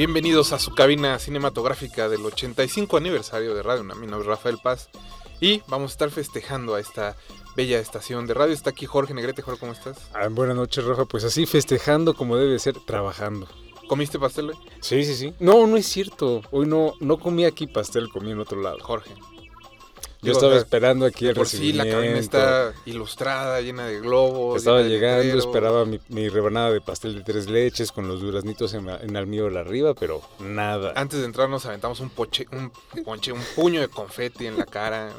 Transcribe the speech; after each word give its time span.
Bienvenidos 0.00 0.54
a 0.54 0.58
su 0.58 0.74
cabina 0.74 1.18
cinematográfica 1.18 2.08
del 2.08 2.24
85 2.24 2.96
aniversario 2.96 3.54
de 3.54 3.62
Radio. 3.62 3.84
Mi 3.84 4.06
nombre 4.06 4.20
es 4.20 4.26
Rafael 4.28 4.56
Paz 4.56 4.88
y 5.42 5.60
vamos 5.66 5.90
a 5.90 5.92
estar 5.92 6.10
festejando 6.10 6.74
a 6.74 6.80
esta 6.80 7.16
bella 7.54 7.78
estación 7.78 8.26
de 8.26 8.32
radio. 8.32 8.54
Está 8.54 8.70
aquí 8.70 8.86
Jorge 8.86 9.12
Negrete. 9.12 9.42
Jorge, 9.42 9.60
¿cómo 9.60 9.72
estás? 9.72 9.98
Ah, 10.14 10.28
buenas 10.30 10.56
noches, 10.56 10.86
Rafa. 10.86 11.04
Pues 11.04 11.24
así 11.24 11.44
festejando 11.44 12.14
como 12.14 12.38
debe 12.38 12.58
ser, 12.58 12.80
trabajando. 12.80 13.46
¿Comiste 13.88 14.18
pastel 14.18 14.48
hoy? 14.48 14.56
Sí, 14.80 15.04
sí, 15.04 15.14
sí. 15.14 15.34
No, 15.38 15.66
no 15.66 15.76
es 15.76 15.84
cierto. 15.84 16.40
Hoy 16.50 16.64
no, 16.64 16.94
no 17.00 17.18
comí 17.18 17.44
aquí 17.44 17.66
pastel, 17.66 18.08
comí 18.08 18.30
en 18.30 18.40
otro 18.40 18.62
lado. 18.62 18.78
Jorge. 18.80 19.10
Yo 20.22 20.32
estaba 20.32 20.56
esperando 20.56 21.06
aquí 21.06 21.26
el 21.28 21.34
Por 21.34 21.46
sí, 21.48 21.72
la 21.72 21.84
cabina 21.84 21.98
recibimiento. 22.00 22.36
está 22.38 22.72
ilustrada, 22.84 23.60
llena 23.62 23.86
de 23.86 24.00
globos. 24.00 24.58
Estaba 24.58 24.82
llegando, 24.82 25.38
esperaba 25.38 25.84
mi, 25.86 25.98
mi 26.08 26.28
rebanada 26.28 26.70
de 26.72 26.80
pastel 26.82 27.14
de 27.14 27.22
tres 27.22 27.48
leches 27.48 27.90
con 27.90 28.06
los 28.06 28.20
duraznitos 28.20 28.74
en, 28.74 28.88
en 28.88 29.16
almíbar 29.16 29.56
arriba, 29.56 29.94
pero 29.94 30.20
nada. 30.38 30.92
Antes 30.94 31.20
de 31.20 31.24
entrar 31.24 31.48
nos 31.48 31.64
aventamos 31.64 32.00
un 32.00 32.10
poche, 32.10 32.46
un 32.52 32.70
ponche, 33.02 33.32
un 33.32 33.40
puño 33.56 33.80
de 33.80 33.88
confeti 33.88 34.46
en 34.46 34.58
la 34.58 34.66
cara. 34.66 35.10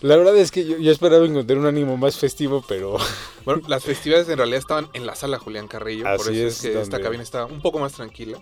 La 0.00 0.16
verdad 0.16 0.36
es 0.36 0.50
que 0.50 0.64
yo, 0.64 0.78
yo 0.78 0.90
esperaba 0.90 1.24
encontrar 1.24 1.58
un 1.58 1.66
ánimo 1.66 1.96
más 1.96 2.16
festivo, 2.18 2.64
pero 2.66 2.96
Bueno, 3.44 3.62
las 3.68 3.84
festividades 3.84 4.28
en 4.28 4.36
realidad 4.38 4.58
estaban 4.58 4.88
en 4.94 5.06
la 5.06 5.14
sala 5.14 5.38
Julián 5.38 5.68
Carrillo, 5.68 6.04
por 6.04 6.12
Así 6.28 6.38
eso 6.40 6.46
es, 6.48 6.54
es, 6.56 6.60
que 6.62 6.68
esta 6.68 6.80
donde- 6.96 7.00
cabina 7.02 7.22
estaba 7.22 7.46
un 7.46 7.60
poco 7.62 7.78
más 7.78 7.92
tranquila. 7.92 8.38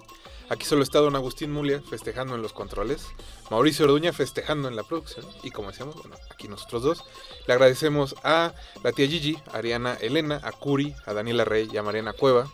Aquí 0.50 0.66
solo 0.66 0.82
está 0.82 0.98
don 0.98 1.14
Agustín 1.14 1.52
Mulia 1.52 1.80
festejando 1.80 2.34
en 2.34 2.42
los 2.42 2.52
controles, 2.52 3.06
Mauricio 3.50 3.84
Orduña 3.84 4.12
festejando 4.12 4.66
en 4.66 4.74
la 4.74 4.82
producción 4.82 5.24
y 5.44 5.52
como 5.52 5.70
decíamos, 5.70 5.94
bueno, 5.94 6.16
aquí 6.28 6.48
nosotros 6.48 6.82
dos. 6.82 7.04
Le 7.46 7.54
agradecemos 7.54 8.16
a 8.24 8.52
la 8.82 8.90
tía 8.90 9.06
Gigi, 9.06 9.38
a 9.52 9.58
Ariana 9.58 9.94
Elena, 9.94 10.40
a 10.42 10.50
Curi, 10.50 10.92
a 11.06 11.12
Daniela 11.14 11.44
Rey 11.44 11.68
y 11.72 11.76
a 11.76 11.84
Mariana 11.84 12.12
Cueva 12.12 12.50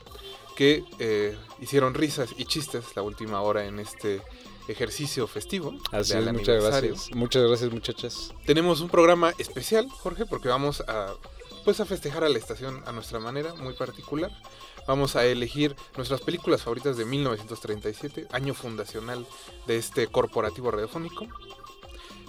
que 0.56 0.84
eh, 0.98 1.36
hicieron 1.60 1.94
risas 1.94 2.30
y 2.36 2.44
chistes 2.44 2.84
la 2.96 3.02
última 3.02 3.40
hora 3.42 3.66
en 3.66 3.78
este 3.78 4.20
ejercicio 4.68 5.26
festivo. 5.26 5.74
así 5.92 6.14
es, 6.14 6.32
muchas 6.32 6.64
gracias. 6.64 7.10
Muchas 7.14 7.42
gracias, 7.44 7.72
muchachas. 7.72 8.34
Tenemos 8.44 8.80
un 8.80 8.88
programa 8.88 9.32
especial, 9.38 9.88
Jorge, 9.88 10.26
porque 10.26 10.48
vamos 10.48 10.82
a 10.88 11.14
pues 11.66 11.80
a 11.80 11.84
festejar 11.84 12.22
a 12.22 12.28
la 12.28 12.38
estación 12.38 12.80
a 12.86 12.92
nuestra 12.92 13.18
manera, 13.18 13.52
muy 13.54 13.74
particular. 13.74 14.30
Vamos 14.86 15.16
a 15.16 15.26
elegir 15.26 15.74
nuestras 15.96 16.20
películas 16.20 16.62
favoritas 16.62 16.96
de 16.96 17.04
1937, 17.04 18.28
año 18.30 18.54
fundacional 18.54 19.26
de 19.66 19.76
este 19.76 20.06
corporativo 20.06 20.70
radiofónico. 20.70 21.26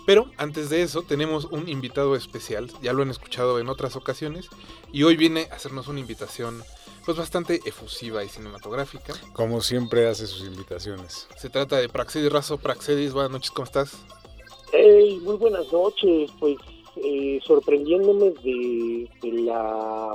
Pero 0.07 0.25
antes 0.37 0.71
de 0.71 0.81
eso 0.81 1.03
tenemos 1.03 1.45
un 1.45 1.69
invitado 1.69 2.15
especial, 2.15 2.71
ya 2.81 2.93
lo 2.93 3.03
han 3.03 3.11
escuchado 3.11 3.59
en 3.59 3.69
otras 3.69 3.95
ocasiones, 3.95 4.47
y 4.91 5.03
hoy 5.03 5.15
viene 5.15 5.47
a 5.51 5.55
hacernos 5.55 5.87
una 5.87 5.99
invitación 5.99 6.63
pues 7.05 7.15
bastante 7.15 7.61
efusiva 7.63 8.23
y 8.23 8.29
cinematográfica. 8.29 9.13
Como 9.33 9.61
siempre 9.61 10.07
hace 10.07 10.25
sus 10.25 10.47
invitaciones. 10.47 11.27
Se 11.37 11.51
trata 11.51 11.77
de 11.77 11.89
Praxedis 11.89 12.31
Razo. 12.31 12.57
Praxedis, 12.57 13.13
buenas 13.13 13.31
noches, 13.33 13.51
¿cómo 13.51 13.65
estás? 13.65 13.99
Hey, 14.73 15.19
muy 15.21 15.35
buenas 15.35 15.71
noches. 15.71 16.31
Pues 16.39 16.57
eh, 17.03 17.39
sorprendiéndome 17.43 18.31
de, 18.43 19.09
de 19.21 19.31
la 19.43 20.13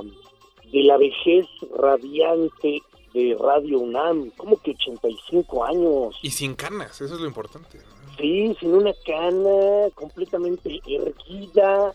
de 0.71 0.83
la 0.83 0.97
vejez 0.97 1.45
radiante 1.77 2.81
de 3.13 3.37
Radio 3.39 3.79
UNAM, 3.79 4.31
como 4.31 4.59
que 4.59 4.71
85 4.71 5.63
años. 5.65 6.17
Y 6.23 6.31
sin 6.31 6.55
canas, 6.55 6.99
eso 6.99 7.13
es 7.13 7.21
lo 7.21 7.27
importante. 7.27 7.79
Sí, 8.17 8.55
sin 8.59 8.73
una 8.73 8.91
cana, 9.05 9.89
completamente 9.93 10.79
erguida, 10.87 11.93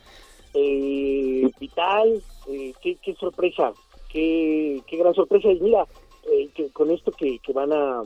eh, 0.54 1.50
vital. 1.58 2.22
eh, 2.48 2.72
qué, 2.80 2.96
qué 3.02 3.14
sorpresa, 3.16 3.72
qué, 4.08 4.80
qué 4.86 4.96
gran 4.96 5.14
sorpresa. 5.14 5.48
Y 5.50 5.58
mira, 5.60 5.84
eh, 6.30 6.48
que 6.54 6.70
con 6.70 6.90
esto 6.90 7.10
que, 7.10 7.38
que 7.40 7.52
van 7.52 7.72
a 7.72 8.02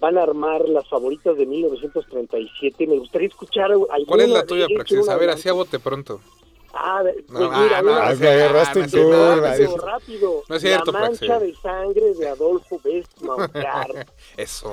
van 0.00 0.16
a 0.18 0.22
armar 0.22 0.66
las 0.68 0.88
favoritas 0.88 1.36
de 1.36 1.46
1937, 1.46 2.86
me 2.86 2.98
gustaría 2.98 3.28
escuchar 3.28 3.70
alguna 3.70 4.04
¿Cuál 4.06 4.20
es 4.20 4.28
la 4.30 4.46
tuya, 4.46 4.66
Praxedis? 4.74 5.08
A 5.08 5.16
ver, 5.16 5.30
así 5.30 5.48
a 5.48 5.52
bote 5.52 5.78
pronto. 5.78 6.20
Ah, 6.72 7.00
pues 7.02 7.28
No, 7.28 7.40
mira, 7.50 7.78
ah, 7.78 7.82
no, 7.82 7.92
agarraste 7.94 8.80
en 8.80 9.78
rápido. 9.78 10.42
No 10.48 10.56
es 10.56 10.62
cierto, 10.62 10.92
La 10.92 11.00
mancha 11.00 11.26
Praxedis. 11.26 11.56
de 11.56 11.60
sangre 11.62 12.14
de 12.14 12.28
Adolfo 12.28 12.80
Westman, 12.84 13.48
claro, 13.52 13.94
Eso. 14.36 14.72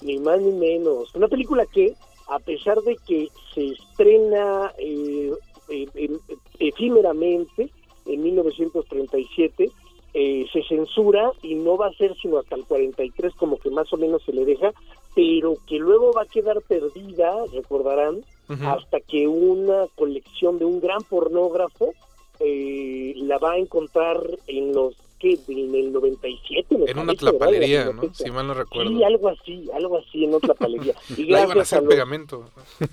ni 0.00 0.18
más 0.18 0.40
ni 0.40 0.52
menos. 0.52 1.14
Una 1.14 1.28
película 1.28 1.66
que, 1.66 1.94
a 2.28 2.38
pesar 2.40 2.80
de 2.80 2.96
que 3.06 3.28
se 3.54 3.68
estrena 3.72 4.72
eh, 4.78 5.32
eh, 5.68 5.86
em- 5.94 6.18
efímeramente 6.58 7.70
en 8.06 8.22
1937, 8.22 9.70
eh, 10.14 10.46
se 10.52 10.62
censura 10.62 11.32
y 11.42 11.54
no 11.56 11.76
va 11.76 11.88
a 11.88 11.92
ser 11.94 12.14
sino 12.22 12.38
hasta 12.38 12.54
el 12.54 12.64
43 12.64 13.34
como 13.34 13.58
que 13.58 13.68
más 13.70 13.92
o 13.92 13.96
menos 13.96 14.22
se 14.22 14.32
le 14.32 14.44
deja, 14.44 14.72
pero 15.14 15.56
que 15.66 15.76
luego 15.78 16.12
va 16.12 16.22
a 16.22 16.26
quedar 16.26 16.60
perdida, 16.62 17.34
recordarán, 17.52 18.24
Ujú. 18.48 18.64
hasta 18.68 19.00
que 19.00 19.26
una 19.26 19.86
colección 19.96 20.58
de 20.58 20.64
un 20.66 20.80
gran 20.80 21.02
pornógrafo 21.02 21.92
eh, 22.40 23.14
la 23.16 23.38
va 23.38 23.52
a 23.52 23.58
encontrar 23.58 24.20
en 24.46 24.72
los 24.72 24.94
que 25.18 25.38
en 25.48 25.74
el 25.74 25.92
97 25.92 26.76
me 26.76 26.90
En 26.90 26.98
una 26.98 27.14
tlapalería, 27.14 27.90
¿no? 27.92 28.02
Si 28.12 28.30
mal 28.30 28.46
no 28.46 28.54
recuerdo. 28.54 28.90
Sí, 28.90 29.02
algo 29.02 29.28
así, 29.28 29.70
algo 29.72 29.98
así 29.98 30.24
en 30.24 30.34
otra 30.34 30.54
palería. 30.54 30.94
Y 31.16 31.24
La 31.24 31.38
iban 31.40 31.50
a 31.52 31.54
gracias 31.54 31.72
a 31.72 31.76
hacer 31.76 31.82
los, 31.84 31.94
pegamento. 31.94 32.44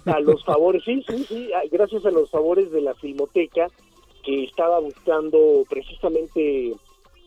a 0.06 0.20
los 0.22 0.44
favores, 0.46 0.84
sí, 0.86 1.04
sí, 1.08 1.26
sí, 1.28 1.50
gracias 1.72 2.06
a 2.06 2.12
los 2.12 2.30
favores 2.30 2.72
de 2.72 2.82
la 2.82 2.94
Filmoteca 2.96 3.68
que 4.24 4.44
estaba 4.46 4.80
buscando 4.80 5.66
precisamente 5.70 6.74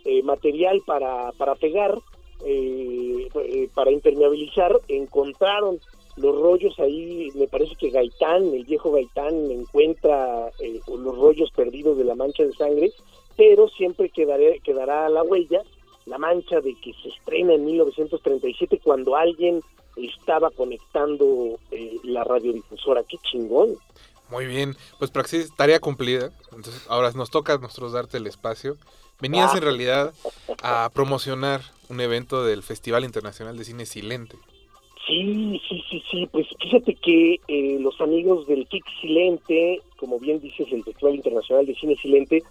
eh, 0.05 0.23
material 0.23 0.83
para, 0.87 1.33
para 1.33 1.55
pegar, 1.55 1.99
eh, 2.45 3.29
eh, 3.35 3.69
para 3.75 3.91
impermeabilizar, 3.91 4.81
encontraron 4.89 5.81
los 6.17 6.41
rollos 6.41 6.79
ahí, 6.79 7.31
me 7.35 7.49
parece 7.49 7.75
que 7.75 7.91
Gaitán, 7.91 8.55
el 8.55 8.65
viejo 8.65 8.93
Gaitán, 8.93 9.51
encuentra 9.51 10.51
eh, 10.61 10.81
los 10.87 11.19
rollos 11.19 11.51
perdidos 11.51 11.99
de 11.99 12.05
la 12.05 12.15
mancha 12.15 12.45
de 12.45 12.53
sangre, 12.53 12.93
pero 13.37 13.69
siempre 13.69 14.11
quedaré, 14.11 14.61
quedará 14.61 15.09
la 15.09 15.23
huella, 15.23 15.63
la 16.07 16.19
mancha 16.19 16.61
de 16.61 16.75
que 16.77 16.93
se 17.03 17.09
estrena 17.09 17.55
en 17.55 17.65
1937 17.65 18.81
cuando 18.85 19.17
alguien 19.17 19.61
estaba 19.97 20.51
conectando 20.51 21.59
eh, 21.71 21.97
la 22.05 22.23
radiodifusora. 22.23 23.03
¡Qué 23.05 23.17
chingón! 23.19 23.77
Muy 24.31 24.47
bien. 24.47 24.77
Pues 24.99 25.11
Praxis, 25.11 25.55
tarea 25.57 25.81
cumplida. 25.81 26.31
Entonces, 26.53 26.87
ahora 26.89 27.11
nos 27.13 27.31
toca 27.31 27.55
a 27.55 27.59
nosotros 27.59 27.93
darte 27.93 28.17
el 28.17 28.27
espacio. 28.27 28.77
Venías 29.21 29.53
Ah. 29.55 29.57
en 29.59 29.63
realidad 29.63 30.15
a 30.63 30.91
promocionar 30.93 31.61
un 31.89 32.01
evento 32.01 32.45
del 32.45 32.63
Festival 32.63 33.05
Internacional 33.05 33.57
de 33.57 33.65
Cine 33.65 33.87
Silente. 33.87 34.37
Sí, 35.07 35.61
sí, 35.69 35.85
sí, 35.91 36.03
sí. 36.11 36.27
Pues 36.33 36.47
fíjate 36.61 36.95
que 36.95 37.39
eh, 37.47 37.79
los 37.81 38.01
amigos 38.01 38.47
del 38.47 38.67
FIC 38.67 38.85
Silente, 39.03 39.83
como 39.99 40.19
bien 40.19 40.41
dices, 40.41 40.67
el 40.73 40.83
Festival 40.83 41.15
Internacional 41.17 41.67
de 41.67 41.75
Cine 41.75 41.95
Silente, 41.97 42.43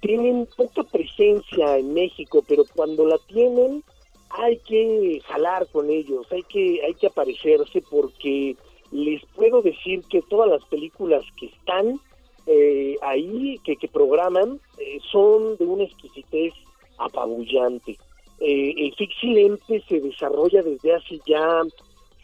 tienen 0.00 0.48
poca 0.56 0.82
presencia 0.84 1.76
en 1.76 1.92
México, 1.92 2.42
pero 2.48 2.64
cuando 2.74 3.06
la 3.06 3.18
tienen 3.28 3.84
hay 4.30 4.58
que 4.58 5.20
jalar 5.26 5.66
con 5.72 5.90
ellos, 5.90 6.26
hay 6.30 6.42
que, 6.44 6.80
hay 6.86 6.94
que 6.94 7.06
aparecerse 7.08 7.82
porque 7.90 8.56
les 8.90 9.24
puedo 9.34 9.62
decir 9.62 10.02
que 10.10 10.22
todas 10.22 10.50
las 10.50 10.64
películas 10.66 11.24
que 11.38 11.46
están 11.46 12.00
eh, 12.46 12.96
ahí, 13.02 13.58
que, 13.64 13.76
que 13.76 13.88
programan, 13.88 14.60
eh, 14.78 14.98
son 15.10 15.56
de 15.56 15.64
una 15.64 15.84
exquisitez 15.84 16.54
apabullante. 16.98 17.98
Eh, 18.40 18.74
el 18.76 18.94
FIC 18.94 19.10
Silente 19.20 19.82
se 19.88 20.00
desarrolla 20.00 20.62
desde 20.62 20.94
hace 20.94 21.20
ya 21.26 21.62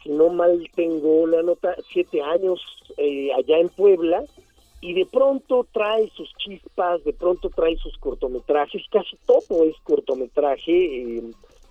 si 0.04 0.10
no 0.10 0.28
mal 0.28 0.70
tengo 0.74 1.26
la 1.26 1.42
nota, 1.42 1.74
siete 1.90 2.22
años 2.22 2.60
eh, 2.98 3.32
allá 3.32 3.58
en 3.58 3.70
Puebla, 3.70 4.22
y 4.82 4.92
de 4.92 5.06
pronto 5.06 5.66
trae 5.72 6.10
sus 6.10 6.30
chispas, 6.36 7.02
de 7.04 7.14
pronto 7.14 7.48
trae 7.48 7.76
sus 7.78 7.96
cortometrajes, 7.96 8.82
casi 8.90 9.16
todo 9.26 9.64
es 9.64 9.74
cortometraje 9.82 11.16
eh, 11.16 11.22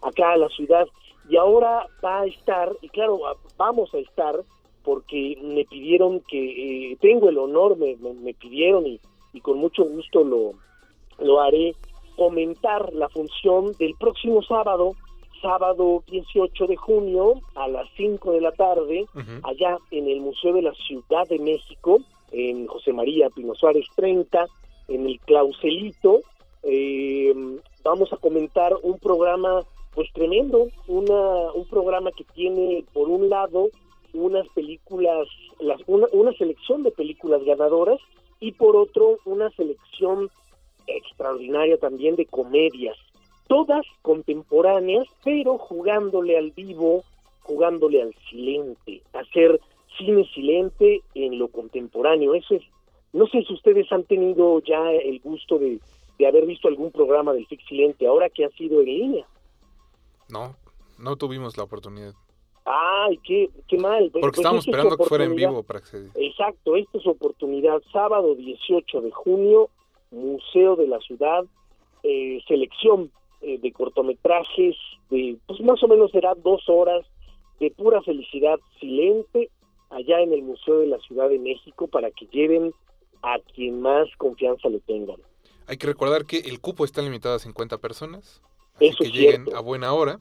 acá 0.02 0.34
a 0.34 0.38
la 0.38 0.50
ciudad, 0.50 0.88
y 1.30 1.38
ahora 1.38 1.88
va 2.04 2.22
a 2.22 2.26
estar, 2.26 2.76
y 2.82 2.90
claro, 2.90 3.20
vamos 3.56 3.94
a 3.94 4.00
estar, 4.00 4.42
porque 4.84 5.38
me 5.42 5.66
pidieron 5.66 6.20
que, 6.22 6.92
eh, 6.92 6.98
tengo 7.02 7.30
el 7.30 7.38
honor, 7.38 7.78
me, 7.78 7.96
me- 7.98 8.14
me 8.14 8.34
pidieron 8.34 8.86
y, 8.86 9.00
y 9.34 9.40
con 9.42 9.58
mucho 9.58 9.84
gusto 9.86 10.24
lo, 10.24 10.54
lo 11.20 11.40
haré, 11.42 11.74
comentar 12.16 12.94
la 12.94 13.10
función 13.10 13.72
del 13.80 13.96
próximo 14.00 14.42
sábado, 14.44 14.92
sábado 15.42 16.04
18 16.08 16.68
de 16.68 16.76
junio 16.76 17.42
a 17.56 17.68
las 17.68 17.88
5 17.98 18.32
de 18.32 18.42
la 18.42 18.52
tarde, 18.52 19.06
allá 19.44 19.78
en 19.92 20.08
el 20.08 20.22
Museo 20.22 20.54
de 20.54 20.62
la 20.62 20.74
Ciudad 20.74 21.28
de 21.28 21.40
México, 21.40 22.00
en 22.32 22.68
José 22.68 22.94
María 22.94 23.30
Pino 23.30 23.54
Suárez 23.56 23.86
30, 23.96 24.46
en 24.88 25.06
el 25.08 25.20
Clauselito. 25.22 26.22
Eh, 26.64 27.34
vamos 27.84 28.12
a 28.14 28.18
comentar 28.18 28.74
un 28.84 28.98
programa 29.00 29.64
pues 29.94 30.12
tremendo, 30.14 30.68
una, 30.88 31.52
un 31.54 31.66
programa 31.68 32.12
que 32.12 32.24
tiene 32.34 32.84
por 32.94 33.10
un 33.10 33.30
lado 33.30 33.68
unas 34.14 34.48
películas, 34.50 35.28
las, 35.60 35.82
una, 35.88 36.08
una 36.12 36.34
selección 36.34 36.84
de 36.84 36.92
películas 36.92 37.44
ganadoras 37.44 38.00
y 38.40 38.52
por 38.52 38.76
otro 38.76 39.20
una 39.26 39.50
selección 39.52 40.30
extraordinaria 40.88 41.78
también 41.78 42.16
de 42.16 42.26
comedias, 42.26 42.98
todas 43.48 43.86
contemporáneas, 44.02 45.08
pero 45.24 45.58
jugándole 45.58 46.38
al 46.38 46.52
vivo, 46.52 47.04
jugándole 47.42 48.02
al 48.02 48.16
silente, 48.30 49.02
hacer 49.14 49.60
cine 49.98 50.26
silente 50.34 51.02
en 51.14 51.38
lo 51.40 51.48
contemporáneo. 51.50 52.34
Eso 52.34 52.56
es, 52.56 52.64
no 53.14 53.28
sé 53.28 53.44
si 53.44 53.54
ustedes 53.54 53.92
han 53.92 54.04
tenido 54.04 54.60
ya 54.62 54.92
el 54.92 55.20
gusto 55.20 55.60
de, 55.60 55.80
de 56.18 56.28
haber 56.28 56.46
visto 56.46 56.68
algún 56.68 56.92
programa 56.92 57.34
del 57.34 57.46
FIC 57.48 57.68
Silente 57.68 58.08
ahora 58.08 58.30
que 58.30 58.46
ha 58.46 58.50
sido 58.52 58.80
en 58.82 58.86
línea. 58.86 59.28
No, 60.30 60.56
no 60.98 61.16
tuvimos 61.16 61.58
la 61.58 61.64
oportunidad. 61.64 62.14
Ay, 62.66 63.18
qué, 63.26 63.50
qué 63.68 63.78
mal. 63.78 64.10
Porque 64.12 64.22
pues 64.22 64.38
estábamos 64.38 64.64
es 64.64 64.68
esperando 64.68 64.98
que 64.98 65.04
fuera 65.04 65.26
en 65.26 65.36
vivo 65.36 65.64
para 65.64 65.80
acceder. 65.80 66.12
Exacto, 66.16 66.76
esta 66.76 66.98
es 66.98 67.04
su 67.04 67.10
oportunidad. 67.10 67.82
Sábado 67.92 68.36
18 68.36 69.02
de 69.02 69.12
junio, 69.12 69.70
Museo 70.12 70.76
de 70.76 70.88
la 70.88 71.00
Ciudad, 71.00 71.44
eh, 72.04 72.42
selección 72.48 73.12
eh, 73.42 73.58
de 73.58 73.72
cortometrajes, 73.72 74.76
de 75.10 75.38
pues 75.46 75.60
más 75.62 75.82
o 75.84 75.88
menos 75.88 76.12
será 76.12 76.34
dos 76.36 76.64
horas 76.70 77.06
de 77.60 77.72
pura 77.72 78.02
felicidad 78.02 78.60
silente 78.80 79.50
allá 79.90 80.22
en 80.22 80.34
el 80.34 80.42
Museo 80.42 80.80
de 80.80 80.88
la 80.88 81.00
Ciudad 81.00 81.30
de 81.30 81.40
México 81.40 81.88
para 81.88 82.12
que 82.12 82.26
lleven 82.28 82.74
a 83.22 83.40
quien 83.54 83.82
más 83.82 84.08
confianza 84.18 84.70
le 84.70 84.80
tengan. 84.80 85.18
Hay 85.68 85.78
que 85.78 85.88
recordar 85.88 86.26
que 86.26 86.40
el 86.40 86.60
cupo 86.60 86.84
está 86.84 87.02
limitado 87.02 87.36
a 87.36 87.40
50 87.40 87.78
personas. 87.78 88.42
Así 88.76 88.88
Eso 88.88 89.04
que 89.04 89.12
lleguen 89.12 89.44
cierto. 89.44 89.58
a 89.58 89.62
buena 89.62 89.94
hora. 89.94 90.20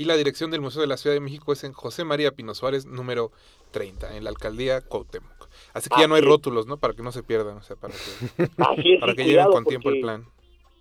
Y 0.00 0.06
la 0.06 0.16
dirección 0.16 0.50
del 0.50 0.62
Museo 0.62 0.80
de 0.80 0.86
la 0.86 0.96
Ciudad 0.96 1.14
de 1.14 1.20
México 1.20 1.52
es 1.52 1.62
en 1.62 1.74
José 1.74 2.04
María 2.04 2.30
Pino 2.30 2.54
Suárez, 2.54 2.86
número 2.86 3.32
30, 3.72 4.16
en 4.16 4.24
la 4.24 4.30
alcaldía 4.30 4.80
Cuauhtémoc. 4.80 5.50
Así 5.74 5.90
que 5.90 6.00
ya 6.00 6.08
no 6.08 6.14
hay 6.14 6.22
rótulos, 6.22 6.66
¿no? 6.66 6.78
Para 6.78 6.94
que 6.94 7.02
no 7.02 7.12
se 7.12 7.22
pierdan, 7.22 7.58
o 7.58 7.62
sea, 7.62 7.76
para 7.76 7.92
que, 7.92 8.44
Así 8.56 8.94
es, 8.94 9.00
para 9.00 9.12
que 9.12 9.24
lleven 9.24 9.34
cuidado, 9.34 9.52
con 9.52 9.64
tiempo 9.66 9.90
el 9.90 10.00
plan. 10.00 10.24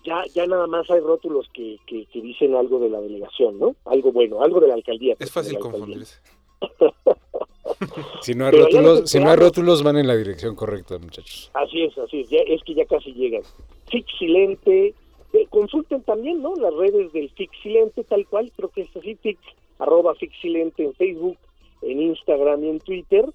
Ya, 0.06 0.24
ya 0.33 0.45
nada 0.45 0.68
más 0.68 0.89
hay 0.89 1.01
rótulos 1.01 1.50
que, 1.54 1.80
que, 1.86 2.06
que 2.06 2.21
dicen 2.21 2.56
algo 2.56 2.80
de 2.80 2.88
la 2.88 3.01
delegación, 3.01 3.60
¿no? 3.60 3.75
Algo 3.83 4.13
bueno, 4.13 4.42
algo 4.42 4.62
de 4.62 4.69
la 4.69 4.75
alcaldía. 4.75 5.12
Es 5.12 5.18
pues, 5.18 5.31
fácil 5.33 5.60
confundirse. 5.60 6.16
Si 8.21 8.33
no 8.33 8.45
hay 8.45 8.51
Pero 8.51 8.66
rótulos, 8.66 9.00
los 9.01 9.10
si 9.10 9.19
no 9.19 9.30
hay 9.30 9.36
rótulos, 9.36 9.83
van 9.83 9.98
en 9.98 10.07
la 10.07 10.16
dirección 10.16 10.56
correcta, 10.56 10.98
muchachos. 10.98 11.51
Así 11.54 11.83
es, 11.83 11.98
así 11.98 12.21
es, 12.21 12.30
ya, 12.30 12.39
es 12.39 12.62
que 12.63 12.74
ya 12.74 12.86
casi 12.86 13.13
llegan. 13.13 13.44
Fixilente, 13.89 14.95
eh, 15.34 15.48
consulten 15.50 16.04
también, 16.04 16.42
¿no? 16.42 16.56
Las 16.56 16.74
redes 16.74 17.12
del 17.14 17.30
Fixilente, 17.31 18.04
tal 18.04 18.26
cual, 18.28 18.52
creo 18.56 18.70
que 18.70 18.81
es 18.81 18.96
así, 18.96 19.16
Fix, 19.16 19.40
arroba 19.78 20.16
Fixilente 20.16 20.84
en 20.84 20.94
Facebook, 20.94 21.38
en 21.81 22.02
Instagram 22.02 22.64
y 22.64 22.70
en 22.70 22.80
Twitter, 22.80 23.26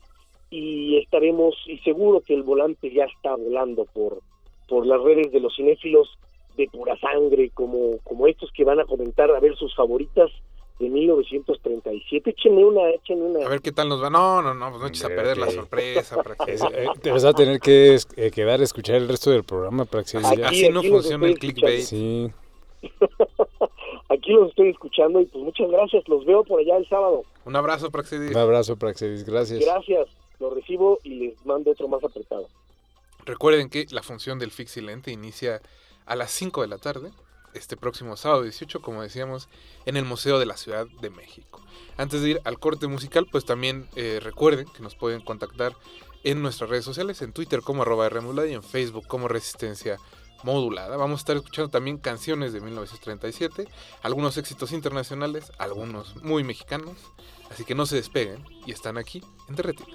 y 0.50 0.99
estaremos, 0.99 1.55
y 1.67 1.79
seguro 1.79 2.20
que 2.20 2.35
el 2.35 2.43
volante 2.43 2.93
ya 2.93 3.05
está 3.05 3.35
volando 3.35 3.87
por, 3.87 4.20
por 4.69 4.87
las 4.87 5.00
redes 5.02 5.32
de 5.32 5.41
los 5.41 5.55
cinéfilos 5.56 6.08
de 6.56 6.69
pura 6.69 6.96
sangre, 6.99 7.50
como, 7.50 7.99
como 8.05 8.26
estos 8.26 8.50
que 8.52 8.64
van 8.64 8.81
a 8.81 8.85
comentar 8.85 9.31
a 9.31 9.41
ver 9.41 9.56
sus 9.56 9.75
favoritas 9.75 10.31
de 10.78 10.88
1937. 10.88 12.30
Échenme 12.30 12.64
una, 12.64 12.90
échenme 12.90 13.22
una. 13.26 13.46
A 13.46 13.48
ver 13.48 13.60
qué 13.60 13.72
tal 13.72 13.88
nos 13.88 14.02
va. 14.02 14.10
No, 14.10 14.42
no, 14.42 14.54
no, 14.54 14.70
pues 14.70 14.80
no 14.82 14.88
eches 14.88 15.04
a 15.04 15.08
perder 15.08 15.38
la 15.38 15.50
sorpresa. 15.50 16.16
Para 16.22 16.36
que... 16.36 16.52
Es- 16.54 16.62
eh, 16.72 16.86
te 17.00 17.10
vas 17.10 17.24
a 17.24 17.32
tener 17.32 17.60
que 17.60 17.96
eh, 18.16 18.30
quedar 18.30 18.60
a 18.60 18.64
escuchar 18.64 18.96
el 18.96 19.08
resto 19.08 19.30
del 19.30 19.44
programa 19.44 19.84
para 19.84 20.02
que 20.02 20.10
se 20.10 20.18
Aquí- 20.18 20.36
ya- 20.38 20.48
Así 20.48 20.68
no 20.70 20.80
aquí 20.80 20.88
funciona 20.90 21.26
el 21.26 21.32
estoy 21.34 21.52
clickbait. 21.52 21.80
Sí, 21.82 22.30
Aquí 24.10 24.32
los 24.32 24.50
estoy 24.50 24.68
escuchando 24.70 25.20
y 25.20 25.24
pues 25.26 25.42
muchas 25.42 25.70
gracias, 25.70 26.06
los 26.08 26.24
veo 26.26 26.44
por 26.44 26.60
allá 26.60 26.76
el 26.76 26.88
sábado. 26.88 27.24
Un 27.44 27.56
abrazo, 27.56 27.90
Praxedis. 27.90 28.30
un 28.32 28.36
abrazo, 28.36 28.76
Praxedis, 28.76 29.24
gracias. 29.24 29.60
Gracias, 29.64 30.06
lo 30.38 30.50
recibo 30.50 30.98
y 31.02 31.14
les 31.14 31.46
mando 31.46 31.70
otro 31.70 31.88
más 31.88 32.04
apretado. 32.04 32.46
Recuerden 33.24 33.70
que 33.70 33.86
la 33.90 34.02
función 34.02 34.38
del 34.38 34.50
Fixilente 34.50 35.10
inicia 35.10 35.60
a 36.04 36.14
las 36.16 36.30
5 36.32 36.60
de 36.62 36.68
la 36.68 36.76
tarde, 36.78 37.10
este 37.54 37.76
próximo 37.76 38.16
sábado 38.16 38.42
18, 38.42 38.82
como 38.82 39.02
decíamos, 39.02 39.48
en 39.86 39.96
el 39.96 40.04
Museo 40.04 40.38
de 40.38 40.46
la 40.46 40.56
Ciudad 40.56 40.86
de 41.00 41.10
México. 41.10 41.60
Antes 41.96 42.22
de 42.22 42.30
ir 42.30 42.40
al 42.44 42.58
corte 42.58 42.86
musical, 42.86 43.26
pues 43.30 43.44
también 43.44 43.88
eh, 43.96 44.20
recuerden 44.22 44.66
que 44.66 44.82
nos 44.82 44.94
pueden 44.94 45.20
contactar 45.20 45.74
en 46.24 46.42
nuestras 46.42 46.70
redes 46.70 46.84
sociales, 46.84 47.22
en 47.22 47.32
Twitter 47.32 47.60
como 47.60 47.82
arroba 47.82 48.08
Rmodulada 48.08 48.48
y 48.48 48.54
en 48.54 48.62
Facebook 48.62 49.06
como 49.06 49.28
Resistencia 49.28 49.98
Modulada. 50.42 50.96
Vamos 50.96 51.20
a 51.20 51.22
estar 51.22 51.36
escuchando 51.36 51.70
también 51.70 51.98
canciones 51.98 52.52
de 52.52 52.60
1937, 52.60 53.66
algunos 54.02 54.36
éxitos 54.36 54.72
internacionales, 54.72 55.52
algunos 55.58 56.16
muy 56.22 56.44
mexicanos, 56.44 56.96
así 57.50 57.64
que 57.64 57.74
no 57.74 57.86
se 57.86 57.96
despeguen 57.96 58.44
y 58.66 58.72
están 58.72 58.98
aquí 58.98 59.22
en 59.48 59.54
Derretina. 59.54 59.94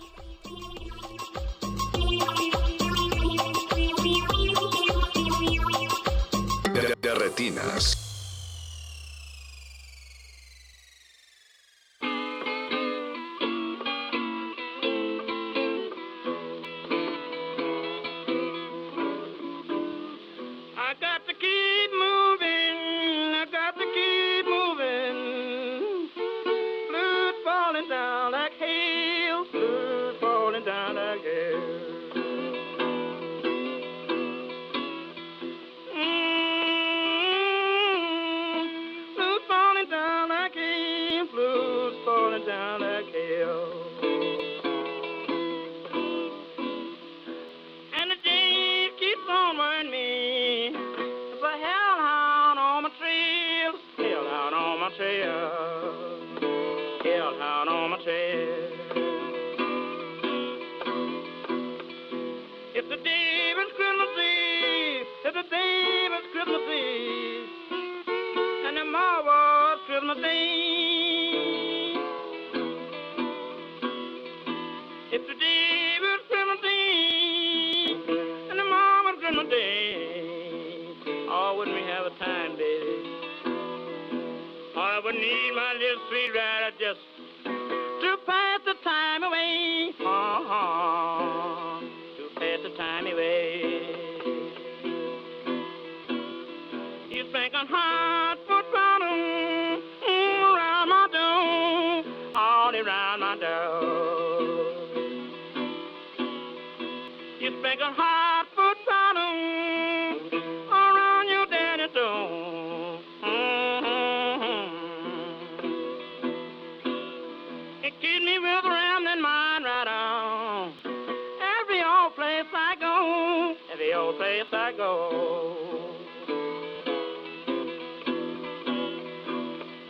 De, 7.39 8.08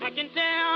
I 0.10 0.12
can 0.12 0.28
tell. 0.34 0.69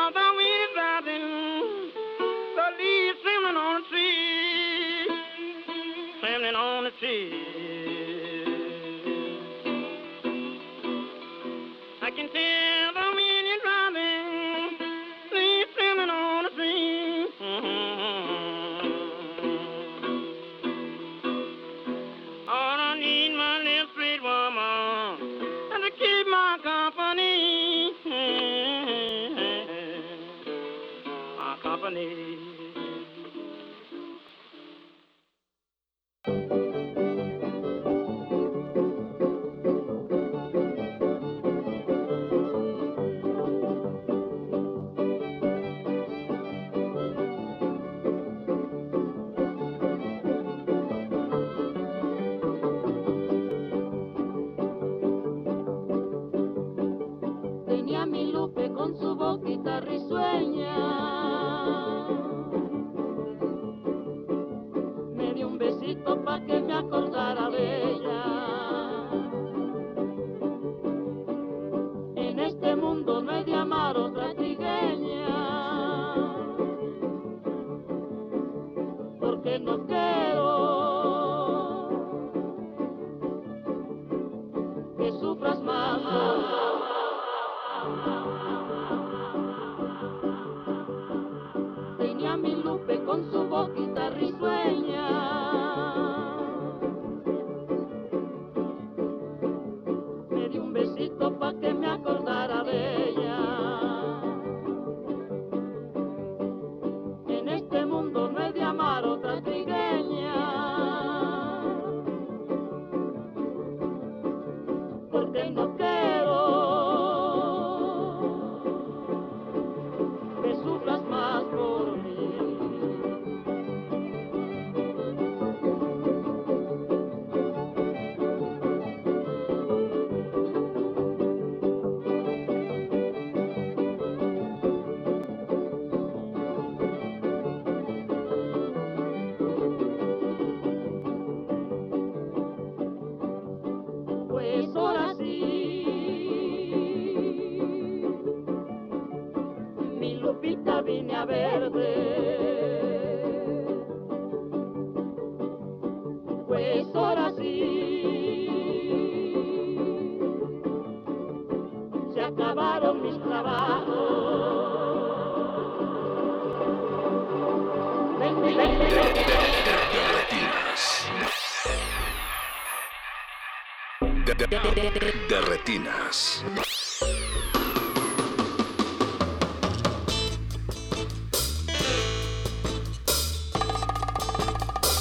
Que 101.63 101.73
me 101.73 101.87
acordara 101.89 102.42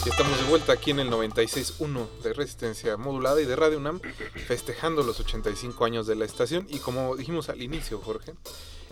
estamos 0.06 0.38
de 0.38 0.44
vuelta 0.48 0.72
aquí 0.72 0.90
en 0.92 1.00
el 1.00 1.10
96.1 1.10 2.08
de 2.22 2.32
Resistencia 2.32 2.96
Modulada 2.96 3.42
y 3.42 3.44
de 3.44 3.56
Radio 3.56 3.76
UNAM, 3.76 4.00
festejando 4.46 5.02
los 5.02 5.20
85 5.20 5.84
años 5.84 6.06
de 6.06 6.14
la 6.14 6.24
estación. 6.24 6.66
Y 6.70 6.78
como 6.78 7.14
dijimos 7.16 7.50
al 7.50 7.60
inicio, 7.60 8.00
Jorge, 8.00 8.32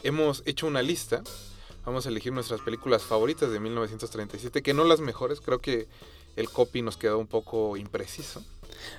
hemos 0.03 0.43
hecho 0.45 0.67
una 0.67 0.83
lista. 0.83 1.23
Vamos 1.87 2.05
a 2.05 2.11
elegir 2.11 2.35
nuestras 2.35 2.61
películas 2.61 3.03
favoritas 3.03 3.51
de 3.51 3.61
1937, 3.61 4.63
que 4.63 4.75
no 4.75 4.85
las 4.85 5.01
mejores. 5.01 5.41
Creo 5.41 5.61
que 5.61 5.89
el 6.37 6.51
copy 6.51 6.83
nos 6.83 6.99
quedó 6.99 7.19
un 7.19 7.29
poco 7.29 7.79
impreciso. 7.79 8.45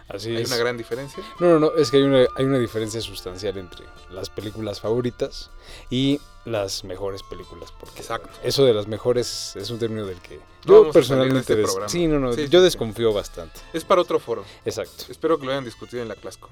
Así 0.07 0.35
Hay 0.35 0.43
es. 0.43 0.47
una 0.49 0.57
gran 0.57 0.77
diferencia. 0.77 1.23
No, 1.39 1.47
no, 1.51 1.59
no, 1.59 1.71
es 1.75 1.89
que 1.91 1.97
hay 1.97 2.03
una, 2.03 2.25
hay 2.35 2.45
una 2.45 2.59
diferencia 2.59 2.99
sustancial 3.01 3.57
entre 3.57 3.85
las 4.09 4.29
películas 4.29 4.79
favoritas 4.81 5.49
y 5.89 6.19
las 6.45 6.83
mejores 6.83 7.23
películas. 7.23 7.71
Porque 7.79 7.99
Exacto. 7.99 8.29
eso 8.43 8.65
de 8.65 8.73
las 8.73 8.87
mejores 8.87 9.55
es 9.55 9.69
un 9.69 9.79
término 9.79 10.05
del 10.05 10.19
que 10.19 10.39
yo 10.65 10.91
personalmente... 10.91 11.39
este 11.39 11.55
des- 11.55 11.75
sí, 11.87 12.07
no, 12.07 12.19
no, 12.19 12.33
Sí, 12.33 12.47
yo 12.49 12.59
sí. 12.59 12.63
desconfío 12.65 13.13
bastante. 13.13 13.59
Es 13.73 13.83
para 13.85 14.01
otro 14.01 14.19
foro. 14.19 14.43
Exacto. 14.65 15.05
Espero 15.09 15.39
que 15.39 15.45
lo 15.45 15.51
hayan 15.51 15.65
discutido 15.65 16.01
en 16.01 16.07
la 16.09 16.15
Clasco. 16.15 16.49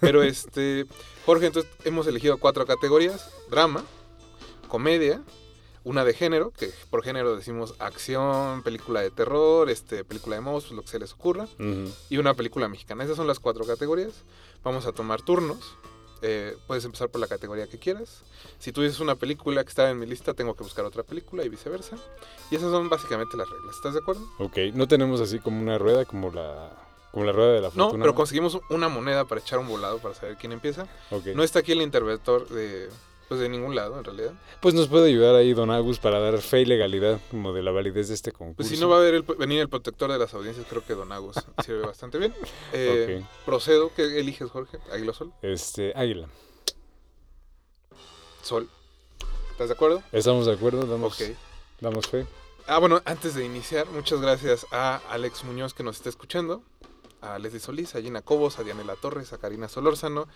Pero 0.00 0.22
este, 0.22 0.86
Jorge, 1.26 1.46
entonces 1.46 1.70
hemos 1.84 2.06
elegido 2.06 2.38
cuatro 2.38 2.64
categorías: 2.66 3.30
drama, 3.50 3.84
comedia, 4.68 5.20
una 5.84 6.04
de 6.04 6.12
género, 6.14 6.52
que 6.52 6.70
por 6.90 7.02
género 7.02 7.36
decimos 7.36 7.74
acción, 7.78 8.62
película 8.62 9.00
de 9.00 9.10
terror, 9.10 9.70
este, 9.70 10.04
película 10.04 10.36
de 10.36 10.42
monstruos, 10.42 10.76
lo 10.76 10.82
que 10.82 10.88
se 10.88 10.98
les 10.98 11.12
ocurra, 11.12 11.46
y 12.08 12.16
una 12.18 12.34
película 12.34 12.68
mexicana. 12.68 13.04
Esas 13.04 13.16
son 13.16 13.26
las 13.26 13.38
cuatro 13.40 13.64
categorías. 13.64 14.12
Vamos 14.62 14.86
a 14.86 14.92
tomar 14.92 15.22
turnos. 15.22 15.76
Eh, 16.22 16.54
puedes 16.66 16.84
empezar 16.84 17.08
por 17.08 17.18
la 17.18 17.26
categoría 17.28 17.66
que 17.66 17.78
quieras. 17.78 18.22
Si 18.58 18.72
tú 18.72 18.82
dices 18.82 19.00
una 19.00 19.14
película 19.14 19.64
que 19.64 19.70
está 19.70 19.88
en 19.88 19.98
mi 19.98 20.04
lista, 20.04 20.34
tengo 20.34 20.54
que 20.54 20.62
buscar 20.62 20.84
otra 20.84 21.02
película 21.02 21.44
y 21.44 21.48
viceversa. 21.48 21.96
Y 22.50 22.56
esas 22.56 22.70
son 22.70 22.90
básicamente 22.90 23.38
las 23.38 23.48
reglas. 23.48 23.74
¿Estás 23.76 23.94
de 23.94 24.00
acuerdo? 24.00 24.20
Ok, 24.38 24.58
no 24.74 24.86
tenemos 24.86 25.22
así 25.22 25.38
como 25.38 25.62
una 25.62 25.78
rueda 25.78 26.04
como 26.04 26.30
la, 26.30 26.72
como 27.10 27.24
la 27.24 27.32
rueda 27.32 27.52
de 27.54 27.60
la 27.62 27.68
No, 27.68 27.84
fortuna. 27.84 28.02
pero 28.04 28.14
conseguimos 28.14 28.58
una 28.68 28.90
moneda 28.90 29.24
para 29.24 29.40
echar 29.40 29.60
un 29.60 29.68
volado 29.68 29.96
para 29.98 30.14
saber 30.14 30.36
quién 30.36 30.52
empieza. 30.52 30.86
Ok. 31.10 31.28
No 31.34 31.42
está 31.42 31.60
aquí 31.60 31.72
el 31.72 31.80
interventor 31.80 32.46
de, 32.50 32.90
pues 33.30 33.38
de 33.40 33.48
ningún 33.48 33.76
lado, 33.76 33.96
en 33.96 34.02
realidad. 34.04 34.32
Pues 34.60 34.74
nos 34.74 34.88
puede 34.88 35.08
ayudar 35.08 35.36
ahí 35.36 35.54
Don 35.54 35.70
Agus 35.70 36.00
para 36.00 36.18
dar 36.18 36.36
fe 36.42 36.62
y 36.62 36.64
legalidad 36.64 37.20
como 37.30 37.52
de 37.52 37.62
la 37.62 37.70
validez 37.70 38.08
de 38.08 38.14
este 38.14 38.32
concurso. 38.32 38.56
Pues 38.56 38.68
si 38.68 38.76
no 38.76 38.88
va 38.88 38.96
a 38.96 38.98
haber 38.98 39.14
el- 39.14 39.22
venir 39.22 39.60
el 39.60 39.68
protector 39.68 40.10
de 40.10 40.18
las 40.18 40.34
audiencias, 40.34 40.66
creo 40.68 40.84
que 40.84 40.94
Don 40.94 41.12
Agos 41.12 41.36
sirve 41.64 41.86
bastante 41.86 42.18
bien. 42.18 42.34
Eh, 42.72 43.24
Procedo. 43.46 43.92
¿Qué 43.94 44.18
eliges, 44.18 44.50
Jorge? 44.50 44.78
Águila 44.92 45.12
o 45.12 45.14
Sol. 45.14 45.32
Este, 45.42 45.92
Águila. 45.94 46.28
Sol. 48.42 48.68
¿Estás 49.52 49.68
de 49.68 49.74
acuerdo? 49.74 50.02
¿Estamos 50.10 50.46
de 50.46 50.52
acuerdo? 50.52 50.84
Damos 50.86 51.16
fe. 52.08 52.26
Ah, 52.66 52.78
bueno, 52.78 53.00
antes 53.04 53.34
de 53.36 53.44
iniciar, 53.44 53.86
muchas 53.90 54.20
gracias 54.20 54.66
a 54.72 54.96
Alex 55.10 55.44
Muñoz 55.44 55.72
que 55.72 55.82
nos 55.84 55.96
está 55.96 56.08
escuchando, 56.08 56.62
a 57.20 57.38
Leslie 57.38 57.60
Solís, 57.60 57.94
a 57.94 58.00
Gina 58.00 58.22
Cobos, 58.22 58.58
a 58.58 58.64
Dianela 58.64 58.96
Torres, 58.96 59.32
a 59.32 59.38
Karina 59.38 59.68
Solórzano 59.68 60.26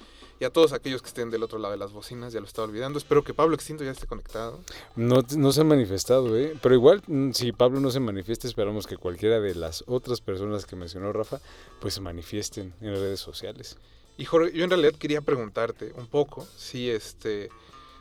y 0.40 0.44
a 0.44 0.50
todos 0.50 0.72
aquellos 0.72 1.02
que 1.02 1.08
estén 1.08 1.30
del 1.30 1.42
otro 1.42 1.58
lado 1.58 1.72
de 1.72 1.78
las 1.78 1.92
bocinas, 1.92 2.32
ya 2.32 2.40
lo 2.40 2.46
estaba 2.46 2.68
olvidando. 2.68 2.98
Espero 2.98 3.24
que 3.24 3.34
Pablo 3.34 3.54
Extinto 3.54 3.84
ya 3.84 3.90
esté 3.90 4.06
conectado. 4.06 4.60
No, 4.96 5.22
no 5.36 5.52
se 5.52 5.60
ha 5.60 5.64
manifestado, 5.64 6.36
¿eh? 6.36 6.56
Pero 6.62 6.74
igual, 6.74 7.02
mm, 7.06 7.32
si 7.32 7.52
Pablo 7.52 7.80
no 7.80 7.90
se 7.90 8.00
manifiesta, 8.00 8.46
esperamos 8.46 8.86
que 8.86 8.96
cualquiera 8.96 9.40
de 9.40 9.54
las 9.54 9.84
otras 9.86 10.20
personas 10.20 10.66
que 10.66 10.76
mencionó 10.76 11.12
Rafa, 11.12 11.40
pues 11.80 11.94
se 11.94 12.00
manifiesten 12.00 12.74
en 12.80 12.94
redes 12.94 13.20
sociales. 13.20 13.76
Y 14.16 14.24
Jorge, 14.24 14.56
yo 14.56 14.64
en 14.64 14.70
realidad 14.70 14.92
quería 14.92 15.20
preguntarte 15.20 15.92
un 15.96 16.06
poco 16.06 16.46
si 16.56 16.88
este 16.90 17.50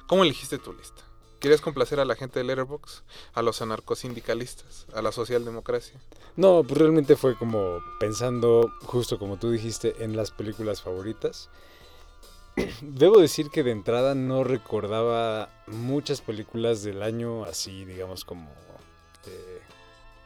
¿Cómo 0.07 0.23
elegiste 0.23 0.57
tu 0.57 0.73
lista? 0.73 1.01
¿Querías 1.43 1.59
complacer 1.59 1.99
a 1.99 2.05
la 2.05 2.15
gente 2.15 2.39
de 2.39 2.45
Letterboxd, 2.45 3.03
a 3.33 3.41
los 3.41 3.61
anarcosindicalistas, 3.61 4.85
a 4.93 5.01
la 5.01 5.11
socialdemocracia? 5.11 5.99
No, 6.37 6.63
pues 6.63 6.77
realmente 6.77 7.17
fue 7.17 7.37
como 7.37 7.79
pensando, 7.99 8.71
justo 8.83 9.19
como 9.19 9.35
tú 9.35 9.51
dijiste, 9.51 10.05
en 10.05 10.15
las 10.15 10.31
películas 10.31 10.81
favoritas. 10.81 11.49
Debo 12.81 13.19
decir 13.19 13.49
que 13.49 13.61
de 13.61 13.71
entrada 13.71 14.15
no 14.15 14.45
recordaba 14.45 15.49
muchas 15.67 16.21
películas 16.21 16.81
del 16.81 17.03
año 17.03 17.43
así, 17.43 17.83
digamos, 17.83 18.23
como 18.23 18.49
eh, 19.25 19.59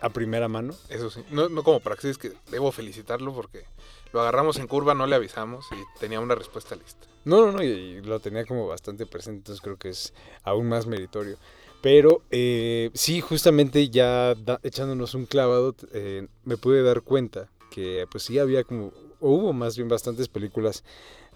a 0.02 0.10
primera 0.10 0.48
mano. 0.48 0.76
Eso 0.88 1.10
sí, 1.10 1.24
no, 1.32 1.50
no 1.50 1.64
como 1.64 1.80
Praxis, 1.80 2.20
que 2.20 2.34
debo 2.52 2.72
felicitarlo 2.72 3.34
porque 3.34 3.66
lo 4.14 4.22
agarramos 4.22 4.58
en 4.58 4.68
curva, 4.68 4.94
no 4.94 5.06
le 5.08 5.16
avisamos 5.16 5.68
y 5.72 6.00
tenía 6.00 6.20
una 6.20 6.36
respuesta 6.36 6.76
lista. 6.76 7.08
No, 7.26 7.46
no, 7.46 7.52
no, 7.52 7.64
y, 7.64 7.68
y 7.68 8.02
lo 8.02 8.20
tenía 8.20 8.46
como 8.46 8.68
bastante 8.68 9.06
presente, 9.06 9.40
entonces 9.40 9.62
creo 9.62 9.78
que 9.78 9.90
es 9.90 10.14
aún 10.44 10.68
más 10.70 10.86
meritorio. 10.88 11.38
Pero 11.82 12.22
eh, 12.32 12.90
sí, 12.94 13.22
justamente 13.22 13.90
ya 13.90 14.34
da- 14.36 14.60
echándonos 14.64 15.14
un 15.14 15.26
clavado, 15.26 15.76
eh, 15.94 16.28
me 16.44 16.58
pude 16.58 16.82
dar 16.84 17.02
cuenta 17.02 17.50
que 17.72 18.06
pues 18.10 18.24
sí 18.24 18.40
había 18.40 18.64
como, 18.64 18.88
o 19.20 19.32
hubo 19.32 19.54
más 19.54 19.76
bien 19.78 19.88
bastantes 19.90 20.28
películas 20.28 20.84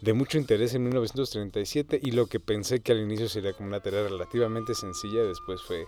de 0.01 0.13
mucho 0.13 0.37
interés 0.39 0.73
en 0.73 0.83
1937 0.83 1.99
y 2.01 2.11
lo 2.11 2.25
que 2.25 2.39
pensé 2.39 2.79
que 2.81 2.91
al 2.91 2.99
inicio 3.01 3.29
sería 3.29 3.53
como 3.53 3.67
una 3.69 3.81
tarea 3.81 4.03
relativamente 4.03 4.73
sencilla, 4.73 5.21
después 5.23 5.61
fue, 5.61 5.85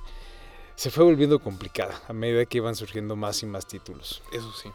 se 0.76 0.92
fue 0.92 1.04
volviendo 1.04 1.40
complicada 1.40 2.00
a 2.08 2.14
medida 2.14 2.46
que 2.46 2.58
iban 2.60 2.76
surgiendo 2.76 3.16
más 3.16 3.42
y 3.42 3.48
más 3.48 3.66
títulos. 3.68 4.22
Eso 4.32 4.52
sí. 4.52 4.70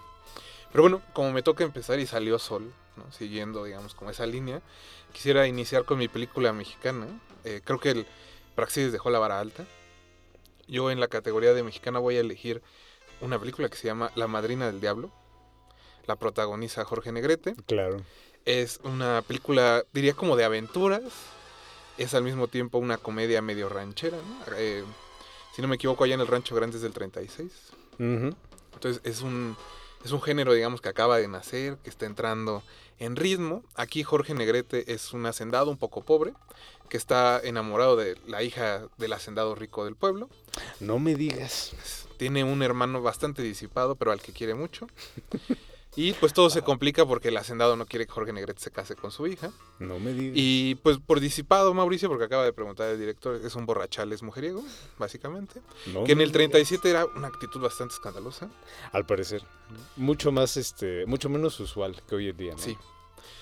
Pero 0.70 0.82
bueno, 0.82 1.02
como 1.12 1.32
me 1.32 1.42
toca 1.42 1.64
empezar 1.64 1.98
y 1.98 2.06
salió 2.06 2.38
Sol, 2.38 2.72
¿no? 2.96 3.10
siguiendo, 3.12 3.64
digamos, 3.64 3.94
como 3.94 4.10
esa 4.10 4.26
línea, 4.26 4.60
quisiera 5.12 5.46
iniciar 5.46 5.84
con 5.84 5.98
mi 5.98 6.08
película 6.08 6.52
mexicana. 6.52 7.06
Eh, 7.44 7.60
creo 7.64 7.80
que 7.80 7.90
el 7.90 8.06
Praxis 8.54 8.92
dejó 8.92 9.10
la 9.10 9.18
vara 9.18 9.40
alta. 9.40 9.64
Yo 10.66 10.90
en 10.90 11.00
la 11.00 11.08
categoría 11.08 11.54
de 11.54 11.62
mexicana 11.62 11.98
voy 11.98 12.16
a 12.16 12.20
elegir 12.20 12.62
una 13.20 13.38
película 13.38 13.68
que 13.68 13.76
se 13.76 13.86
llama 13.86 14.12
La 14.14 14.26
Madrina 14.26 14.66
del 14.66 14.80
Diablo. 14.80 15.10
La 16.06 16.16
protagoniza 16.16 16.84
Jorge 16.84 17.12
Negrete. 17.12 17.54
Claro. 17.66 18.02
Es 18.44 18.80
una 18.82 19.22
película, 19.26 19.84
diría 19.92 20.14
como 20.14 20.36
de 20.36 20.44
aventuras. 20.44 21.02
Es 21.96 22.14
al 22.14 22.22
mismo 22.22 22.48
tiempo 22.48 22.78
una 22.78 22.98
comedia 22.98 23.42
medio 23.42 23.68
ranchera. 23.68 24.18
¿no? 24.18 24.54
Eh, 24.56 24.84
si 25.54 25.62
no 25.62 25.68
me 25.68 25.76
equivoco, 25.76 26.04
allá 26.04 26.14
en 26.14 26.20
el 26.20 26.26
Rancho 26.26 26.54
Grande 26.54 26.76
es 26.76 26.82
del 26.82 26.92
36. 26.92 27.50
Ujú. 27.94 28.36
Entonces 28.74 29.00
es 29.02 29.22
un, 29.22 29.56
es 30.04 30.12
un 30.12 30.22
género, 30.22 30.52
digamos, 30.52 30.80
que 30.80 30.88
acaba 30.88 31.18
de 31.18 31.28
nacer, 31.28 31.76
que 31.78 31.90
está 31.90 32.06
entrando 32.06 32.62
en 32.98 33.16
ritmo. 33.16 33.62
Aquí 33.74 34.02
Jorge 34.02 34.34
Negrete 34.34 34.92
es 34.92 35.12
un 35.12 35.26
hacendado 35.26 35.70
un 35.70 35.76
poco 35.76 36.02
pobre, 36.02 36.32
que 36.88 36.96
está 36.96 37.40
enamorado 37.42 37.96
de 37.96 38.16
la 38.26 38.42
hija 38.42 38.88
del 38.96 39.12
hacendado 39.12 39.54
rico 39.54 39.84
del 39.84 39.96
pueblo. 39.96 40.28
No 40.80 40.98
me 40.98 41.14
digas. 41.14 41.72
Tiene 42.16 42.44
un 42.44 42.62
hermano 42.62 43.02
bastante 43.02 43.42
disipado, 43.42 43.96
pero 43.96 44.12
al 44.12 44.20
que 44.20 44.32
quiere 44.32 44.54
mucho. 44.54 44.86
Y 45.96 46.12
pues 46.12 46.32
todo 46.32 46.48
se 46.50 46.62
complica 46.62 47.04
porque 47.06 47.28
el 47.28 47.36
hacendado 47.36 47.76
no 47.76 47.86
quiere 47.86 48.06
que 48.06 48.12
Jorge 48.12 48.32
Negrete 48.32 48.60
se 48.60 48.70
case 48.70 48.94
con 48.94 49.10
su 49.10 49.26
hija. 49.26 49.50
No 49.78 49.98
me 49.98 50.12
digas. 50.12 50.34
Y 50.36 50.76
pues 50.76 50.98
por 50.98 51.18
disipado, 51.18 51.74
Mauricio, 51.74 52.08
porque 52.08 52.24
acaba 52.24 52.44
de 52.44 52.52
preguntar 52.52 52.90
el 52.90 53.00
director, 53.00 53.40
es 53.44 53.54
un 53.56 53.66
borrachal, 53.66 54.12
es 54.12 54.22
mujeriego, 54.22 54.62
básicamente. 54.98 55.60
No 55.86 56.04
Que 56.04 56.12
en 56.12 56.20
el 56.20 56.28
digas. 56.28 56.50
37 56.50 56.90
era 56.90 57.06
una 57.06 57.28
actitud 57.28 57.60
bastante 57.60 57.94
escandalosa. 57.94 58.48
Al 58.92 59.06
parecer. 59.06 59.42
Mucho 59.96 60.30
más, 60.30 60.56
este, 60.56 61.04
mucho 61.06 61.28
menos 61.28 61.58
usual 61.58 62.00
que 62.08 62.14
hoy 62.14 62.28
en 62.28 62.36
día, 62.36 62.52
¿no? 62.52 62.58
Sí. 62.58 62.76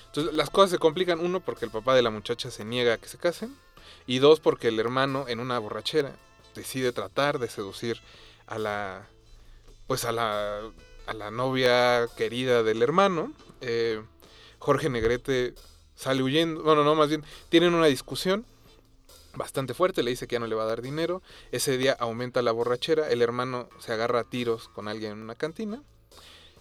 Entonces 0.07 0.33
las 0.33 0.49
cosas 0.49 0.71
se 0.71 0.79
complican, 0.79 1.19
uno, 1.19 1.41
porque 1.41 1.65
el 1.65 1.71
papá 1.71 1.93
de 1.95 2.01
la 2.01 2.09
muchacha 2.09 2.49
se 2.49 2.65
niega 2.65 2.93
a 2.93 2.97
que 2.97 3.07
se 3.07 3.17
casen, 3.17 3.55
y 4.07 4.19
dos, 4.19 4.39
porque 4.39 4.69
el 4.69 4.79
hermano, 4.79 5.25
en 5.27 5.39
una 5.39 5.59
borrachera, 5.59 6.15
decide 6.55 6.91
tratar 6.91 7.37
de 7.39 7.49
seducir 7.49 8.01
a 8.47 8.57
la, 8.57 9.07
pues 9.85 10.05
a 10.05 10.11
la, 10.11 10.61
a 11.07 11.13
la 11.13 11.31
novia 11.31 12.07
querida 12.15 12.63
del 12.63 12.81
hermano. 12.81 13.33
Eh, 13.61 14.03
Jorge 14.59 14.89
Negrete 14.89 15.55
sale 15.95 16.21
huyendo, 16.21 16.61
bueno, 16.61 16.83
no, 16.83 16.93
más 16.93 17.09
bien, 17.09 17.23
tienen 17.49 17.73
una 17.73 17.87
discusión 17.87 18.45
bastante 19.35 19.73
fuerte, 19.73 20.03
le 20.03 20.11
dice 20.11 20.27
que 20.27 20.33
ya 20.33 20.39
no 20.39 20.47
le 20.47 20.55
va 20.55 20.63
a 20.63 20.67
dar 20.67 20.81
dinero, 20.81 21.21
ese 21.51 21.77
día 21.77 21.95
aumenta 21.99 22.41
la 22.41 22.51
borrachera, 22.51 23.09
el 23.09 23.21
hermano 23.21 23.69
se 23.79 23.93
agarra 23.93 24.21
a 24.21 24.23
tiros 24.23 24.67
con 24.69 24.87
alguien 24.87 25.13
en 25.13 25.21
una 25.21 25.35
cantina, 25.35 25.83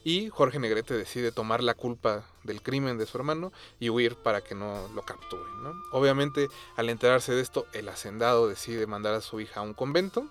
y 0.04 0.28
Jorge 0.28 0.60
Negrete 0.60 0.94
decide 0.94 1.32
tomar 1.32 1.64
la 1.64 1.74
culpa 1.74 2.24
del 2.44 2.62
crimen 2.62 2.96
de 2.96 3.06
su 3.06 3.18
hermano 3.18 3.52
y 3.80 3.88
huir 3.90 4.14
para 4.14 4.40
que 4.40 4.54
no 4.54 4.88
lo 4.94 5.02
capturen. 5.02 5.46
Obviamente, 5.90 6.46
al 6.76 6.90
enterarse 6.90 7.32
de 7.32 7.40
esto, 7.40 7.66
el 7.72 7.88
hacendado 7.88 8.46
decide 8.46 8.86
mandar 8.86 9.14
a 9.14 9.20
su 9.20 9.40
hija 9.40 9.60
a 9.60 9.62
un 9.64 9.74
convento. 9.74 10.30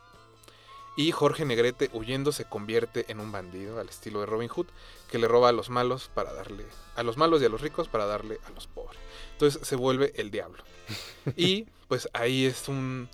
Y 0.95 1.11
Jorge 1.11 1.45
Negrete, 1.45 1.89
huyendo, 1.93 2.31
se 2.31 2.45
convierte 2.45 3.05
en 3.09 3.19
un 3.19 3.31
bandido 3.31 3.79
al 3.79 3.89
estilo 3.89 4.21
de 4.21 4.25
Robin 4.25 4.47
Hood, 4.47 4.67
que 5.09 5.19
le 5.19 5.27
roba 5.27 5.49
a 5.49 5.51
los 5.51 5.69
malos 5.69 6.09
para 6.13 6.33
darle 6.33 6.65
a 6.95 7.03
los 7.03 7.17
malos 7.17 7.41
y 7.41 7.45
a 7.45 7.49
los 7.49 7.61
ricos 7.61 7.89
para 7.89 8.05
darle 8.05 8.39
a 8.45 8.51
los 8.51 8.67
pobres. 8.67 8.99
Entonces 9.33 9.67
se 9.67 9.75
vuelve 9.75 10.13
el 10.15 10.31
diablo. 10.31 10.63
Y 11.35 11.65
pues 11.87 12.07
ahí 12.13 12.45
es 12.45 12.69
un 12.69 13.09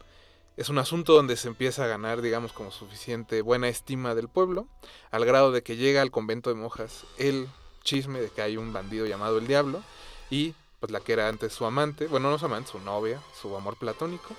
es 0.58 0.70
un 0.70 0.78
asunto 0.78 1.14
donde 1.14 1.38
se 1.38 1.48
empieza 1.48 1.86
a 1.86 1.88
ganar, 1.88 2.22
digamos, 2.22 2.54
como 2.54 2.72
suficiente 2.72 3.42
buena 3.42 3.70
estima 3.70 4.14
del 4.14 4.28
pueblo, 4.28 4.68
al 5.10 5.26
grado 5.26 5.52
de 5.52 5.64
que 5.64 5.78
llega 5.78 6.02
al 6.02 6.12
convento 6.12 6.50
de 6.50 6.56
monjas 6.56 7.06
el 7.18 7.48
chisme 7.84 8.22
de 8.22 8.30
que 8.30 8.42
hay 8.42 8.58
un 8.58 8.74
bandido 8.74 9.06
llamado 9.06 9.40
el 9.40 9.48
Diablo 9.48 9.82
y 10.30 10.54
pues 10.80 10.92
la 10.92 11.00
que 11.00 11.14
era 11.14 11.28
antes 11.28 11.54
su 11.54 11.66
amante, 11.66 12.08
bueno, 12.08 12.30
no 12.30 12.38
su 12.38 12.46
amante, 12.46 12.72
su 12.72 12.80
novia, 12.80 13.22
su 13.40 13.56
amor 13.56 13.78
platónico, 13.78 14.36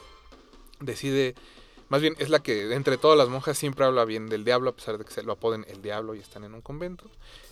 decide, 0.81 1.35
más 1.93 2.01
bien 2.01 2.17
es 2.19 2.31
la 2.31 2.43
que 2.43 2.73
entre 2.73 2.97
todas 2.97 3.19
las 3.19 3.29
monjas 3.29 3.59
siempre 3.59 3.85
habla 3.85 4.07
bien 4.07 4.27
del 4.27 4.47
Diablo, 4.47 4.71
a 4.71 4.75
pesar 4.75 4.97
de 4.97 5.05
que 5.05 5.11
se 5.13 5.23
lo 5.23 5.33
apoden 5.33 5.67
el 5.69 5.83
Diablo 5.83 6.15
y 6.15 6.21
están 6.21 6.43
en 6.43 6.55
un 6.55 6.63
convento, 6.63 7.05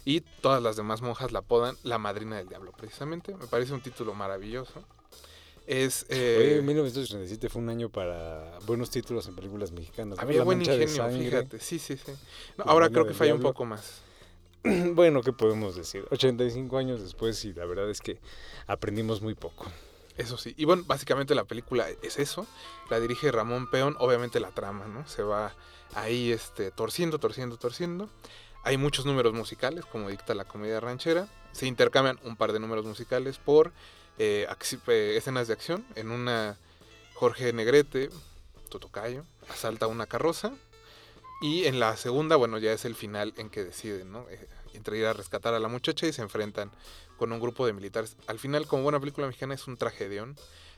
y 0.06 0.22
todas 0.22 0.62
las 0.62 0.76
demás 0.76 1.02
monjas 1.02 1.30
la 1.30 1.40
apodan 1.40 1.76
la 1.82 1.98
madrina 1.98 2.38
del 2.38 2.48
Diablo, 2.48 2.72
precisamente, 2.72 3.34
me 3.34 3.46
parece 3.48 3.74
un 3.74 3.82
título 3.82 4.14
maravilloso. 4.14 4.82
Es... 5.66 6.06
eh, 6.08 6.38
Oye, 6.54 6.62
1937 6.62 7.50
fue 7.50 7.60
un 7.60 7.68
año 7.68 7.90
para 7.90 8.58
buenos 8.64 8.88
títulos 8.88 9.28
en 9.28 9.36
películas 9.36 9.72
mexicanas. 9.72 10.18
había 10.18 10.38
La 10.38 10.44
buen 10.44 10.62
ingenio, 10.62 10.86
fíjate, 11.10 11.60
sí, 11.60 11.78
sí, 11.78 11.98
sí. 11.98 12.12
No, 12.56 12.64
ahora 12.66 12.88
creo 12.88 13.06
que 13.06 13.12
falla 13.12 13.34
un 13.34 13.42
poco 13.42 13.66
más. 13.66 14.00
Bueno, 14.94 15.20
¿qué 15.22 15.34
podemos 15.34 15.76
decir? 15.76 16.06
85 16.10 16.78
años 16.78 17.02
después 17.02 17.44
y 17.44 17.52
la 17.52 17.66
verdad 17.66 17.90
es 17.90 18.00
que 18.00 18.18
aprendimos 18.66 19.20
muy 19.20 19.34
poco. 19.34 19.66
Eso 20.16 20.36
sí. 20.36 20.54
Y 20.56 20.64
bueno, 20.64 20.84
básicamente 20.86 21.34
la 21.34 21.44
película 21.44 21.88
es 22.02 22.18
eso. 22.18 22.46
La 22.90 23.00
dirige 23.00 23.32
Ramón 23.32 23.70
Peón. 23.70 23.96
Obviamente 23.98 24.40
la 24.40 24.50
trama, 24.50 24.86
¿no? 24.86 25.06
Se 25.08 25.22
va 25.22 25.54
ahí 25.94 26.32
este, 26.32 26.70
torciendo, 26.70 27.18
torciendo, 27.18 27.56
torciendo. 27.56 28.10
Hay 28.62 28.76
muchos 28.76 29.06
números 29.06 29.32
musicales, 29.32 29.86
como 29.86 30.10
dicta 30.10 30.34
la 30.34 30.44
comedia 30.44 30.80
ranchera. 30.80 31.28
Se 31.52 31.66
intercambian 31.66 32.18
un 32.24 32.36
par 32.36 32.52
de 32.52 32.60
números 32.60 32.84
musicales 32.84 33.38
por 33.38 33.72
eh, 34.18 34.46
eh, 34.88 35.14
escenas 35.16 35.48
de 35.48 35.54
acción. 35.54 35.86
En 35.94 36.10
una, 36.10 36.58
Jorge 37.14 37.52
Negrete, 37.52 38.10
Totocayo, 38.68 39.24
asalta 39.48 39.86
una 39.86 40.06
carroza. 40.06 40.52
Y 41.40 41.64
en 41.64 41.80
la 41.80 41.96
segunda, 41.96 42.36
bueno, 42.36 42.58
ya 42.58 42.72
es 42.72 42.84
el 42.84 42.94
final 42.94 43.32
en 43.38 43.48
que 43.48 43.64
deciden, 43.64 44.12
¿no? 44.12 44.28
Eh, 44.28 44.46
entre 44.74 44.98
ir 44.98 45.06
a 45.06 45.14
rescatar 45.14 45.54
a 45.54 45.58
la 45.58 45.68
muchacha 45.68 46.06
y 46.06 46.12
se 46.12 46.22
enfrentan 46.22 46.70
con 47.20 47.32
un 47.32 47.38
grupo 47.38 47.66
de 47.66 47.74
militares. 47.74 48.16
Al 48.28 48.38
final, 48.38 48.66
como 48.66 48.82
buena 48.82 48.98
película 48.98 49.26
mexicana, 49.26 49.52
es 49.52 49.68
un 49.68 49.76
tragedión. 49.76 50.36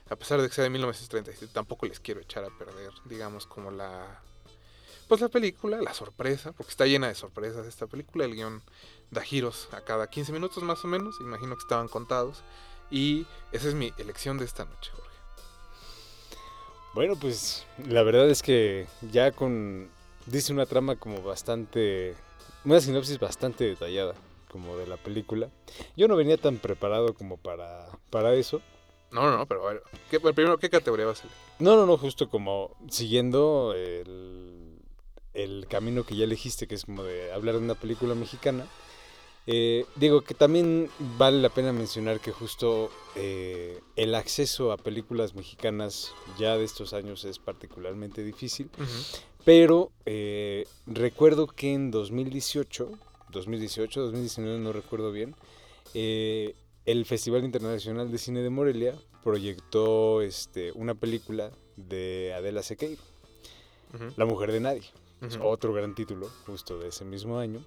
A 0.09 0.17
pesar 0.17 0.41
de 0.41 0.49
que 0.49 0.53
sea 0.53 0.65
de 0.65 0.69
1937, 0.71 1.53
tampoco 1.53 1.85
les 1.85 2.01
quiero 2.01 2.19
echar 2.19 2.43
a 2.43 2.49
perder, 2.49 2.91
digamos, 3.05 3.47
como 3.47 3.71
la... 3.71 4.21
Pues 5.07 5.21
la 5.21 5.29
película, 5.29 5.81
la 5.81 5.93
sorpresa, 5.93 6.51
porque 6.51 6.71
está 6.71 6.85
llena 6.85 7.07
de 7.07 7.15
sorpresas 7.15 7.65
esta 7.65 7.87
película. 7.87 8.25
El 8.25 8.35
guion 8.35 8.61
da 9.09 9.21
giros 9.21 9.69
a 9.71 9.79
cada 9.85 10.07
15 10.07 10.33
minutos 10.33 10.61
más 10.63 10.83
o 10.83 10.89
menos, 10.89 11.15
imagino 11.21 11.55
que 11.55 11.61
estaban 11.61 11.87
contados. 11.87 12.43
Y 12.91 13.25
esa 13.53 13.69
es 13.69 13.73
mi 13.73 13.93
elección 13.97 14.37
de 14.37 14.43
esta 14.43 14.65
noche, 14.65 14.91
Jorge. 14.91 15.17
Bueno, 16.93 17.15
pues 17.15 17.65
la 17.87 18.03
verdad 18.03 18.29
es 18.29 18.43
que 18.43 18.85
ya 19.13 19.31
con... 19.31 19.89
Dice 20.25 20.51
una 20.51 20.65
trama 20.65 20.97
como 20.97 21.23
bastante... 21.23 22.17
Una 22.65 22.81
sinopsis 22.81 23.17
bastante 23.17 23.63
detallada 23.63 24.13
como 24.53 24.77
de 24.77 24.85
la 24.85 24.97
película. 24.97 25.49
Yo 25.97 26.07
no 26.07 26.15
venía 26.15 26.37
tan 26.37 26.57
preparado 26.59 27.15
como 27.15 27.37
para, 27.37 27.89
para 28.11 28.35
eso. 28.35 28.61
No, 29.09 29.23
no, 29.23 29.37
no, 29.37 29.47
pero 29.47 29.67
a 29.67 29.73
ver, 29.73 29.83
¿qué, 30.11 30.19
primero, 30.19 30.59
¿qué 30.59 30.69
categoría 30.69 31.07
vas 31.07 31.21
a 31.21 31.23
elegir? 31.23 31.41
No, 31.57 31.75
no, 31.75 31.87
no, 31.87 31.97
justo 31.97 32.29
como 32.29 32.77
siguiendo 32.87 33.73
el, 33.75 34.77
el 35.33 35.65
camino 35.67 36.03
que 36.03 36.15
ya 36.15 36.25
elegiste, 36.25 36.67
que 36.67 36.75
es 36.75 36.85
como 36.85 37.03
de 37.03 37.33
hablar 37.33 37.55
de 37.55 37.61
una 37.61 37.75
película 37.75 38.13
mexicana. 38.13 38.67
Eh, 39.47 39.85
digo 39.95 40.21
que 40.21 40.35
también 40.35 40.89
vale 41.17 41.41
la 41.41 41.49
pena 41.49 41.73
mencionar 41.73 42.19
que 42.19 42.31
justo 42.31 42.91
eh, 43.15 43.81
el 43.95 44.15
acceso 44.15 44.71
a 44.71 44.77
películas 44.77 45.33
mexicanas 45.33 46.13
ya 46.37 46.57
de 46.57 46.63
estos 46.63 46.93
años 46.93 47.25
es 47.25 47.39
particularmente 47.39 48.23
difícil. 48.23 48.69
Pero 49.43 49.91
eh, 50.05 50.65
recuerdo 50.85 51.47
que 51.47 51.73
en 51.73 51.91
2018, 51.91 52.89
2018, 53.33 54.01
2019, 54.01 54.59
no 54.59 54.71
recuerdo 54.71 55.11
bien, 55.11 55.35
eh, 55.93 56.55
el 56.85 57.05
Festival 57.05 57.43
Internacional 57.43 58.11
de 58.11 58.17
Cine 58.17 58.41
de 58.41 58.49
Morelia 58.49 58.95
proyectó 59.23 60.21
este, 60.21 60.71
una 60.73 60.95
película 60.95 61.51
de 61.75 62.33
Adela 62.35 62.63
Sequeiro, 62.63 63.01
La 64.15 64.25
mujer 64.25 64.51
de 64.51 64.59
nadie. 64.59 64.83
Otro 65.41 65.73
gran 65.73 65.95
título, 65.95 66.29
justo 66.45 66.77
de 66.79 66.89
ese 66.89 67.05
mismo 67.05 67.39
año. 67.39 67.61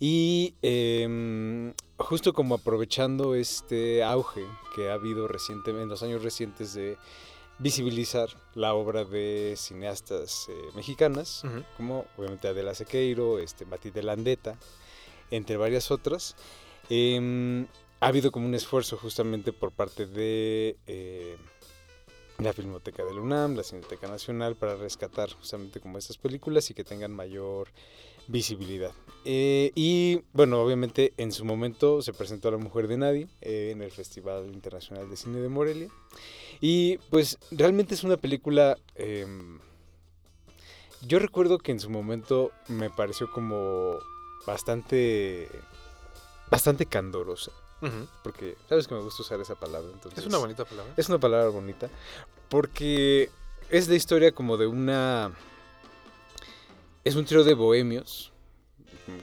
Y 0.00 0.54
em, 0.62 1.72
justo 1.96 2.32
como 2.32 2.56
aprovechando 2.56 3.34
este 3.34 4.02
auge 4.02 4.44
que 4.74 4.90
ha 4.90 4.94
habido 4.94 5.28
recientemente, 5.28 5.84
en 5.84 5.88
los 5.88 6.02
años 6.02 6.22
recientes 6.22 6.74
de 6.74 6.98
visibilizar 7.58 8.28
la 8.54 8.74
obra 8.74 9.04
de 9.04 9.54
cineastas 9.56 10.48
eh, 10.48 10.52
mexicanas, 10.74 11.42
como 11.76 12.06
obviamente 12.16 12.48
Adela 12.48 12.74
Sequeiro, 12.74 13.38
este, 13.38 13.64
Matilde 13.64 14.02
Landeta, 14.02 14.56
entre 15.30 15.56
varias 15.56 15.90
otras, 15.90 16.36
em, 16.90 17.66
ha 18.00 18.08
habido 18.08 18.30
como 18.30 18.46
un 18.46 18.54
esfuerzo 18.54 18.96
justamente 18.96 19.52
por 19.52 19.72
parte 19.72 20.06
de 20.06 20.76
eh, 20.86 21.36
la 22.38 22.52
Filmoteca 22.52 23.04
de 23.04 23.14
la 23.14 23.20
UNAM, 23.20 23.56
la 23.56 23.62
Cineteca 23.62 24.06
Nacional, 24.06 24.56
para 24.56 24.76
rescatar 24.76 25.32
justamente 25.32 25.80
como 25.80 25.96
estas 25.96 26.18
películas 26.18 26.70
y 26.70 26.74
que 26.74 26.84
tengan 26.84 27.12
mayor 27.12 27.68
visibilidad. 28.28 28.92
Eh, 29.24 29.72
y 29.74 30.22
bueno, 30.32 30.60
obviamente 30.62 31.12
en 31.16 31.32
su 31.32 31.44
momento 31.44 32.00
se 32.02 32.12
presentó 32.12 32.48
a 32.48 32.52
La 32.52 32.58
Mujer 32.58 32.86
de 32.86 32.96
Nadie 32.96 33.28
eh, 33.40 33.70
en 33.72 33.82
el 33.82 33.90
Festival 33.90 34.46
Internacional 34.52 35.10
de 35.10 35.16
Cine 35.16 35.40
de 35.40 35.48
Morelia. 35.48 35.88
Y 36.60 36.98
pues 37.10 37.38
realmente 37.50 37.94
es 37.94 38.04
una 38.04 38.16
película... 38.16 38.78
em, 38.94 39.58
yo 41.02 41.18
recuerdo 41.18 41.58
que 41.58 41.72
en 41.72 41.80
su 41.80 41.90
momento 41.90 42.50
me 42.68 42.88
pareció 42.90 43.30
como 43.30 43.98
bastante... 44.46 45.48
Bastante 46.50 46.86
candorosa. 46.86 47.50
Porque 48.24 48.56
sabes 48.68 48.88
que 48.88 48.94
me 48.94 49.00
gusta 49.02 49.22
usar 49.22 49.40
esa 49.40 49.54
palabra. 49.54 49.90
Entonces, 49.92 50.20
Es 50.20 50.26
una 50.26 50.38
bonita 50.38 50.64
palabra. 50.64 50.92
es 50.96 51.08
una 51.08 51.18
palabra 51.18 51.48
bonita 51.50 51.88
porque 52.48 53.30
es 53.70 53.88
la 53.88 53.94
historia 53.94 54.32
como 54.32 54.56
de 54.56 54.66
una... 54.66 55.32
Es 57.06 57.14
un 57.14 57.24
trío 57.24 57.44
de 57.44 57.54
bohemios 57.54 58.32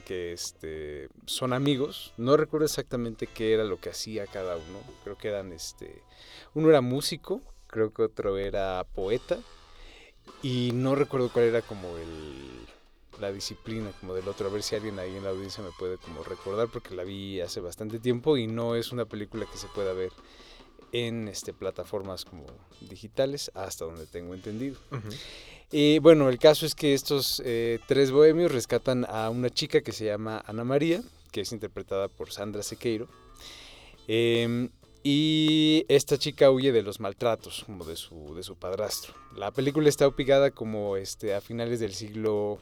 que 0.06 0.32
este, 0.32 1.10
son 1.26 1.52
amigos. 1.52 2.14
No 2.16 2.38
recuerdo 2.38 2.64
exactamente 2.64 3.26
qué 3.26 3.52
era 3.52 3.62
lo 3.62 3.78
que 3.78 3.90
hacía 3.90 4.26
cada 4.26 4.56
uno. 4.56 4.80
Creo 5.02 5.18
que 5.18 5.28
eran 5.28 5.52
este... 5.52 6.02
Uno 6.54 6.70
era 6.70 6.80
músico, 6.80 7.42
creo 7.66 7.92
que 7.92 8.00
otro 8.00 8.38
era 8.38 8.86
poeta. 8.94 9.38
Y 10.42 10.70
no 10.72 10.94
recuerdo 10.94 11.30
cuál 11.30 11.44
era 11.44 11.60
como 11.60 11.94
el 11.98 13.20
la 13.20 13.30
disciplina 13.30 13.92
como 14.00 14.14
del 14.14 14.28
otro, 14.28 14.48
a 14.48 14.50
ver 14.50 14.62
si 14.62 14.74
alguien 14.74 14.98
ahí 14.98 15.14
en 15.14 15.22
la 15.22 15.30
audiencia 15.30 15.62
me 15.62 15.70
puede 15.78 15.98
como 15.98 16.24
recordar 16.24 16.68
porque 16.68 16.94
la 16.94 17.04
vi 17.04 17.42
hace 17.42 17.60
bastante 17.60 18.00
tiempo 18.00 18.38
y 18.38 18.46
no 18.46 18.76
es 18.76 18.92
una 18.92 19.04
película 19.04 19.44
que 19.44 19.58
se 19.58 19.68
pueda 19.68 19.92
ver 19.92 20.10
en 20.92 21.28
este, 21.28 21.52
plataformas 21.52 22.24
como 22.24 22.46
digitales, 22.80 23.50
hasta 23.54 23.84
donde 23.84 24.06
tengo 24.06 24.32
entendido. 24.32 24.78
Y 25.76 25.98
bueno, 25.98 26.28
el 26.28 26.38
caso 26.38 26.66
es 26.66 26.76
que 26.76 26.94
estos 26.94 27.42
eh, 27.44 27.80
tres 27.88 28.12
bohemios 28.12 28.52
rescatan 28.52 29.04
a 29.08 29.28
una 29.28 29.50
chica 29.50 29.80
que 29.80 29.90
se 29.90 30.04
llama 30.04 30.40
Ana 30.46 30.62
María, 30.62 31.02
que 31.32 31.40
es 31.40 31.50
interpretada 31.50 32.06
por 32.06 32.30
Sandra 32.30 32.62
Sequeiro. 32.62 33.08
Em, 34.06 34.68
y 35.02 35.84
esta 35.88 36.16
chica 36.16 36.52
huye 36.52 36.70
de 36.70 36.82
los 36.82 37.00
maltratos, 37.00 37.64
como 37.66 37.84
de 37.84 37.96
su, 37.96 38.36
de 38.36 38.44
su 38.44 38.54
padrastro. 38.54 39.14
La 39.34 39.50
película 39.50 39.88
está 39.88 40.06
ubicada 40.06 40.52
como 40.52 40.96
este, 40.96 41.34
a 41.34 41.40
finales 41.40 41.80
del 41.80 41.92
siglo, 41.92 42.60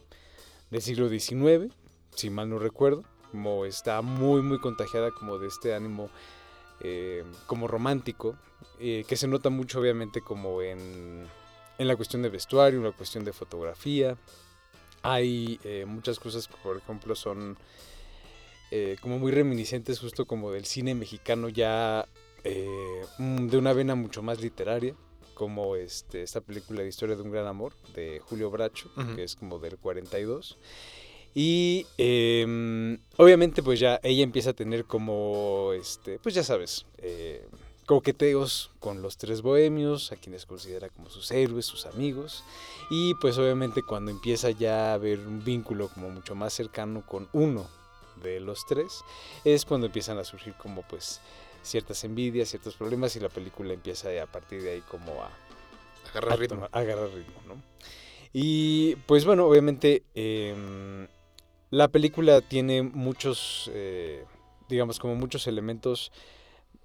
del 0.70 0.81
siglo 0.81 1.11
XIX, 1.11 1.70
si 2.14 2.31
mal 2.31 2.48
no 2.48 2.59
recuerdo. 2.59 3.05
Como 3.31 3.66
está 3.66 4.01
muy, 4.01 4.40
muy 4.40 4.59
contagiada 4.59 5.11
como 5.11 5.38
de 5.38 5.48
este 5.48 5.75
ánimo 5.75 6.09
eh, 6.81 7.25
como 7.46 7.68
romántico, 7.68 8.38
eh, 8.81 9.05
que 9.07 9.16
se 9.16 9.29
nota 9.29 9.51
mucho 9.51 9.81
obviamente 9.81 10.22
como 10.22 10.62
en, 10.62 11.29
en 11.78 11.88
la 11.88 11.96
cuestión 11.96 12.22
de 12.22 12.28
vestuario, 12.28 12.78
en 12.78 12.85
la 12.85 12.92
cuestión 12.92 13.24
de 13.24 13.32
fotografía. 13.32 14.16
Hay 15.02 15.58
eh, 15.64 15.85
muchas 15.87 16.18
cosas 16.18 16.46
que, 16.46 16.54
por 16.62 16.76
ejemplo, 16.76 17.14
son 17.14 17.56
eh, 18.70 18.96
como 19.00 19.18
muy 19.18 19.32
reminiscentes 19.32 19.98
justo 19.98 20.24
como 20.24 20.50
del 20.50 20.64
cine 20.64 20.94
mexicano 20.94 21.48
ya 21.48 22.06
eh, 22.44 23.02
de 23.18 23.56
una 23.58 23.72
vena 23.72 23.94
mucho 23.94 24.22
más 24.22 24.40
literaria, 24.40 24.94
como 25.35 25.76
este, 25.76 26.22
esta 26.22 26.40
película 26.40 26.82
de 26.82 26.88
Historia 26.88 27.16
de 27.16 27.22
un 27.22 27.30
Gran 27.30 27.46
Amor 27.46 27.74
de 27.94 28.20
Julio 28.20 28.50
Bracho, 28.50 28.90
que 29.14 29.24
es 29.24 29.37
como 29.37 29.58
del 29.58 29.76
42. 29.76 30.58
Y 31.35 31.87
em, 31.98 32.98
obviamente 33.16 33.62
pues 33.62 33.80
ya 33.80 34.00
ella 34.02 34.22
empieza 34.22 34.50
a 34.50 34.54
tener 34.54 34.85
como, 34.85 35.72
este, 35.74 36.18
pues 36.18 36.35
ya 36.35 36.42
sabes, 36.42 36.87
eh, 36.98 37.46
coqueteos 37.86 38.70
con 38.80 39.02
los 39.02 39.16
tres 39.16 39.42
bohemios, 39.42 40.12
a 40.12 40.16
quienes 40.16 40.46
considera 40.46 40.88
como 40.88 41.10
sus 41.10 41.30
héroes, 41.30 41.66
sus 41.66 41.86
amigos. 41.86 42.44
Y 42.90 43.14
pues 43.14 43.38
obviamente 43.38 43.82
cuando 43.82 44.10
empieza 44.10 44.50
ya 44.50 44.90
a 44.90 44.94
haber 44.94 45.20
un 45.20 45.42
vínculo 45.44 45.88
como 45.88 46.08
mucho 46.10 46.34
más 46.34 46.52
cercano 46.52 47.04
con 47.06 47.28
uno 47.32 47.68
de 48.22 48.40
los 48.40 48.64
tres, 48.66 49.02
es 49.44 49.64
cuando 49.64 49.86
empiezan 49.86 50.18
a 50.18 50.24
surgir 50.24 50.54
como 50.54 50.82
pues 50.82 51.20
ciertas 51.62 52.02
envidias, 52.04 52.48
ciertos 52.50 52.74
problemas 52.76 53.14
y 53.16 53.20
la 53.20 53.28
película 53.28 53.72
empieza 53.72 54.08
a 54.22 54.26
partir 54.26 54.62
de 54.62 54.72
ahí 54.72 54.80
como 54.82 55.22
a, 55.22 55.30
Agarra 56.10 56.34
a 56.34 56.36
ritmo. 56.36 56.56
tomar- 56.56 56.70
a 56.72 56.78
agarrar 56.78 57.08
ritmo, 57.10 57.40
¿no? 57.46 57.54
Y 58.32 58.96
pues 59.06 59.24
bueno, 59.24 59.46
obviamente 59.46 60.02
em, 60.14 61.06
la 61.70 61.88
película 61.88 62.40
tiene 62.40 62.82
muchos, 62.82 63.70
eh, 63.74 64.24
digamos, 64.68 64.98
como 64.98 65.14
muchos 65.16 65.46
elementos 65.46 66.12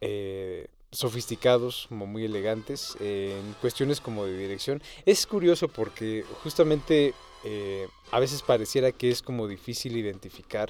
eh, 0.02 0.68
sofisticados, 0.92 1.88
como 1.90 2.06
muy 2.06 2.26
elegantes, 2.26 2.98
eh, 3.00 3.40
en 3.40 3.54
cuestiones 3.62 4.02
como 4.02 4.26
de 4.26 4.38
dirección. 4.38 4.82
Es 5.06 5.28
curioso 5.28 5.68
porque 5.68 6.24
justamente 6.44 7.14
eh, 7.44 7.88
a 8.12 8.20
veces 8.20 8.42
pareciera 8.42 8.92
que 8.92 9.10
es 9.10 9.22
como 9.22 9.48
difícil 9.48 9.98
identificar 9.98 10.70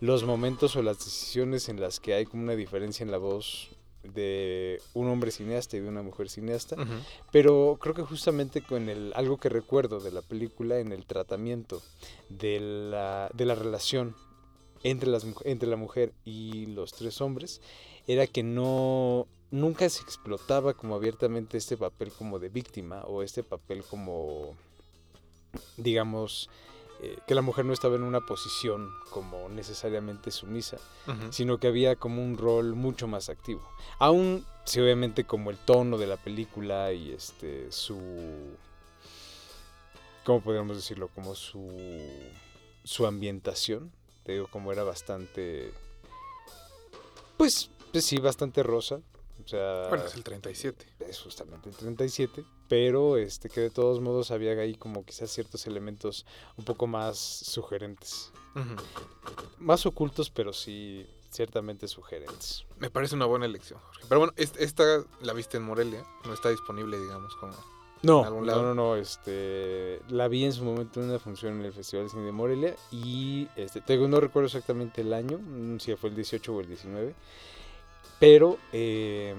los 0.00 0.24
momentos 0.24 0.76
o 0.76 0.82
las 0.82 0.98
decisiones 0.98 1.68
en 1.68 1.80
las 1.80 2.00
que 2.00 2.14
hay 2.14 2.26
como 2.26 2.42
una 2.42 2.54
diferencia 2.54 3.02
en 3.02 3.10
la 3.10 3.18
voz 3.18 3.70
de 4.02 4.80
un 4.94 5.08
hombre 5.08 5.30
cineasta 5.30 5.76
y 5.76 5.80
de 5.80 5.88
una 5.88 6.02
mujer 6.02 6.28
cineasta. 6.28 6.76
Pero 7.32 7.78
creo 7.80 7.94
que 7.94 8.02
justamente 8.02 8.62
con 8.62 8.88
el, 8.88 9.12
algo 9.16 9.38
que 9.38 9.48
recuerdo 9.48 10.00
de 10.00 10.12
la 10.12 10.22
película 10.22 10.78
en 10.78 10.92
el 10.92 11.06
tratamiento 11.06 11.82
de 12.28 12.60
la, 12.60 13.30
de 13.34 13.44
la 13.46 13.54
relación 13.54 14.14
entre, 14.90 15.10
las, 15.10 15.26
entre 15.44 15.68
la 15.68 15.76
mujer 15.76 16.12
y 16.24 16.66
los 16.66 16.92
tres 16.92 17.20
hombres 17.20 17.60
era 18.06 18.26
que 18.26 18.42
no 18.42 19.26
nunca 19.50 19.88
se 19.88 20.02
explotaba 20.02 20.74
como 20.74 20.94
abiertamente 20.94 21.58
este 21.58 21.76
papel 21.76 22.12
como 22.12 22.38
de 22.38 22.48
víctima 22.48 23.02
o 23.04 23.22
este 23.22 23.42
papel 23.42 23.82
como 23.84 24.56
digamos 25.76 26.50
eh, 27.02 27.18
que 27.26 27.34
la 27.34 27.42
mujer 27.42 27.64
no 27.64 27.72
estaba 27.72 27.96
en 27.96 28.02
una 28.02 28.20
posición 28.20 28.90
como 29.10 29.48
necesariamente 29.48 30.30
sumisa 30.30 30.78
sino 31.30 31.58
que 31.58 31.66
había 31.68 31.96
como 31.96 32.22
un 32.22 32.38
rol 32.38 32.74
mucho 32.74 33.06
más 33.06 33.28
activo. 33.28 33.62
Aún 33.98 34.44
si 34.64 34.80
obviamente 34.80 35.24
como 35.24 35.50
el 35.50 35.58
tono 35.58 35.98
de 35.98 36.06
la 36.06 36.16
película 36.16 36.92
y 36.92 37.10
este 37.10 37.70
su 37.72 37.98
¿cómo 40.24 40.40
podríamos 40.40 40.76
decirlo? 40.76 41.08
como 41.08 41.34
su 41.34 41.70
su 42.84 43.04
ambientación, 43.06 43.92
te 44.26 44.32
digo 44.32 44.48
como 44.48 44.72
era 44.72 44.82
bastante 44.82 45.72
pues, 47.36 47.70
pues 47.92 48.04
sí, 48.04 48.18
bastante 48.18 48.62
rosa. 48.62 49.00
O 49.44 49.48
sea, 49.48 49.88
Bueno, 49.88 50.04
es 50.06 50.14
el 50.14 50.24
37. 50.24 50.86
es 51.00 51.20
justamente 51.20 51.68
el 51.68 51.76
37, 51.76 52.44
pero 52.68 53.16
este 53.16 53.48
que 53.48 53.60
de 53.60 53.70
todos 53.70 54.00
modos 54.00 54.30
había 54.32 54.52
ahí 54.52 54.74
como 54.74 55.04
quizás 55.04 55.30
ciertos 55.30 55.66
elementos 55.66 56.26
un 56.56 56.64
poco 56.64 56.86
más 56.86 57.16
sugerentes 57.18 58.32
más 59.58 59.84
ocultos, 59.84 60.30
pero 60.30 60.52
sí 60.54 61.06
ciertamente 61.30 61.86
sugerentes. 61.88 62.64
Me 62.78 62.88
parece 62.90 63.14
una 63.14 63.26
buena 63.26 63.44
elección, 63.44 63.78
Jorge. 63.80 64.04
Pero 64.08 64.18
bueno, 64.20 64.32
est- 64.36 64.56
esta 64.58 65.04
la 65.20 65.32
viste 65.34 65.58
en 65.58 65.62
Morelia. 65.64 66.02
No 66.24 66.32
está 66.32 66.48
disponible, 66.48 66.98
digamos, 66.98 67.36
como... 67.36 67.52
No, 68.02 68.20
¿En 68.20 68.26
algún 68.26 68.40
no, 68.40 68.46
lado? 68.46 68.62
no, 68.62 68.74
no, 68.74 68.96
este, 68.96 70.00
la 70.08 70.28
vi 70.28 70.44
en 70.44 70.52
su 70.52 70.64
momento 70.64 71.00
en 71.00 71.08
una 71.08 71.18
función 71.18 71.58
en 71.58 71.64
el 71.64 71.72
Festival 71.72 72.04
de 72.06 72.10
Cine 72.10 72.24
de 72.24 72.32
Morelia 72.32 72.76
y, 72.92 73.48
este, 73.56 73.80
te 73.80 73.94
digo, 73.94 74.06
no 74.06 74.20
recuerdo 74.20 74.46
exactamente 74.46 75.00
el 75.00 75.12
año, 75.12 75.38
mm, 75.38 75.78
si 75.78 75.94
fue 75.96 76.10
el 76.10 76.16
18 76.16 76.54
o 76.54 76.60
el 76.60 76.68
19, 76.68 77.14
pero 78.20 78.58
eh, 78.72 79.34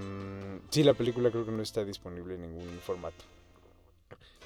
sí, 0.70 0.84
la 0.84 0.94
película 0.94 1.30
creo 1.32 1.46
que 1.46 1.52
no 1.52 1.62
está 1.62 1.84
disponible 1.86 2.36
en 2.36 2.42
ningún 2.42 2.80
formato. 2.80 3.24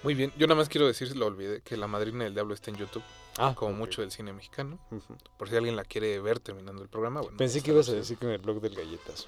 Muy 0.04 0.16
bien. 0.16 0.34
Yo 0.36 0.48
nada 0.48 0.58
más 0.58 0.68
quiero 0.68 0.88
decir, 0.88 1.16
lo 1.16 1.28
olvidé, 1.28 1.62
que 1.62 1.78
La 1.78 1.88
Madrina 1.88 2.24
del 2.24 2.34
Diablo 2.34 2.54
está 2.54 2.72
en 2.72 2.78
YouTube, 2.78 3.04
Ah, 3.38 3.54
como 3.56 3.74
mucho 3.74 4.02
del 4.02 4.12
cine 4.12 4.34
mexicano. 4.34 4.80
Por 5.38 5.50
si 5.50 5.56
alguien 5.56 5.76
la 5.76 5.86
quiere 5.86 6.20
ver 6.20 6.40
terminando 6.40 6.82
el 6.82 6.90
programa. 6.90 7.22
Bueno, 7.22 7.38
Pensé 7.38 7.62
que 7.62 7.72
ibas 7.72 7.88
a 7.90 7.94
decir 7.94 8.18
que 8.18 8.26
en 8.26 8.32
el 8.32 8.40
blog 8.40 8.60
del 8.62 8.76
Galletas. 8.76 9.28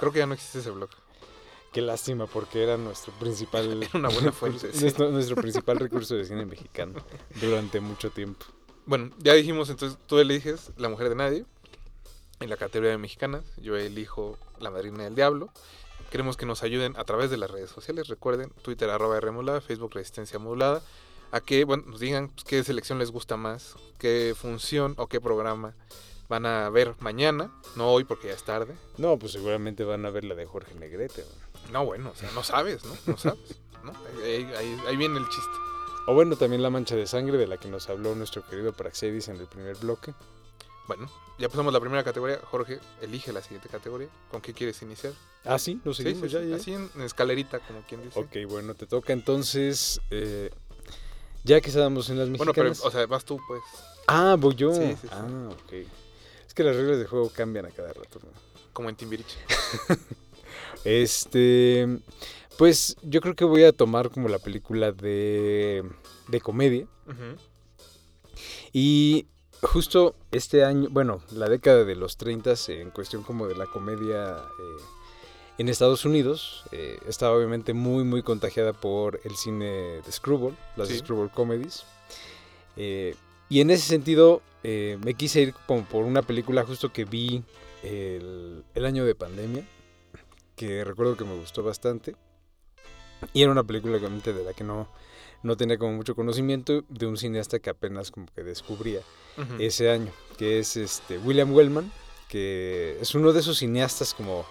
Creo 0.00 0.12
que 0.12 0.18
ya 0.18 0.26
no 0.26 0.34
existe 0.34 0.58
ese 0.58 0.70
blog. 0.70 0.90
Qué 1.72 1.80
lástima, 1.80 2.26
porque 2.26 2.62
era 2.62 2.76
nuestro 2.76 3.12
principal... 3.14 3.82
Era 3.82 3.98
una 3.98 4.10
buena 4.10 4.32
fuente, 4.32 4.72
sí. 4.72 4.80
nuestro, 4.82 5.10
nuestro 5.10 5.36
principal 5.36 5.78
recurso 5.78 6.14
de 6.14 6.26
cine 6.26 6.44
mexicano 6.44 7.02
durante 7.40 7.80
mucho 7.80 8.10
tiempo. 8.10 8.44
Bueno, 8.84 9.10
ya 9.18 9.32
dijimos, 9.32 9.70
entonces 9.70 9.98
tú 10.06 10.18
eliges 10.18 10.70
La 10.76 10.88
Mujer 10.88 11.08
de 11.08 11.14
Nadie 11.14 11.44
en 12.40 12.50
la 12.50 12.56
categoría 12.56 12.90
de 12.90 12.98
mexicanas. 12.98 13.44
Yo 13.56 13.76
elijo 13.76 14.36
La 14.60 14.70
Madrina 14.70 15.04
del 15.04 15.14
Diablo. 15.14 15.50
Queremos 16.10 16.36
que 16.36 16.44
nos 16.44 16.62
ayuden 16.62 16.94
a 16.98 17.04
través 17.04 17.30
de 17.30 17.38
las 17.38 17.50
redes 17.50 17.70
sociales. 17.70 18.08
Recuerden, 18.08 18.50
Twitter 18.62 18.90
arroba 18.90 19.16
R 19.16 19.30
modulada, 19.30 19.60
Facebook 19.60 19.94
Resistencia 19.94 20.38
Modulada. 20.38 20.82
A 21.30 21.40
que 21.40 21.64
bueno, 21.64 21.84
nos 21.86 22.00
digan 22.00 22.28
pues, 22.28 22.44
qué 22.44 22.62
selección 22.62 22.98
les 22.98 23.10
gusta 23.10 23.38
más, 23.38 23.76
qué 23.98 24.34
función 24.36 24.94
o 24.98 25.06
qué 25.06 25.20
programa 25.20 25.74
van 26.28 26.44
a 26.44 26.68
ver 26.68 26.94
mañana. 27.00 27.50
No 27.76 27.90
hoy 27.90 28.04
porque 28.04 28.28
ya 28.28 28.34
es 28.34 28.42
tarde. 28.42 28.74
No, 28.98 29.18
pues 29.18 29.32
seguramente 29.32 29.84
van 29.84 30.04
a 30.04 30.10
ver 30.10 30.24
la 30.24 30.34
de 30.34 30.44
Jorge 30.44 30.74
Negrete. 30.74 31.22
¿no? 31.22 31.51
No, 31.70 31.84
bueno, 31.84 32.10
o 32.10 32.16
sea, 32.16 32.30
no 32.32 32.42
sabes, 32.42 32.84
¿no? 32.84 32.94
No 33.06 33.16
sabes. 33.16 33.38
¿no? 33.84 33.92
Ahí, 34.22 34.44
ahí- 34.56 34.80
ahí 34.88 34.96
viene 34.96 35.18
el 35.18 35.24
chiste. 35.28 35.50
O 36.06 36.14
bueno, 36.14 36.36
también 36.36 36.62
la 36.62 36.70
mancha 36.70 36.96
de 36.96 37.06
sangre 37.06 37.38
de 37.38 37.46
la 37.46 37.56
que 37.58 37.68
nos 37.68 37.88
habló 37.88 38.14
nuestro 38.14 38.44
querido 38.46 38.72
Praxedis 38.72 39.28
en 39.28 39.36
el 39.36 39.46
primer 39.46 39.76
bloque. 39.76 40.14
Bueno, 40.88 41.08
ya 41.38 41.48
pasamos 41.48 41.72
la 41.72 41.78
primera 41.80 42.02
categoría. 42.02 42.40
Jorge, 42.44 42.80
elige 43.00 43.32
la 43.32 43.40
siguiente 43.40 43.68
categoría. 43.68 44.08
¿Con 44.30 44.40
qué 44.40 44.52
quieres 44.52 44.82
iniciar? 44.82 45.12
Ah, 45.44 45.58
sí, 45.58 45.80
Sí, 45.84 45.94
seguimos 45.94 46.22
sí, 46.30 46.36
ya, 46.36 46.40
sí, 46.42 46.48
ya. 46.50 46.56
Así 46.56 46.72
en, 46.74 46.90
escalerita, 47.02 47.60
como 47.60 47.82
quien 47.82 48.02
dice. 48.02 48.18
Ok, 48.18 48.50
bueno, 48.50 48.74
te 48.74 48.86
toca 48.86 49.12
entonces. 49.12 50.00
eh, 50.10 50.50
ya 51.44 51.60
que 51.60 51.68
estábamos 51.70 52.10
en 52.10 52.18
las 52.18 52.28
Bueno, 52.28 52.46
mexicanas. 52.46 52.78
pero, 52.78 52.88
o 52.88 52.90
sea, 52.92 53.06
vas 53.06 53.24
tú, 53.24 53.40
pues. 53.46 53.62
ah, 54.08 54.36
voy 54.38 54.54
yo. 54.56 54.72
Sí, 54.74 54.92
sí, 54.92 54.96
sí. 55.02 55.08
Ah, 55.12 55.48
ok. 55.52 55.72
Es 56.46 56.54
que 56.54 56.64
las 56.64 56.74
reglas 56.76 56.98
de 56.98 57.06
juego 57.06 57.30
cambian 57.34 57.66
a 57.66 57.70
cada 57.70 57.92
rato. 57.92 58.18
¿no? 58.22 58.28
Como 58.72 58.88
en 58.88 58.96
Timbiriche. 58.96 59.38
Este. 60.84 61.86
Pues 62.58 62.96
yo 63.02 63.20
creo 63.20 63.34
que 63.34 63.44
voy 63.44 63.64
a 63.64 63.72
tomar 63.72 64.10
como 64.10 64.28
la 64.28 64.38
película 64.38 64.92
de, 64.92 65.84
de 66.28 66.40
comedia. 66.40 66.86
Y 68.72 69.26
justo 69.62 70.14
este 70.30 70.64
año, 70.64 70.88
bueno, 70.90 71.22
la 71.32 71.48
década 71.48 71.84
de 71.84 71.94
los 71.94 72.16
30 72.16 72.54
en 72.68 72.90
cuestión 72.90 73.22
como 73.22 73.46
de 73.46 73.54
la 73.54 73.66
comedia 73.66 74.36
eh, 74.36 74.82
en 75.58 75.68
Estados 75.68 76.04
Unidos, 76.04 76.64
eh, 76.72 76.98
estaba 77.08 77.36
obviamente 77.36 77.72
muy, 77.74 78.04
muy 78.04 78.22
contagiada 78.22 78.72
por 78.72 79.20
el 79.24 79.34
cine 79.36 79.66
de 80.04 80.12
Screwball, 80.12 80.56
las 80.76 80.88
Sí. 80.88 80.98
Screwball 80.98 81.30
Comedies. 81.30 81.84
Eh, 82.76 83.14
y 83.48 83.60
en 83.60 83.70
ese 83.70 83.86
sentido 83.86 84.42
me 84.64 85.14
quise 85.14 85.40
ir 85.42 85.54
como 85.66 85.84
por 85.84 86.04
una 86.04 86.22
película 86.22 86.64
justo 86.64 86.92
que 86.92 87.04
vi 87.04 87.42
el, 87.82 88.62
el 88.74 88.84
año 88.84 89.04
de 89.04 89.14
pandemia, 89.16 89.66
que 90.56 90.84
recuerdo 90.84 91.16
que 91.16 91.24
me 91.24 91.36
gustó 91.36 91.62
bastante. 91.62 92.16
Y 93.32 93.42
era 93.42 93.52
una 93.52 93.64
película 93.64 93.96
obviamente 93.96 94.32
de 94.32 94.44
la 94.44 94.52
que 94.52 94.64
no, 94.64 94.88
no 95.42 95.56
tenía 95.56 95.78
como 95.78 95.92
mucho 95.92 96.14
conocimiento, 96.14 96.84
de 96.88 97.06
un 97.06 97.16
cineasta 97.16 97.58
que 97.58 97.70
apenas 97.70 98.10
como 98.10 98.26
que 98.34 98.42
descubría 98.42 99.00
ese 99.58 99.90
año, 99.90 100.12
que 100.36 100.58
es 100.58 100.76
este 100.76 101.18
William 101.18 101.54
Wellman, 101.54 101.90
que 102.28 102.98
es 103.00 103.14
uno 103.14 103.32
de 103.32 103.40
esos 103.40 103.58
cineastas 103.58 104.12
como 104.12 104.44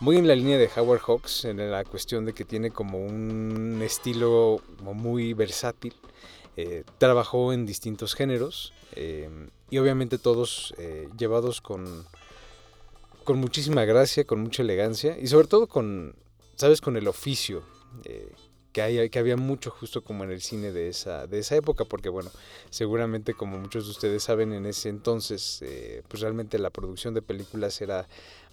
muy 0.00 0.16
en 0.16 0.26
la 0.26 0.34
línea 0.34 0.58
de 0.58 0.68
Howard 0.76 1.00
Hawks, 1.00 1.44
en 1.44 1.70
la 1.70 1.84
cuestión 1.84 2.24
de 2.24 2.32
que 2.32 2.44
tiene 2.44 2.70
como 2.72 2.98
un 2.98 3.80
estilo 3.82 4.60
como 4.76 4.94
muy 4.94 5.32
versátil. 5.32 5.94
Eh, 6.56 6.84
trabajó 6.98 7.52
en 7.54 7.64
distintos 7.64 8.14
géneros 8.14 8.74
eh, 8.94 9.30
y 9.70 9.78
obviamente 9.78 10.18
todos 10.18 10.74
eh, 10.76 11.08
llevados 11.16 11.62
con, 11.62 12.04
con 13.22 13.38
muchísima 13.38 13.84
gracia, 13.84 14.24
con 14.24 14.40
mucha 14.40 14.62
elegancia 14.62 15.18
y 15.18 15.26
sobre 15.26 15.48
todo 15.48 15.66
con, 15.66 16.14
¿sabes? 16.56 16.80
Con 16.80 16.96
el 16.96 17.08
oficio. 17.08 17.62
eh, 18.04 18.32
que, 18.72 18.82
hay, 18.82 19.10
que 19.10 19.18
había 19.18 19.36
mucho 19.36 19.70
justo 19.70 20.02
como 20.02 20.24
en 20.24 20.30
el 20.30 20.40
cine 20.40 20.72
de 20.72 20.88
esa, 20.88 21.26
de 21.26 21.38
esa 21.38 21.56
época, 21.56 21.84
porque 21.84 22.08
bueno, 22.08 22.30
seguramente 22.70 23.34
como 23.34 23.58
muchos 23.58 23.84
de 23.84 23.90
ustedes 23.90 24.22
saben 24.22 24.52
en 24.52 24.66
ese 24.66 24.88
entonces, 24.88 25.60
eh, 25.62 26.02
pues 26.08 26.22
realmente 26.22 26.58
la 26.58 26.70
producción 26.70 27.14
de 27.14 27.22
películas 27.22 27.80
era 27.82 28.08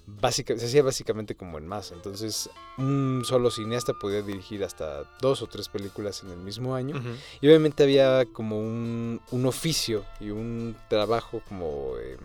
básica, 0.06 0.58
se 0.58 0.66
hacía 0.66 0.84
básicamente 0.84 1.36
como 1.36 1.58
en 1.58 1.68
masa, 1.68 1.94
entonces 1.94 2.50
un 2.78 3.22
solo 3.26 3.52
cineasta 3.52 3.94
podía 3.94 4.22
dirigir 4.22 4.64
hasta 4.64 5.04
dos 5.22 5.42
o 5.42 5.48
tres 5.48 5.70
películas 5.70 6.24
en 6.24 6.32
el 6.32 6.40
mismo 6.40 6.74
año, 6.76 7.02
y 7.42 7.48
obviamente 7.48 7.84
había 7.84 8.26
como 8.34 8.60
un, 8.60 9.22
un 9.32 9.46
oficio 9.46 10.04
y 10.20 10.32
un 10.32 10.76
trabajo 10.90 11.42
como 11.48 11.94
em, 12.04 12.18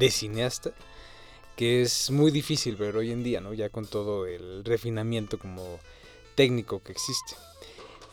de 0.00 0.10
cineasta 0.10 0.72
que 1.60 1.82
es 1.82 2.10
muy 2.10 2.30
difícil 2.30 2.76
ver 2.76 2.96
hoy 2.96 3.10
en 3.10 3.22
día, 3.22 3.42
¿no? 3.42 3.52
Ya 3.52 3.68
con 3.68 3.86
todo 3.86 4.26
el 4.26 4.64
refinamiento 4.64 5.38
como 5.38 5.78
técnico 6.34 6.82
que 6.82 6.92
existe. 6.92 7.36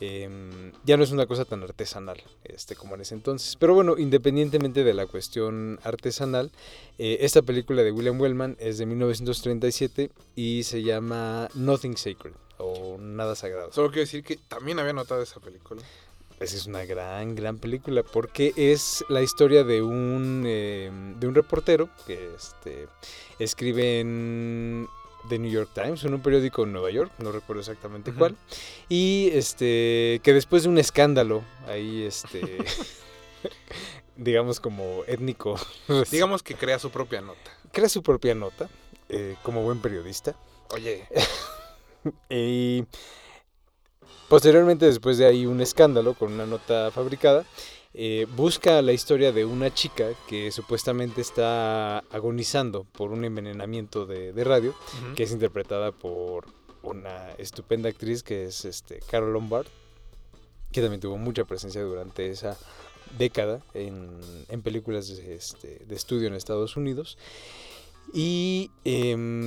Em, 0.01 0.73
ya 0.83 0.97
no 0.97 1.03
es 1.05 1.11
una 1.11 1.25
cosa 1.25 1.45
tan 1.45 1.63
artesanal 1.63 2.21
este, 2.43 2.75
como 2.75 2.95
en 2.95 3.01
ese 3.01 3.15
entonces. 3.15 3.55
Pero 3.55 3.73
bueno, 3.73 3.97
independientemente 3.97 4.83
de 4.83 4.93
la 4.93 5.07
cuestión 5.07 5.79
artesanal, 5.83 6.51
eh, 6.97 7.19
esta 7.21 7.41
película 7.41 7.83
de 7.83 7.91
William 7.93 8.19
Wellman 8.19 8.57
es 8.59 8.79
de 8.79 8.85
1937 8.85 10.11
y 10.35 10.63
se 10.63 10.83
llama 10.83 11.47
Nothing 11.55 11.95
Sacred 11.95 12.33
o 12.57 12.97
Nada 12.99 13.33
Sagrado. 13.35 13.71
Solo 13.71 13.87
quiero 13.91 14.01
decir 14.01 14.25
que 14.25 14.35
también 14.35 14.77
había 14.79 14.91
notado 14.91 15.21
esa 15.21 15.39
película. 15.39 15.81
Esa 16.39 16.55
es 16.55 16.67
una 16.67 16.85
gran, 16.85 17.35
gran 17.35 17.57
película 17.57 18.03
porque 18.03 18.53
es 18.55 19.03
la 19.09 19.21
historia 19.23 19.63
de 19.63 19.81
un, 19.81 20.43
eh, 20.45 20.91
de 21.19 21.27
un 21.27 21.33
reportero 21.33 21.89
que 22.05 22.29
este, 22.35 22.87
escribe 23.39 23.99
en 23.99 24.87
The 25.29 25.39
New 25.39 25.51
York 25.51 25.71
Times, 25.73 26.03
en 26.03 26.13
un 26.13 26.21
periódico 26.21 26.63
en 26.63 26.73
Nueva 26.73 26.91
York, 26.91 27.11
no 27.17 27.31
recuerdo 27.31 27.61
exactamente 27.61 28.13
cuál, 28.13 28.35
y 28.87 29.29
este, 29.33 30.21
que 30.23 30.31
después 30.33 30.63
de 30.63 30.69
un 30.69 30.77
escándalo 30.77 31.43
ahí, 31.67 32.03
este, 32.03 32.41
digamos 34.15 34.59
como 34.59 35.03
étnico, 35.07 35.59
Digamos 36.11 36.43
que 36.43 36.55
crea 36.55 36.79
su 36.79 36.91
propia 36.91 37.21
nota. 37.21 37.51
crea 37.71 37.89
su 37.89 38.03
propia 38.03 38.35
nota 38.35 38.69
eh, 39.09 39.35
como 39.43 39.63
buen 39.63 39.81
periodista. 39.81 40.35
Oye, 40.69 41.07
Y 42.29 42.85
posteriormente, 44.29 44.85
después 44.85 45.17
de 45.17 45.25
ahí 45.25 45.45
un 45.45 45.61
escándalo 45.61 46.13
con 46.13 46.33
una 46.33 46.45
nota 46.45 46.91
fabricada, 46.91 47.45
eh, 47.93 48.27
busca 48.35 48.81
la 48.81 48.93
historia 48.93 49.31
de 49.31 49.45
una 49.45 49.73
chica 49.73 50.09
que 50.27 50.51
supuestamente 50.51 51.21
está 51.21 51.99
agonizando 52.11 52.83
por 52.83 53.11
un 53.11 53.25
envenenamiento 53.25 54.05
de, 54.05 54.33
de 54.33 54.43
radio, 54.43 54.75
que 55.15 55.23
es 55.23 55.31
interpretada 55.31 55.91
por 55.91 56.45
una 56.83 57.31
estupenda 57.37 57.89
actriz 57.89 58.23
que 58.23 58.45
es 58.45 58.65
este, 58.65 58.99
Carol 59.09 59.33
Lombard, 59.33 59.67
que 60.71 60.81
también 60.81 61.01
tuvo 61.01 61.17
mucha 61.17 61.45
presencia 61.45 61.81
durante 61.81 62.29
esa 62.29 62.57
década 63.17 63.61
en, 63.73 64.09
en 64.49 64.61
películas 64.61 65.07
de, 65.07 65.35
este, 65.35 65.81
de 65.87 65.95
estudio 65.95 66.27
en 66.27 66.35
Estados 66.35 66.75
Unidos. 66.77 67.17
Y 68.13 68.71
em, 68.85 69.46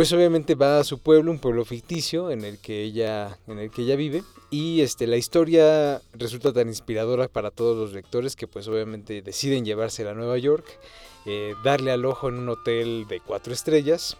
pues 0.00 0.14
obviamente 0.14 0.54
va 0.54 0.80
a 0.80 0.84
su 0.84 0.98
pueblo, 0.98 1.30
un 1.30 1.38
pueblo 1.38 1.62
ficticio 1.66 2.30
en 2.30 2.42
el 2.46 2.58
que 2.58 2.82
ella, 2.82 3.38
en 3.46 3.58
el 3.58 3.70
que 3.70 3.82
ella 3.82 3.96
vive. 3.96 4.22
Y 4.48 4.80
este, 4.80 5.06
la 5.06 5.18
historia 5.18 6.00
resulta 6.14 6.54
tan 6.54 6.68
inspiradora 6.68 7.28
para 7.28 7.50
todos 7.50 7.76
los 7.76 7.92
lectores 7.92 8.34
que 8.34 8.46
pues 8.46 8.66
obviamente 8.66 9.20
deciden 9.20 9.66
llevársela 9.66 10.12
a 10.12 10.14
Nueva 10.14 10.38
York, 10.38 10.64
eh, 11.26 11.52
darle 11.62 11.92
al 11.92 12.06
ojo 12.06 12.30
en 12.30 12.36
un 12.36 12.48
hotel 12.48 13.08
de 13.10 13.20
cuatro 13.20 13.52
estrellas. 13.52 14.16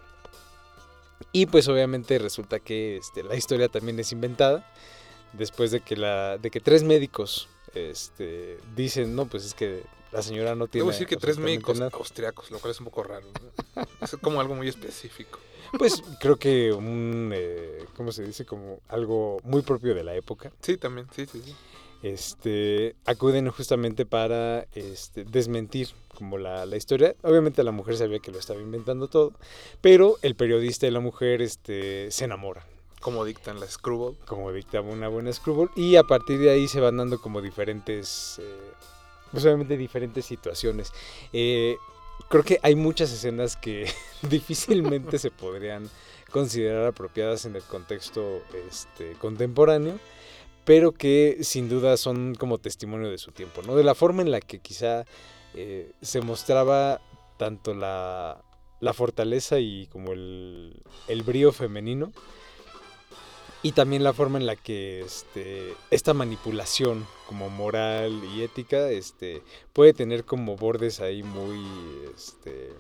Y 1.33 1.47
pues 1.47 1.67
obviamente 1.67 2.19
resulta 2.19 2.61
que 2.61 2.99
este, 2.99 3.23
la 3.23 3.37
historia 3.37 3.69
también 3.69 3.99
es 4.01 4.13
inventada. 4.13 4.71
Después 5.33 5.71
de 5.71 5.81
que, 5.81 5.97
la, 5.97 6.37
de 6.37 6.51
que 6.51 6.61
tres 6.61 6.83
médicos 6.83 7.49
este, 7.75 8.59
dicen, 8.77 9.17
no, 9.17 9.25
pues 9.25 9.47
es 9.47 9.55
que 9.55 9.85
la 10.13 10.23
señora 10.23 10.55
no 10.55 10.67
tiene... 10.67 10.83
debo 10.83 10.93
decir 10.93 11.07
que 11.07 11.17
tres 11.17 11.39
médicos 11.39 11.79
nada". 11.79 11.91
austriacos, 11.95 12.51
lo 12.51 12.59
cual 12.59 12.73
es 12.73 12.81
un 12.81 12.87
poco 12.87 13.03
raro. 13.03 13.27
¿no? 13.77 13.83
Es 14.01 14.17
como 14.21 14.41
algo 14.41 14.55
muy 14.55 14.69
específico. 14.69 15.39
Pues 15.79 16.03
creo 16.19 16.37
que 16.37 16.73
un, 16.73 17.31
eh, 17.33 17.85
¿cómo 17.97 18.11
se 18.11 18.25
dice? 18.25 18.45
Como 18.45 18.81
algo 18.89 19.39
muy 19.45 19.63
propio 19.63 19.95
de 19.95 20.03
la 20.03 20.15
época. 20.17 20.51
Sí, 20.61 20.77
también, 20.77 21.07
sí, 21.15 21.27
sí, 21.27 21.41
sí. 21.45 21.55
Este, 22.03 22.97
acuden 23.05 23.49
justamente 23.51 24.07
para 24.07 24.67
este, 24.75 25.25
desmentir 25.25 25.91
como 26.17 26.39
la, 26.39 26.67
la 26.67 26.77
historia. 26.77 27.15
Obviamente 27.23 27.63
la 27.63 27.73
mujer 27.73 27.97
sabía 27.99 28.19
que 28.19 28.33
lo 28.33 28.39
estaba 28.39 28.61
inventando 28.61 29.07
todo, 29.09 29.33
pero 29.81 30.17
el 30.23 30.35
periodista 30.35 30.87
y 30.87 30.91
la 30.91 31.01
mujer 31.01 31.41
este, 31.43 32.11
se 32.11 32.25
enamoran, 32.25 32.65
Como 33.01 33.25
dictan 33.25 33.61
las 33.61 33.73
Screwball. 33.73 34.17
como 34.27 34.51
dictaba 34.51 34.89
una 34.91 35.09
buena 35.09 35.33
Screwball, 35.33 35.71
y 35.77 35.97
a 35.97 36.03
partir 36.03 36.39
de 36.41 36.51
ahí 36.51 36.69
se 36.69 36.81
van 36.81 36.97
dando 36.97 37.21
como 37.21 37.43
diferentes, 37.43 38.41
eh, 38.43 38.73
pues 39.33 39.45
obviamente 39.45 39.77
diferentes 39.77 40.25
situaciones. 40.25 40.93
Eh, 41.33 41.77
creo 42.29 42.45
que 42.45 42.59
hay 42.63 42.75
muchas 42.75 43.13
escenas 43.13 43.57
que 43.57 43.91
difícilmente 44.23 45.19
se 45.19 45.31
podrían 45.31 45.89
considerar 46.31 46.87
apropiadas 46.87 47.45
en 47.45 47.57
el 47.57 47.63
contexto 47.63 48.43
este, 48.69 49.13
contemporáneo, 49.15 49.99
pero 50.65 50.93
que 50.93 51.39
sin 51.43 51.69
duda 51.69 51.97
son 51.97 52.35
como 52.35 52.59
testimonio 52.59 53.11
de 53.11 53.19
su 53.19 53.33
tiempo, 53.33 53.63
¿no? 53.63 53.75
De 53.75 53.85
la 53.85 53.95
forma 53.95 54.23
en 54.23 54.31
la 54.31 54.41
que 54.41 54.61
quizá 54.61 55.05
eh, 55.55 55.91
se 56.01 56.21
mostraba 56.21 57.01
tanto 57.37 57.75
la, 57.75 58.43
la 58.81 58.93
fortaleza 58.93 59.59
y 59.59 59.87
como 59.89 60.13
el, 60.13 60.83
el 61.09 61.23
brío 61.23 61.53
femenino, 61.53 62.13
y 63.63 63.73
también 63.73 64.03
la 64.03 64.13
forma 64.13 64.39
en 64.39 64.47
la 64.47 64.57
que 64.57 65.01
este, 65.01 65.75
esta 65.91 66.15
manipulación 66.15 67.07
como 67.27 67.51
moral 67.51 68.23
y 68.35 68.43
ética 68.43 68.91
este, 68.91 69.43
puede 69.73 69.93
tener 69.93 70.25
como 70.25 70.57
bordes 70.57 71.01
ahí 71.01 71.23
muy, 71.23 71.61
este, 72.15 72.71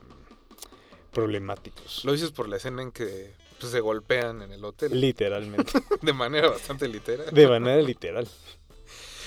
problemáticos. 1.10 2.04
Lo 2.04 2.12
dices 2.12 2.30
por 2.30 2.48
la 2.48 2.56
escena 2.56 2.82
en 2.82 2.92
que 2.92 3.32
pues, 3.58 3.72
se 3.72 3.80
golpean 3.80 4.42
en 4.42 4.52
el 4.52 4.64
hotel. 4.64 4.98
Literalmente. 4.98 5.72
de 6.02 6.12
manera 6.12 6.48
bastante 6.48 6.88
literal. 6.88 7.32
de 7.32 7.48
manera 7.48 7.82
literal. 7.82 8.26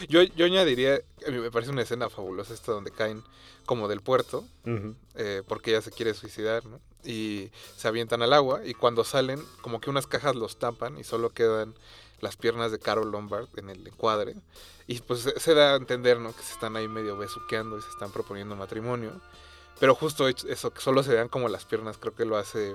Yo, 0.10 0.22
yo 0.24 0.46
añadiría, 0.46 1.02
a 1.28 1.32
mí 1.32 1.38
me 1.40 1.52
parece 1.52 1.72
una 1.72 1.82
escena 1.82 2.10
fabulosa 2.10 2.54
esta 2.54 2.72
donde 2.72 2.92
caen 2.92 3.24
como 3.66 3.88
del 3.88 4.02
puerto, 4.02 4.46
eh, 5.16 5.42
porque 5.48 5.72
ella 5.72 5.82
se 5.82 5.92
quiere 5.92 6.14
suicidar, 6.14 6.66
¿no? 6.66 6.80
Y 7.06 7.50
se 7.76 7.88
avientan 7.88 8.22
al 8.22 8.34
agua 8.34 8.62
y 8.66 8.74
cuando 8.74 9.04
salen, 9.04 9.42
como 9.62 9.80
que 9.80 9.90
unas 9.90 10.08
cajas 10.08 10.36
los 10.36 10.58
tapan 10.58 10.98
y 10.98 11.04
solo 11.04 11.30
quedan 11.30 11.74
las 12.20 12.38
piernas 12.38 12.72
de 12.72 12.80
Carol 12.80 13.12
Lombard 13.12 13.48
en 13.58 13.70
el 13.70 13.86
encuadre. 13.86 14.36
Y 14.88 15.00
pues 15.00 15.22
se, 15.22 15.40
se 15.40 15.54
da 15.54 15.74
a 15.74 15.76
entender, 15.76 16.20
¿no? 16.20 16.34
Que 16.36 16.44
se 16.44 16.54
están 16.54 16.76
ahí 16.76 16.88
medio 16.88 17.18
besuqueando 17.18 17.78
y 17.78 17.82
se 17.82 17.90
están 17.90 18.12
proponiendo 18.12 18.56
matrimonio. 18.56 19.22
Pero 19.80 19.96
justo 19.96 20.28
eso, 20.30 20.72
que 20.74 20.80
solo 20.82 21.04
se 21.04 21.14
dan 21.14 21.28
como 21.28 21.50
las 21.50 21.66
piernas, 21.66 21.98
creo 21.98 22.16
que 22.16 22.24
lo 22.26 22.38
hace 22.38 22.74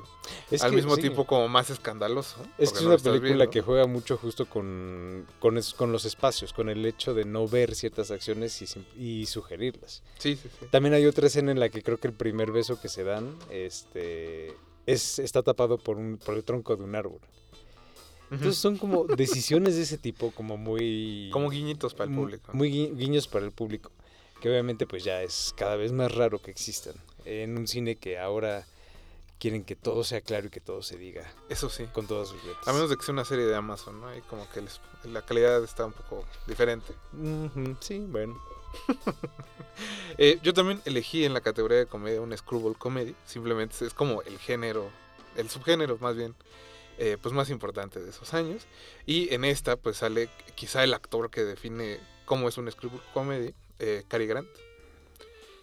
Es 0.51 0.63
al 0.63 0.71
que, 0.71 0.77
mismo 0.77 0.95
sí, 0.97 1.03
tiempo 1.03 1.27
como 1.27 1.49
más 1.49 1.71
escandaloso. 1.71 2.37
Es 2.59 2.71
que 2.73 2.79
es 2.79 2.83
no 2.85 2.89
una 2.91 2.99
película 2.99 3.21
viendo. 3.37 3.51
que 3.51 3.63
juega 3.63 3.87
mucho 3.87 4.17
justo 4.19 4.45
con, 4.47 5.25
con, 5.39 5.57
es- 5.57 5.73
con 5.75 5.91
los 5.93 6.05
espacios, 6.05 6.53
con 6.53 6.69
el 6.69 6.85
hecho 6.85 7.15
de 7.15 7.25
no 7.25 7.49
ver 7.49 7.75
ciertas 7.75 8.11
acciones 8.11 8.61
y, 8.97 9.25
sugerirlas. 9.27 10.03
Sí, 10.19 10.37
sí, 10.37 10.51
sí. 10.61 10.67
También 10.71 10.93
hay 10.95 11.07
otra 11.07 11.29
escena 11.29 11.51
en 11.53 11.61
la 11.61 11.69
que 11.71 11.83
creo 11.83 11.99
que 11.99 12.09
el 12.09 12.15
primer 12.15 12.51
beso 12.53 12.79
que 12.81 12.89
se 12.89 13.05
dan 13.05 13.35
este, 13.49 14.55
es, 14.85 15.19
está 15.19 15.43
tapado 15.43 15.79
por, 15.79 15.97
un, 15.97 16.19
por 16.19 16.35
el 16.35 16.45
tronco 16.45 16.77
de 16.77 16.83
un 16.85 16.95
árbol. 16.95 17.21
Entonces 18.31 18.59
son 18.59 18.77
como 18.77 19.05
decisiones 19.07 19.77
de 19.77 19.83
ese 19.83 19.97
tipo, 19.97 20.33
como 20.33 20.59
muy... 20.59 21.31
Como 21.33 21.49
guiñitos 21.49 21.95
para 21.95 22.11
el 22.11 22.17
público. 22.17 22.51
Muy 22.53 22.71
gui- 22.71 22.95
guiños 22.95 23.27
para 23.27 23.47
el 23.47 23.53
público, 23.53 23.91
que 24.41 24.49
obviamente 24.51 24.87
pues 24.87 25.05
ya 25.05 25.23
es 25.23 25.53
cada 25.57 25.77
vez 25.77 25.93
más 25.93 26.15
raro 26.15 26.41
que 26.41 26.51
existan. 26.51 26.95
En 27.25 27.59
un 27.59 27.67
cine 27.69 27.97
que 27.97 28.19
ahora 28.19 28.67
quieren 29.39 29.65
que 29.65 29.77
todo 29.77 30.03
sea 30.05 30.21
claro 30.21 30.49
y 30.49 30.51
que 30.51 30.61
todo 30.61 30.83
se 30.83 30.97
diga 30.97 31.23
Eso 31.49 31.69
sí. 31.71 31.85
con 31.93 32.07
todas 32.09 32.29
sus 32.29 32.43
letras. 32.45 32.67
A 32.67 32.73
menos 32.73 32.91
de 32.91 32.97
que 32.97 33.05
sea 33.05 33.13
una 33.13 33.25
serie 33.25 33.45
de 33.45 33.55
Amazon, 33.55 34.01
¿no? 34.01 34.17
Y 34.17 34.21
como 34.23 34.49
que 34.51 34.61
les- 34.63 34.81
la 35.05 35.23
calidad 35.23 35.63
está 35.63 35.85
un 35.87 35.93
poco 35.93 36.25
diferente. 36.47 36.93
Sí, 37.81 37.99
bueno. 38.01 38.41
Eh, 40.17 40.41
yo 40.43 40.53
también 40.53 40.81
elegí 40.85 41.25
en 41.25 41.33
la 41.33 41.41
categoría 41.41 41.79
de 41.79 41.87
comedia 41.87 42.21
un 42.21 42.37
screwball 42.37 42.77
comedy. 42.77 43.15
Simplemente 43.25 43.85
es 43.87 43.95
como 43.95 44.23
el 44.23 44.39
género, 44.39 44.91
el 45.37 45.49
subgénero 45.49 45.97
más 46.01 46.17
bien, 46.17 46.35
eh, 46.99 47.17
pues 47.23 47.33
más 47.33 47.49
importante 47.51 48.01
de 48.01 48.11
esos 48.11 48.35
años. 48.35 48.67
Y 49.07 49.33
en 49.33 49.45
esta 49.45 49.77
pues 49.77 49.99
sale 49.99 50.29
quizá 50.57 50.83
el 50.83 50.95
actor 50.95 51.31
que 51.31 51.45
define 51.45 52.01
cómo 52.25 52.49
es 52.49 52.59
un 52.59 52.69
screwball 52.71 53.01
comedy, 53.15 53.55
eh, 53.79 54.05
Cary 54.09 54.27
Grant. 54.27 54.49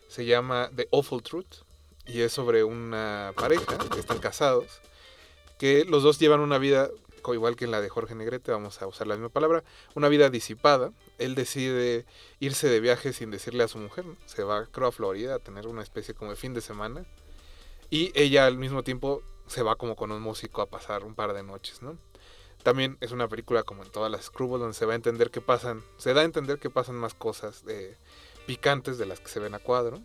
Se 0.08 0.26
llama 0.26 0.72
The 0.76 0.88
Awful 0.92 1.24
Truth 1.24 1.66
y 2.08 2.22
es 2.22 2.32
sobre 2.32 2.64
una 2.64 3.34
pareja 3.36 3.78
que 3.92 4.00
están 4.00 4.20
casados, 4.20 4.82
que 5.58 5.86
los 5.86 6.04
dos 6.04 6.20
llevan 6.20 6.40
una 6.40 6.58
vida, 6.58 6.90
igual 7.34 7.56
que 7.56 7.66
en 7.66 7.72
la 7.72 7.82
de 7.82 7.90
Jorge 7.90 8.14
Negrete, 8.14 8.52
vamos 8.52 8.82
a 8.82 8.88
usar 8.88 9.08
la 9.08 9.16
misma 9.16 9.30
palabra, 9.30 9.64
una 9.96 10.10
vida 10.10 10.30
disipada. 10.30 10.92
Él 11.18 11.34
decide 11.34 12.06
irse 12.40 12.70
de 12.70 12.80
viaje 12.80 13.14
sin 13.14 13.32
decirle 13.32 13.64
a 13.64 13.68
su 13.68 13.80
mujer. 13.80 14.06
Se 14.26 14.44
va, 14.44 14.68
creo, 14.68 14.88
a 14.88 14.92
Florida 14.92 15.36
a 15.36 15.40
tener 15.40 15.68
una 15.68 15.82
especie 15.82 16.14
como 16.14 16.32
de 16.32 16.38
fin 16.38 16.54
de 16.54 16.62
semana. 16.62 17.06
Y 17.90 18.12
ella 18.16 18.46
al 18.46 18.58
mismo 18.58 18.84
tiempo 18.84 19.24
se 19.48 19.64
va 19.64 19.76
como 19.76 19.96
con 19.96 20.12
un 20.12 20.22
músico 20.22 20.62
a 20.62 20.68
pasar 20.68 21.04
un 21.04 21.16
par 21.16 21.34
de 21.34 21.44
noches, 21.44 21.82
¿no? 21.82 21.98
También 22.66 22.98
es 23.00 23.12
una 23.12 23.28
película 23.28 23.62
como 23.62 23.84
en 23.84 23.92
todas 23.92 24.12
las 24.12 24.26
Screwball 24.26 24.60
donde 24.60 24.74
se 24.74 24.88
va 24.88 24.94
a 24.94 24.96
entender 24.96 25.30
que 25.30 25.40
pasan, 25.40 25.84
se 25.98 26.16
da 26.16 26.22
a 26.22 26.24
entender 26.24 26.58
que 26.58 26.72
pasan 26.72 26.96
más 26.96 27.14
cosas 27.14 27.64
eh, 27.68 27.96
picantes 28.48 28.98
de 28.98 29.06
las 29.06 29.20
que 29.20 29.28
se 29.28 29.40
ven 29.40 29.54
a 29.54 29.60
cuadro. 29.60 30.02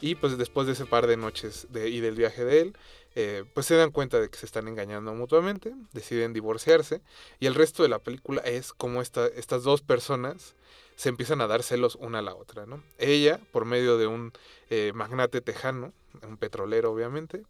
Y 0.00 0.16
pues 0.16 0.36
después 0.36 0.66
de 0.66 0.72
ese 0.72 0.86
par 0.86 1.06
de 1.06 1.16
noches 1.16 1.68
y 1.72 2.00
del 2.00 2.16
viaje 2.16 2.44
de 2.44 2.62
él, 2.62 2.76
eh, 3.14 3.44
pues 3.54 3.66
se 3.66 3.76
dan 3.76 3.92
cuenta 3.92 4.18
de 4.18 4.28
que 4.28 4.36
se 4.36 4.44
están 4.44 4.66
engañando 4.66 5.14
mutuamente, 5.14 5.72
deciden 5.92 6.32
divorciarse 6.32 7.00
y 7.38 7.46
el 7.46 7.54
resto 7.54 7.84
de 7.84 7.88
la 7.88 8.00
película 8.00 8.42
es 8.42 8.72
como 8.72 9.00
esta, 9.00 9.28
estas 9.28 9.62
dos 9.62 9.80
personas 9.80 10.56
se 10.96 11.10
empiezan 11.10 11.40
a 11.42 11.46
dar 11.46 11.62
celos 11.62 11.94
una 11.94 12.18
a 12.18 12.22
la 12.22 12.34
otra, 12.34 12.66
¿no? 12.66 12.82
Ella, 12.98 13.38
por 13.52 13.66
medio 13.66 13.98
de 13.98 14.08
un 14.08 14.32
eh, 14.68 14.90
magnate 14.96 15.40
tejano, 15.40 15.92
un 16.26 16.38
petrolero 16.38 16.90
obviamente, 16.90 17.44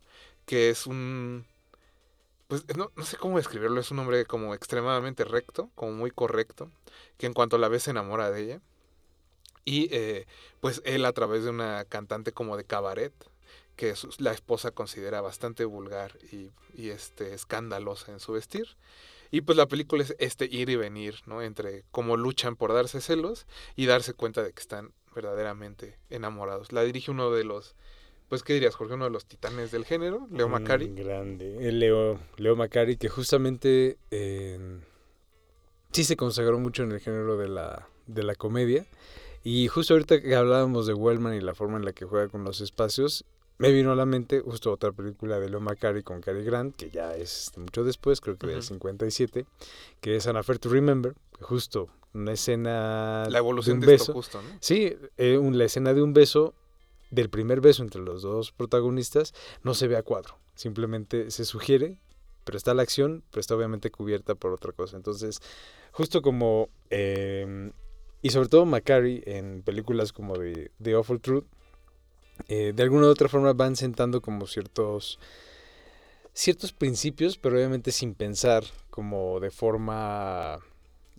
que 0.45 0.69
es 0.69 0.87
un... 0.87 1.47
Pues 2.63 2.77
no, 2.77 2.93
no 2.95 3.05
sé 3.05 3.17
cómo 3.17 3.39
describirlo, 3.39 3.81
es 3.81 3.91
un 3.91 3.99
hombre 3.99 4.27
como 4.27 4.55
extremadamente 4.55 5.25
recto, 5.25 5.71
como 5.75 5.93
muy 5.93 6.13
correcto, 6.13 6.71
que 7.19 7.27
en 7.27 7.33
cuanto 7.33 7.59
la 7.59 7.67
ve 7.67 7.81
se 7.81 7.91
enamora 7.91 8.31
de 8.31 8.43
ella. 8.43 8.61
Y 9.65 9.89
eh, 9.91 10.27
pues 10.61 10.81
él 10.85 11.05
a 11.05 11.13
través 11.13 11.43
de 11.43 11.51
una 11.51 11.85
cantante 11.85 12.31
como 12.31 12.57
de 12.57 12.65
cabaret, 12.65 13.13
que 13.75 13.93
la 14.19 14.31
esposa 14.31 14.71
considera 14.71 15.21
bastante 15.21 15.65
vulgar 15.65 16.17
y, 16.31 16.53
y, 16.75 16.91
este, 16.91 17.35
escandalosa 17.35 18.13
en 18.13 18.21
su 18.21 18.33
vestir. 18.33 18.77
Y 19.33 19.41
pues 19.41 19.59
la 19.59 19.67
película 19.67 20.05
es 20.05 20.15
este 20.21 20.45
ir 20.45 20.71
y 20.71 20.77
venir, 20.77 21.17
¿no? 21.27 21.43
Entre 21.43 21.83
cómo 21.91 22.17
luchan 22.17 22.55
por 22.55 22.73
darse 22.73 23.01
celos 23.01 23.47
y 23.75 23.87
darse 23.87 24.15
cuenta 24.15 24.45
de 24.45 24.53
que 24.53 24.61
están 24.61 24.93
verdaderamente 25.13 25.99
enamorados. 26.09 26.71
La 26.71 26.83
dirige 26.83 27.11
uno 27.11 27.33
de 27.33 27.43
los, 27.43 27.75
pues, 28.29 28.43
¿qué 28.43 28.55
dirías, 28.55 28.75
Jorge? 28.75 28.95
Uno 28.95 29.05
de 29.05 29.11
los 29.11 29.27
titanes 29.27 29.71
del 29.71 29.85
género, 29.85 30.27
Leo 30.31 30.49
Macari. 30.49 30.89
Grande. 30.95 31.69
El 31.69 31.79
Leo, 31.81 32.19
Leo 32.37 32.57
Macari, 32.57 32.97
que 32.97 33.09
justamente 33.09 33.99
eh, 34.11 34.59
sí 35.93 36.05
se 36.05 36.17
consagró 36.17 36.59
mucho 36.59 36.83
en 36.83 36.93
el 36.93 37.01
género 37.01 37.37
de 37.37 37.49
la, 37.49 37.89
de 38.07 38.23
la 38.23 38.35
comedia. 38.35 38.87
Y 39.43 39.69
justo 39.69 39.95
ahorita 39.95 40.21
que 40.23 40.35
hablábamos 40.35 40.87
de 40.87 40.95
Wellman 40.95 41.35
y 41.35 41.41
la 41.41 41.55
forma 41.55 41.77
en 41.77 41.85
la 41.85 41.93
que 41.93 42.07
juega 42.07 42.29
con 42.29 42.45
los 42.45 42.61
espacios, 42.61 43.25
me 43.59 43.71
vino 43.71 43.93
a 43.93 43.95
la 43.95 44.07
mente 44.07 44.41
justo 44.41 44.73
otra 44.73 44.91
película 44.91 45.39
de 45.39 45.49
Leo 45.51 45.61
Macari 45.61 46.03
con 46.03 46.21
Cary 46.21 46.43
Grant, 46.45 46.75
que 46.77 46.91
ya 46.91 47.15
es 47.15 47.53
mucho 47.57 47.85
después, 47.85 48.21
creo 48.21 48.37
que 48.37 48.47
del 48.47 48.59
Ujú. 48.59 48.67
57, 48.69 49.47
que 50.01 50.17
es 50.17 50.27
An 50.27 50.37
Affair 50.37 50.59
to 50.59 50.71
Remember, 50.71 51.15
que 51.39 51.45
justo 51.45 51.89
una 52.15 52.33
escena 52.33 53.27
La 53.29 53.39
evolución 53.39 53.81
de 53.81 53.87
de, 53.87 53.93
un 53.93 53.95
esto 53.97 54.05
beso. 54.07 54.13
justo, 54.15 54.43
¿no? 54.43 54.49
Sí, 54.61 54.97
eh, 55.19 55.37
un- 55.37 55.59
la 55.59 55.65
escena 55.67 55.93
de 55.95 56.03
un 56.03 56.15
beso, 56.15 56.55
del 57.15 57.31
primer 57.31 57.61
beso 57.61 57.83
entre 57.83 58.03
los 58.03 58.23
dos 58.23 58.53
protagonistas, 58.53 59.35
no 59.63 59.75
se 59.75 59.89
ve 59.89 59.97
a 59.97 60.03
cuadro. 60.03 60.39
Simplemente 60.55 61.31
se 61.31 61.45
sugiere, 61.45 62.01
pero 62.45 62.57
está 62.59 62.75
la 62.75 62.83
acción, 62.83 63.25
pero 63.31 63.41
está 63.41 63.55
obviamente 63.55 63.91
cubierta 63.91 64.35
por 64.35 64.53
otra 64.53 64.73
cosa. 64.73 64.97
Entonces, 64.97 65.41
justo 65.93 66.23
como... 66.23 66.69
eh, 66.91 67.71
y 68.23 68.31
sobre 68.31 68.49
todo 68.49 68.65
Macari 68.65 69.23
en 69.27 69.63
películas 69.63 70.13
como 70.13 70.35
The 70.35 70.93
Awful 70.95 71.21
Truth, 71.21 71.45
eh, 72.49 72.73
de 72.75 72.83
alguna 72.83 73.07
u 73.07 73.11
otra 73.11 73.29
forma 73.29 73.53
van 73.53 73.77
sentando 73.77 74.23
como 74.23 74.47
ciertos 74.47 75.19
ciertos 76.33 76.73
principios, 76.73 77.39
pero 77.39 77.57
obviamente 77.57 77.93
sin 77.93 78.15
pensar 78.15 78.65
como 78.91 79.39
de 79.41 79.51
forma 79.51 80.59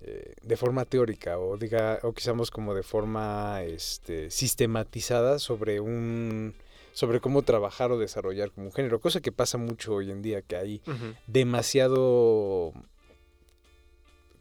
eh, 0.08 0.36
de 0.44 0.56
forma 0.56 0.86
teórica 0.86 1.40
o 1.40 1.58
diga 1.58 1.98
o 2.04 2.14
quizás 2.14 2.52
como 2.52 2.76
de 2.76 2.84
forma 2.84 3.64
este, 3.64 4.30
sistematizada 4.30 5.40
sobre 5.40 5.80
un 5.80 6.54
sobre 6.94 7.20
cómo 7.20 7.42
trabajar 7.42 7.92
o 7.92 7.98
desarrollar 7.98 8.52
como 8.52 8.68
un 8.68 8.72
género, 8.72 9.02
cosa 9.02 9.20
que 9.20 9.32
pasa 9.32 9.58
mucho 9.58 9.96
hoy 9.96 10.12
en 10.12 10.22
día 10.22 10.44
que 10.44 10.58
hay 10.58 10.82
demasiado 11.26 12.72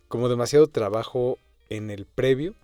como 0.09 0.29
demasiado 0.29 0.67
trabajo 0.67 1.39
en 1.71 1.91
el 1.91 2.05
previo 2.05 2.55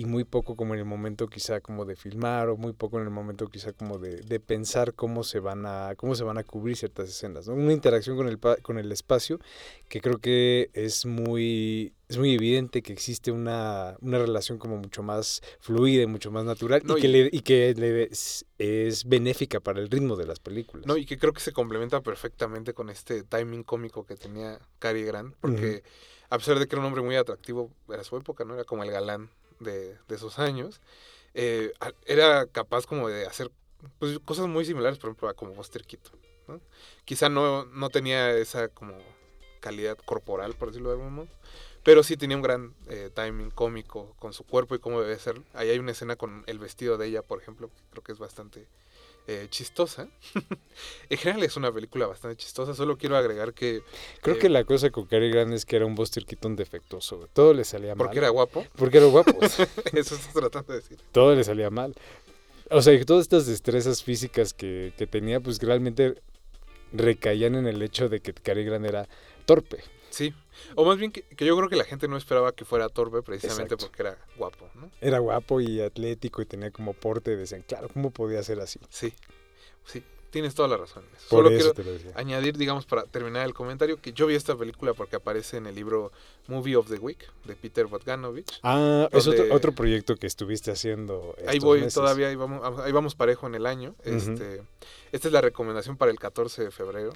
y 0.00 0.06
muy 0.06 0.24
poco 0.24 0.56
como 0.56 0.72
en 0.72 0.80
el 0.80 0.86
momento 0.86 1.26
quizá 1.28 1.60
como 1.60 1.84
de 1.84 1.94
filmar 1.94 2.48
o 2.48 2.56
muy 2.56 2.72
poco 2.72 2.96
en 2.98 3.04
el 3.04 3.10
momento 3.10 3.48
quizá 3.48 3.72
como 3.74 3.98
de, 3.98 4.22
de 4.22 4.40
pensar 4.40 4.94
cómo 4.94 5.24
se 5.24 5.40
van 5.40 5.66
a 5.66 5.94
cómo 5.96 6.14
se 6.14 6.24
van 6.24 6.38
a 6.38 6.44
cubrir 6.44 6.74
ciertas 6.76 7.10
escenas 7.10 7.46
¿no? 7.46 7.54
una 7.54 7.72
interacción 7.74 8.16
con 8.16 8.26
el 8.28 8.38
con 8.62 8.78
el 8.78 8.90
espacio 8.92 9.38
que 9.90 10.00
creo 10.00 10.18
que 10.18 10.70
es 10.72 11.04
muy 11.04 11.92
es 12.08 12.16
muy 12.16 12.34
evidente 12.34 12.82
que 12.82 12.92
existe 12.94 13.30
una, 13.30 13.96
una 14.00 14.18
relación 14.18 14.58
como 14.58 14.78
mucho 14.78 15.02
más 15.02 15.42
fluida 15.60 16.02
y 16.02 16.06
mucho 16.06 16.30
más 16.30 16.44
natural 16.44 16.80
No, 16.84 16.96
y 16.96 17.00
que 17.02 17.08
y- 17.08 17.12
le, 17.12 17.28
y 17.30 17.40
que 17.40 17.74
le 17.74 18.04
es, 18.04 18.46
es 18.58 19.04
benéfica 19.04 19.60
para 19.60 19.80
el 19.80 19.90
ritmo 19.90 20.16
de 20.16 20.24
las 20.26 20.40
películas 20.40 20.86
No, 20.86 20.96
y 20.96 21.04
que 21.04 21.18
creo 21.18 21.32
que 21.34 21.40
se 21.40 21.52
complementa 21.52 22.00
perfectamente 22.00 22.72
con 22.72 22.88
este 22.88 23.22
timing 23.22 23.64
cómico 23.64 24.06
que 24.06 24.16
tenía 24.16 24.58
Cary 24.78 25.04
Grant, 25.04 25.34
porque 25.40 25.82
a 26.30 26.38
pesar 26.38 26.58
de 26.58 26.66
que 26.66 26.74
era 26.74 26.80
un 26.80 26.86
hombre 26.86 27.02
muy 27.02 27.16
atractivo 27.16 27.70
para 27.86 28.02
su 28.02 28.16
época, 28.16 28.44
¿no? 28.44 28.54
Era 28.54 28.64
como 28.64 28.82
el 28.82 28.90
galán 28.90 29.30
de, 29.60 29.96
de 30.08 30.14
esos 30.14 30.38
años, 30.38 30.80
eh, 31.34 31.72
era 32.06 32.46
capaz 32.46 32.86
como 32.86 33.08
de 33.08 33.26
hacer 33.26 33.50
pues, 33.98 34.18
cosas 34.20 34.48
muy 34.48 34.64
similares, 34.64 34.98
por 34.98 35.10
ejemplo, 35.10 35.28
a 35.28 35.34
como 35.34 35.54
Buster 35.54 35.84
Keaton. 35.84 36.18
Quizá 37.04 37.28
no, 37.28 37.64
no 37.66 37.90
tenía 37.90 38.32
esa 38.32 38.68
como 38.68 38.98
calidad 39.60 39.96
corporal, 40.04 40.54
por 40.54 40.68
decirlo 40.68 40.88
de 40.88 40.96
algún 40.96 41.14
modo, 41.14 41.28
pero 41.84 42.02
sí 42.02 42.16
tenía 42.16 42.36
un 42.36 42.42
gran 42.42 42.74
eh, 42.88 43.10
timing 43.14 43.50
cómico 43.50 44.14
con 44.18 44.32
su 44.32 44.44
cuerpo 44.44 44.74
y 44.74 44.80
cómo 44.80 45.00
debe 45.00 45.16
ser. 45.18 45.40
Ahí 45.54 45.70
hay 45.70 45.78
una 45.78 45.92
escena 45.92 46.16
con 46.16 46.42
el 46.46 46.58
vestido 46.58 46.98
de 46.98 47.06
ella, 47.06 47.22
por 47.22 47.40
ejemplo, 47.40 47.68
que 47.68 47.82
creo 47.90 48.02
que 48.02 48.12
es 48.12 48.18
bastante 48.18 48.66
eh, 49.30 49.46
chistosa. 49.50 50.08
en 51.10 51.18
general 51.18 51.42
es 51.44 51.56
una 51.56 51.70
película 51.72 52.06
bastante 52.06 52.36
chistosa, 52.36 52.74
solo 52.74 52.98
quiero 52.98 53.16
agregar 53.16 53.54
que 53.54 53.82
Creo 54.22 54.36
Eh, 54.36 54.38
que 54.38 54.48
la 54.48 54.64
cosa 54.64 54.90
con 54.90 55.06
Cary 55.06 55.30
Grant 55.30 55.52
es 55.52 55.64
que 55.64 55.76
era 55.76 55.86
un 55.86 55.94
Buster 55.94 56.24
Keaton 56.26 56.56
defectuoso. 56.56 57.28
Todo 57.32 57.54
le 57.54 57.64
salía 57.64 57.94
mal. 57.94 57.98
porque 58.06 58.18
era 58.18 58.28
guapo, 58.30 58.66
Porque 58.76 58.98
era 58.98 59.06
guapo. 59.06 59.38
eso 59.42 59.64
estás 59.92 60.32
tratando 60.32 60.72
de 60.72 60.80
decir. 60.80 60.98
todo 61.12 61.34
le 61.34 61.44
salía 61.44 61.70
mal. 61.70 61.94
O 62.70 62.82
sea, 62.82 62.96
que 62.98 63.04
todas 63.04 63.22
estas 63.22 63.46
destrezas 63.46 64.02
físicas 64.02 64.52
que, 64.54 64.92
que 64.96 65.06
tenía, 65.06 65.40
pues 65.40 65.58
realmente 65.60 66.14
recaían 66.92 67.54
en 67.54 67.66
el 67.66 67.80
hecho 67.82 68.08
de 68.08 68.20
que 68.20 68.32
Cary 68.32 68.64
Grant 68.64 68.86
era 68.86 69.08
torpe. 69.46 69.78
Sí. 70.10 70.34
O 70.74 70.84
más 70.84 70.98
bien 70.98 71.12
que, 71.12 71.22
que 71.22 71.44
yo 71.44 71.56
creo 71.56 71.68
que 71.68 71.76
la 71.76 71.84
gente 71.84 72.08
no 72.08 72.16
esperaba 72.16 72.52
que 72.52 72.64
fuera 72.64 72.88
torpe 72.88 73.22
precisamente 73.22 73.74
Exacto. 73.74 73.86
porque 73.86 74.02
era 74.02 74.18
guapo, 74.36 74.68
¿no? 74.74 74.90
Era 75.00 75.18
guapo 75.18 75.60
y 75.60 75.80
atlético 75.80 76.42
y 76.42 76.46
tenía 76.46 76.70
como 76.70 76.92
porte. 76.92 77.36
Decían, 77.36 77.62
claro, 77.66 77.88
¿cómo 77.88 78.10
podía 78.10 78.42
ser 78.42 78.60
así? 78.60 78.78
Sí. 78.88 79.12
Sí. 79.84 80.02
Tienes 80.30 80.54
toda 80.54 80.68
la 80.68 80.76
razón. 80.76 81.04
en 81.04 81.16
eso. 81.16 81.28
Por 81.28 81.44
Solo 81.44 81.56
eso 81.56 81.74
quiero 81.74 81.90
añadir, 82.14 82.56
digamos, 82.56 82.86
para 82.86 83.02
terminar 83.04 83.44
el 83.46 83.52
comentario, 83.52 84.00
que 84.00 84.12
yo 84.12 84.26
vi 84.26 84.36
esta 84.36 84.56
película 84.56 84.94
porque 84.94 85.16
aparece 85.16 85.56
en 85.56 85.66
el 85.66 85.74
libro 85.74 86.12
Movie 86.46 86.76
of 86.76 86.88
the 86.88 86.98
Week 86.98 87.18
de 87.44 87.56
Peter 87.56 87.86
Bogdanovich. 87.86 88.60
Ah, 88.62 89.08
es 89.12 89.26
otro, 89.26 89.44
otro 89.52 89.72
proyecto 89.72 90.16
que 90.16 90.26
estuviste 90.26 90.70
haciendo. 90.70 91.34
Ahí 91.46 91.58
voy 91.58 91.80
meses. 91.80 91.94
todavía, 91.94 92.28
ahí 92.28 92.36
vamos, 92.36 92.78
ahí 92.80 92.92
vamos 92.92 93.14
parejo 93.14 93.46
en 93.46 93.56
el 93.56 93.66
año. 93.66 93.94
Este, 94.04 94.62
esta 95.12 95.28
es 95.28 95.32
la 95.32 95.40
recomendación 95.40 95.96
para 95.96 96.12
el 96.12 96.18
14 96.18 96.64
de 96.64 96.70
febrero. 96.70 97.12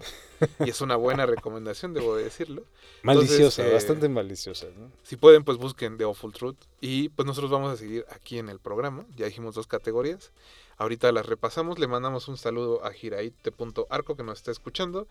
y 0.65 0.71
es 0.71 0.81
una 0.81 0.97
buena 0.97 1.27
recomendación, 1.27 1.95
debo 1.95 2.17
de 2.17 2.25
decirlo. 2.25 2.65
Maliciosa, 3.03 3.63
Entonces, 3.63 3.67
eh, 3.67 3.73
bastante 3.73 4.09
maliciosa, 4.09 4.67
¿no? 4.77 4.91
Si 5.05 5.17
pueden, 5.17 5.45
pues 5.45 5.59
busquen 5.59 5.97
The 5.99 6.05
Awful 6.05 6.33
Truth. 6.33 6.57
Y 6.81 7.11
pues 7.11 7.27
nosotros 7.27 7.51
vamos 7.51 7.73
a 7.73 7.77
seguir 7.77 8.05
aquí 8.11 8.39
en 8.39 8.49
el 8.49 8.59
programa. 8.59 9.07
Ya 9.17 9.27
dijimos 9.27 9.55
dos 9.55 9.67
categorías. 9.67 10.33
Ahorita 10.77 11.11
las 11.13 11.27
repasamos. 11.27 11.79
Le 11.79 11.87
mandamos 11.87 12.29
un 12.29 12.37
saludo 12.37 12.85
a 12.85 12.93
Giraite.arco 12.93 14.17
que 14.17 14.23
nos 14.23 14.39
está 14.39 14.51
escuchando. 14.51 15.07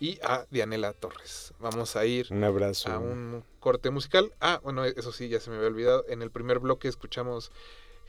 Y 0.00 0.20
a 0.22 0.46
Dianela 0.50 0.92
Torres. 0.92 1.52
Vamos 1.58 1.96
a 1.96 2.06
ir 2.06 2.28
Un 2.30 2.44
abrazo. 2.44 2.88
a 2.88 2.98
un 3.00 3.42
corte 3.58 3.90
musical. 3.90 4.32
Ah, 4.40 4.60
bueno, 4.62 4.84
eso 4.84 5.10
sí, 5.10 5.28
ya 5.28 5.40
se 5.40 5.50
me 5.50 5.56
había 5.56 5.68
olvidado. 5.68 6.04
En 6.08 6.22
el 6.22 6.30
primer 6.30 6.60
bloque 6.60 6.86
escuchamos 6.86 7.50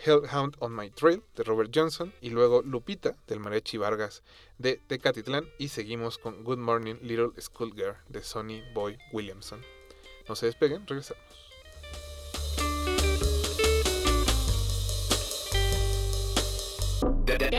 Hellhound 0.06 0.56
on 0.60 0.76
My 0.76 0.92
Trail 0.92 1.24
de 1.36 1.44
Robert 1.44 1.72
Johnson 1.74 2.14
y 2.22 2.30
luego 2.30 2.62
Lupita 2.62 3.16
del 3.28 3.40
Mariachi 3.40 3.78
Vargas 3.78 4.22
de 4.60 4.78
Tecatitlán 4.88 5.50
y 5.58 5.70
seguimos 5.70 6.20
con 6.20 6.44
Good 6.44 6.60
Morning 6.60 6.96
Little 7.02 7.32
Schoolgirl 7.42 7.98
de 8.08 8.22
Sonny 8.24 8.62
Boy 8.76 8.98
Williamson. 9.12 9.62
No 10.28 10.36
se 10.36 10.46
despeguen, 10.46 10.86
regresamos. 10.86 11.49
De. 17.40 17.50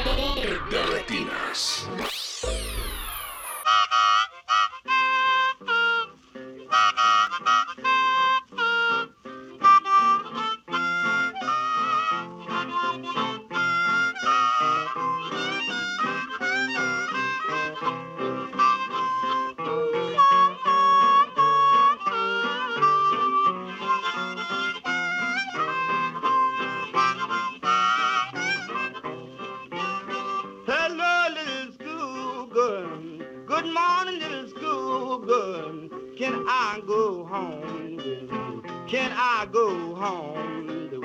Go 36.91 37.25
home? 37.25 37.61
with 37.97 38.05
you? 38.05 38.63
Can 38.89 39.13
I 39.15 39.47
go 39.53 39.95
home 39.95 40.67
with 40.67 40.93
you? 40.93 41.01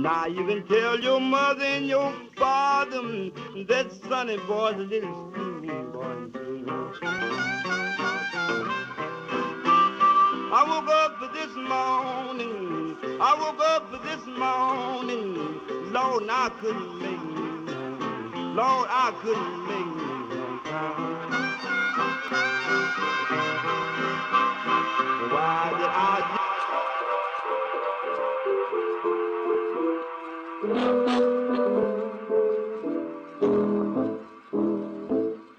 Now 0.00 0.26
you 0.26 0.46
can 0.46 0.64
tell 0.68 1.00
your 1.00 1.20
mother 1.20 1.64
and 1.64 1.88
your 1.88 2.14
father 2.36 3.02
that 3.66 3.86
sonny 4.08 4.36
boy's 4.46 4.76
a 4.76 4.86
little 4.92 5.32
schoolboy. 5.32 6.28
I 10.50 10.62
woke 10.70 10.88
up 10.88 11.20
this 11.34 11.52
morning. 11.56 12.96
I 13.20 13.34
woke 13.42 13.62
up 13.74 13.90
this 14.04 14.24
morning. 14.38 15.34
Lord, 15.92 16.28
I 16.30 16.48
couldn't 16.60 16.98
make 17.02 17.24
me. 17.34 17.42
Lord, 18.54 18.88
I 18.88 19.12
couldn't 19.20 19.66
make 19.66 19.96
me. 19.96 20.17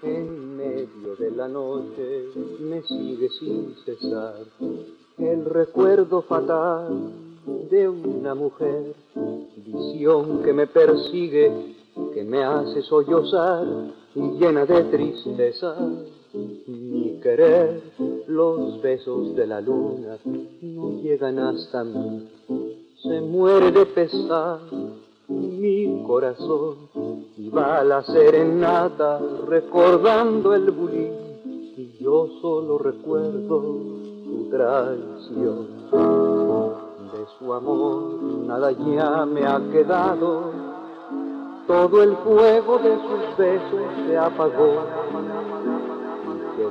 En 0.02 0.56
medio 0.56 1.16
de 1.16 1.30
la 1.30 1.48
noche 1.48 2.28
me 2.60 2.82
sigue 2.82 3.28
sin 3.38 3.74
cesar 3.84 4.34
el 5.18 5.44
recuerdo 5.44 6.22
fatal 6.22 7.12
de 7.70 7.88
una 7.88 8.34
mujer, 8.34 8.94
visión 9.56 10.42
que 10.42 10.52
me 10.52 10.66
persigue, 10.66 11.74
que 12.14 12.24
me 12.24 12.42
hace 12.42 12.82
sollozar 12.82 13.66
y 14.14 14.20
llena 14.38 14.64
de 14.64 14.84
tristeza. 14.84 15.76
Querer, 17.22 17.82
los 18.28 18.80
besos 18.80 19.36
de 19.36 19.46
la 19.46 19.60
luna 19.60 20.16
no 20.62 21.02
llegan 21.02 21.38
hasta 21.38 21.84
mí, 21.84 22.28
se 23.02 23.20
muere 23.20 23.70
de 23.72 23.84
pesar 23.84 24.60
mi 25.28 26.02
corazón 26.06 26.76
y 27.36 27.50
va 27.50 27.80
a 27.80 27.84
la 27.84 28.02
serenata 28.04 29.20
recordando 29.46 30.54
el 30.54 30.70
bulín 30.70 31.12
y 31.76 31.98
yo 32.02 32.26
solo 32.40 32.78
recuerdo 32.78 33.62
su 34.24 34.48
traición. 34.50 35.66
De 37.12 37.26
su 37.38 37.52
amor 37.52 38.22
nada 38.46 38.72
ya 38.72 39.26
me 39.26 39.46
ha 39.46 39.60
quedado, 39.70 40.52
todo 41.66 42.02
el 42.02 42.16
fuego 42.16 42.78
de 42.78 42.96
sus 42.96 43.36
besos 43.36 44.06
se 44.06 44.16
apagó 44.16 44.84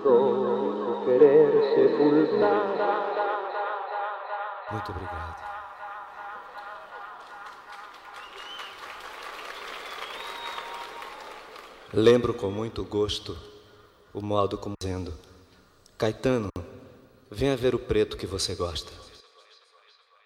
su 0.01 1.03
querer 1.05 1.51
sepultado. 1.75 2.79
Muito 4.71 4.91
obrigado. 4.91 5.49
Lembro 11.91 12.33
com 12.35 12.51
muito 12.51 12.83
gosto 12.85 13.35
o 14.13 14.21
modo 14.21 14.57
como 14.57 14.75
dizendo: 14.79 15.13
Caetano, 15.97 16.49
venha 17.31 17.57
ver 17.57 17.73
o 17.73 17.79
preto 17.79 18.15
que 18.15 18.27
você 18.27 18.53
gosta. 18.55 18.91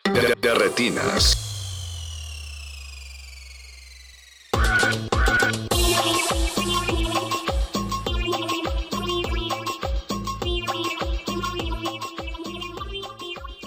De, 0.05 0.35
de 0.35 0.53
retinas. 0.53 1.62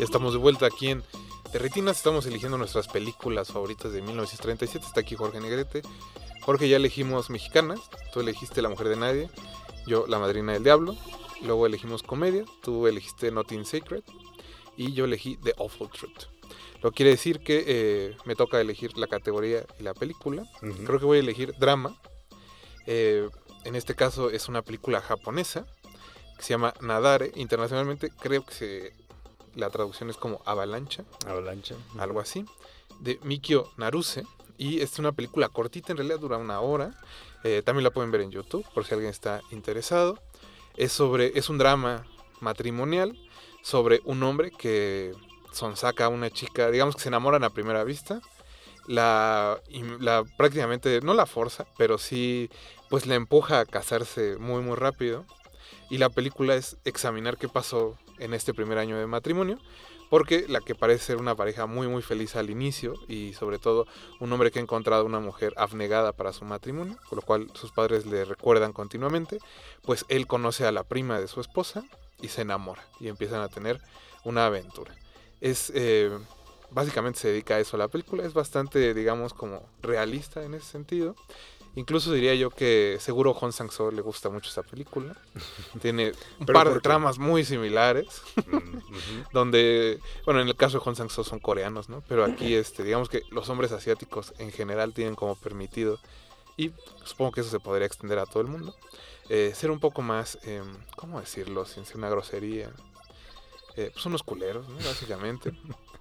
Estamos 0.06 0.32
de 0.32 0.38
vuelta 0.38 0.66
aquí 0.66 0.88
en 0.88 1.02
De 1.52 1.58
Retinas. 1.58 1.96
Estamos 1.96 2.26
eligiendo 2.26 2.56
nuestras 2.56 2.86
películas 2.86 3.48
favoritas 3.48 3.92
de 3.92 4.02
1937. 4.02 4.86
Está 4.86 5.00
aquí 5.00 5.16
Jorge 5.16 5.40
Negrete. 5.40 5.82
Jorge, 6.42 6.68
ya 6.68 6.76
elegimos 6.76 7.28
mexicanas. 7.28 7.80
Tú 8.12 8.20
elegiste 8.20 8.62
La 8.62 8.68
Mujer 8.68 8.88
de 8.88 8.96
Nadie. 8.96 9.30
Yo, 9.86 10.06
La 10.06 10.20
Madrina 10.20 10.52
del 10.52 10.62
Diablo. 10.62 10.96
Luego 11.42 11.66
elegimos 11.66 12.04
comedia. 12.04 12.44
Tú 12.62 12.86
elegiste 12.86 13.32
Nothing 13.32 13.64
Sacred. 13.64 14.04
Y 14.76 14.92
yo 14.92 15.06
elegí 15.06 15.38
The 15.38 15.54
Awful 15.58 15.90
Truth. 15.90 16.26
Lo 16.82 16.92
quiere 16.92 17.10
decir 17.10 17.40
que 17.40 17.64
eh, 17.66 18.16
me 18.26 18.36
toca 18.36 18.60
elegir 18.60 18.96
la 18.96 19.08
categoría 19.08 19.66
y 19.80 19.82
la 19.82 19.92
película. 19.92 20.44
Creo 20.84 21.00
que 21.00 21.04
voy 21.04 21.18
a 21.18 21.20
elegir 21.20 21.52
drama. 21.58 22.00
Eh, 22.86 23.28
en 23.64 23.74
este 23.74 23.96
caso 23.96 24.30
es 24.30 24.48
una 24.48 24.62
película 24.62 25.00
japonesa 25.00 25.66
que 26.36 26.44
se 26.44 26.50
llama 26.50 26.74
Nadare. 26.80 27.32
Internacionalmente 27.34 28.10
creo 28.10 28.44
que 28.44 28.54
se, 28.54 29.05
la 29.56 29.70
traducción 29.70 30.10
es 30.10 30.16
como 30.16 30.42
avalancha, 30.44 31.04
Avalancha. 31.26 31.74
algo 31.98 32.20
así, 32.20 32.44
de 33.00 33.18
Mikio 33.22 33.68
Naruse. 33.76 34.24
Y 34.58 34.80
es 34.80 34.98
una 34.98 35.12
película 35.12 35.48
cortita, 35.48 35.92
en 35.92 35.98
realidad 35.98 36.20
dura 36.20 36.36
una 36.38 36.60
hora. 36.60 36.92
Eh, 37.44 37.62
también 37.64 37.84
la 37.84 37.90
pueden 37.90 38.10
ver 38.10 38.22
en 38.22 38.30
YouTube 38.30 38.64
por 38.74 38.84
si 38.84 38.94
alguien 38.94 39.10
está 39.10 39.42
interesado. 39.50 40.18
Es, 40.76 40.92
sobre, 40.92 41.38
es 41.38 41.48
un 41.48 41.58
drama 41.58 42.06
matrimonial 42.40 43.18
sobre 43.62 44.00
un 44.04 44.22
hombre 44.22 44.50
que 44.50 45.12
sonsaca 45.52 46.04
a 46.04 46.08
una 46.08 46.30
chica, 46.30 46.70
digamos 46.70 46.94
que 46.94 47.02
se 47.02 47.08
enamoran 47.08 47.44
a 47.44 47.50
primera 47.50 47.82
vista. 47.84 48.20
La, 48.86 49.60
la 49.98 50.24
prácticamente, 50.36 51.00
no 51.00 51.12
la 51.12 51.26
forza, 51.26 51.66
pero 51.76 51.98
sí, 51.98 52.50
pues 52.88 53.06
la 53.06 53.16
empuja 53.16 53.60
a 53.60 53.66
casarse 53.66 54.36
muy, 54.38 54.62
muy 54.62 54.76
rápido. 54.76 55.24
Y 55.90 55.98
la 55.98 56.08
película 56.08 56.54
es 56.54 56.76
examinar 56.84 57.36
qué 57.36 57.48
pasó 57.48 57.96
en 58.18 58.34
este 58.34 58.54
primer 58.54 58.78
año 58.78 58.98
de 58.98 59.06
matrimonio. 59.06 59.58
Porque 60.08 60.46
la 60.46 60.60
que 60.60 60.76
parece 60.76 61.04
ser 61.04 61.16
una 61.16 61.34
pareja 61.34 61.66
muy 61.66 61.88
muy 61.88 62.00
feliz 62.00 62.36
al 62.36 62.48
inicio 62.48 62.94
y 63.08 63.32
sobre 63.32 63.58
todo 63.58 63.86
un 64.20 64.32
hombre 64.32 64.52
que 64.52 64.60
ha 64.60 64.62
encontrado 64.62 65.04
una 65.04 65.18
mujer 65.18 65.52
abnegada 65.56 66.12
para 66.12 66.32
su 66.32 66.44
matrimonio, 66.44 66.96
con 67.08 67.16
lo 67.16 67.22
cual 67.22 67.50
sus 67.54 67.72
padres 67.72 68.06
le 68.06 68.24
recuerdan 68.24 68.72
continuamente, 68.72 69.38
pues 69.82 70.04
él 70.08 70.28
conoce 70.28 70.64
a 70.64 70.70
la 70.70 70.84
prima 70.84 71.18
de 71.18 71.26
su 71.26 71.40
esposa 71.40 71.82
y 72.22 72.28
se 72.28 72.42
enamora 72.42 72.86
y 73.00 73.08
empiezan 73.08 73.40
a 73.40 73.48
tener 73.48 73.80
una 74.22 74.46
aventura. 74.46 74.94
Es 75.40 75.72
eh, 75.74 76.16
básicamente 76.70 77.18
se 77.18 77.28
dedica 77.28 77.56
a 77.56 77.60
eso 77.60 77.76
la 77.76 77.88
película, 77.88 78.24
es 78.24 78.32
bastante 78.32 78.94
digamos 78.94 79.34
como 79.34 79.68
realista 79.82 80.44
en 80.44 80.54
ese 80.54 80.66
sentido. 80.66 81.16
Incluso 81.76 82.12
diría 82.12 82.34
yo 82.34 82.50
que 82.50 82.96
seguro 83.00 83.34
Hong 83.34 83.52
Sang-soo 83.52 83.92
le 83.92 84.00
gusta 84.00 84.30
mucho 84.30 84.50
esa 84.50 84.62
película. 84.62 85.14
Tiene 85.80 86.12
un 86.40 86.46
¿Pero 86.46 86.58
par 86.58 86.72
de 86.72 86.80
tramas 86.80 87.18
muy 87.18 87.44
similares, 87.44 88.22
Mm, 88.46 88.78
donde, 89.32 90.00
bueno, 90.24 90.40
en 90.40 90.48
el 90.48 90.56
caso 90.56 90.78
de 90.78 90.84
Hong 90.84 90.94
Sang-soo 90.94 91.24
son 91.24 91.38
coreanos, 91.38 91.88
¿no? 91.88 92.02
Pero 92.08 92.24
aquí, 92.24 92.54
este, 92.54 92.82
digamos 92.82 93.08
que 93.08 93.22
los 93.30 93.48
hombres 93.48 93.72
asiáticos 93.72 94.32
en 94.38 94.52
general 94.52 94.92
tienen 94.94 95.14
como 95.14 95.34
permitido, 95.36 95.98
y 96.56 96.72
supongo 97.04 97.32
que 97.32 97.40
eso 97.42 97.50
se 97.50 97.60
podría 97.60 97.86
extender 97.86 98.18
a 98.18 98.26
todo 98.26 98.40
el 98.40 98.48
mundo, 98.48 98.74
eh, 99.28 99.52
ser 99.54 99.70
un 99.70 99.80
poco 99.80 100.00
más, 100.02 100.38
em, 100.44 100.78
¿cómo 100.96 101.20
decirlo? 101.20 101.66
Sin 101.66 101.84
ser 101.84 101.98
una 101.98 102.08
grosería. 102.08 102.70
Eh, 103.76 103.90
pues 103.92 104.06
unos 104.06 104.22
culeros, 104.22 104.66
¿no? 104.68 104.76
Básicamente. 104.76 105.52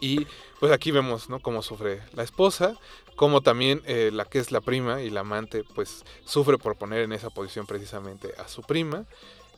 Y 0.00 0.26
pues 0.60 0.72
aquí 0.72 0.90
vemos, 0.90 1.28
¿no? 1.28 1.40
Cómo 1.40 1.62
sufre 1.62 2.02
la 2.12 2.22
esposa, 2.22 2.76
como 3.14 3.40
también 3.40 3.82
eh, 3.86 4.10
la 4.12 4.24
que 4.24 4.38
es 4.38 4.52
la 4.52 4.60
prima 4.60 5.02
y 5.02 5.10
la 5.10 5.20
amante, 5.20 5.64
pues 5.74 6.04
sufre 6.24 6.58
por 6.58 6.76
poner 6.76 7.02
en 7.02 7.12
esa 7.12 7.30
posición 7.30 7.66
precisamente 7.66 8.34
a 8.38 8.48
su 8.48 8.62
prima. 8.62 9.06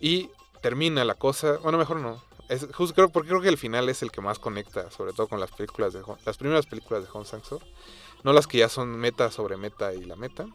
Y 0.01 0.31
termina 0.61 1.05
la 1.05 1.15
cosa, 1.15 1.59
bueno, 1.59 1.79
mejor 1.79 1.99
no. 2.01 2.23
Es, 2.49 2.67
justo 2.73 2.95
creo, 2.95 3.11
porque 3.11 3.29
creo 3.29 3.43
que 3.43 3.49
el 3.49 3.59
final 3.59 3.89
es 3.89 4.03
el 4.03 4.11
que 4.11 4.21
más 4.21 4.39
conecta, 4.39 4.91
sobre 4.91 5.13
todo 5.13 5.29
con 5.29 5.39
las 5.39 5.51
películas 5.51 5.93
de 5.93 6.03
las 6.25 6.39
primeras 6.39 6.67
películas 6.67 7.03
de 7.03 7.09
Hong 7.09 7.25
Sang-soo, 7.25 7.61
no 8.25 8.33
las 8.33 8.47
que 8.47 8.59
ya 8.59 8.69
son 8.69 8.97
meta 8.97 9.31
sobre 9.31 9.57
meta 9.57 9.93
y 9.93 10.05
la 10.05 10.17
meta. 10.17 10.47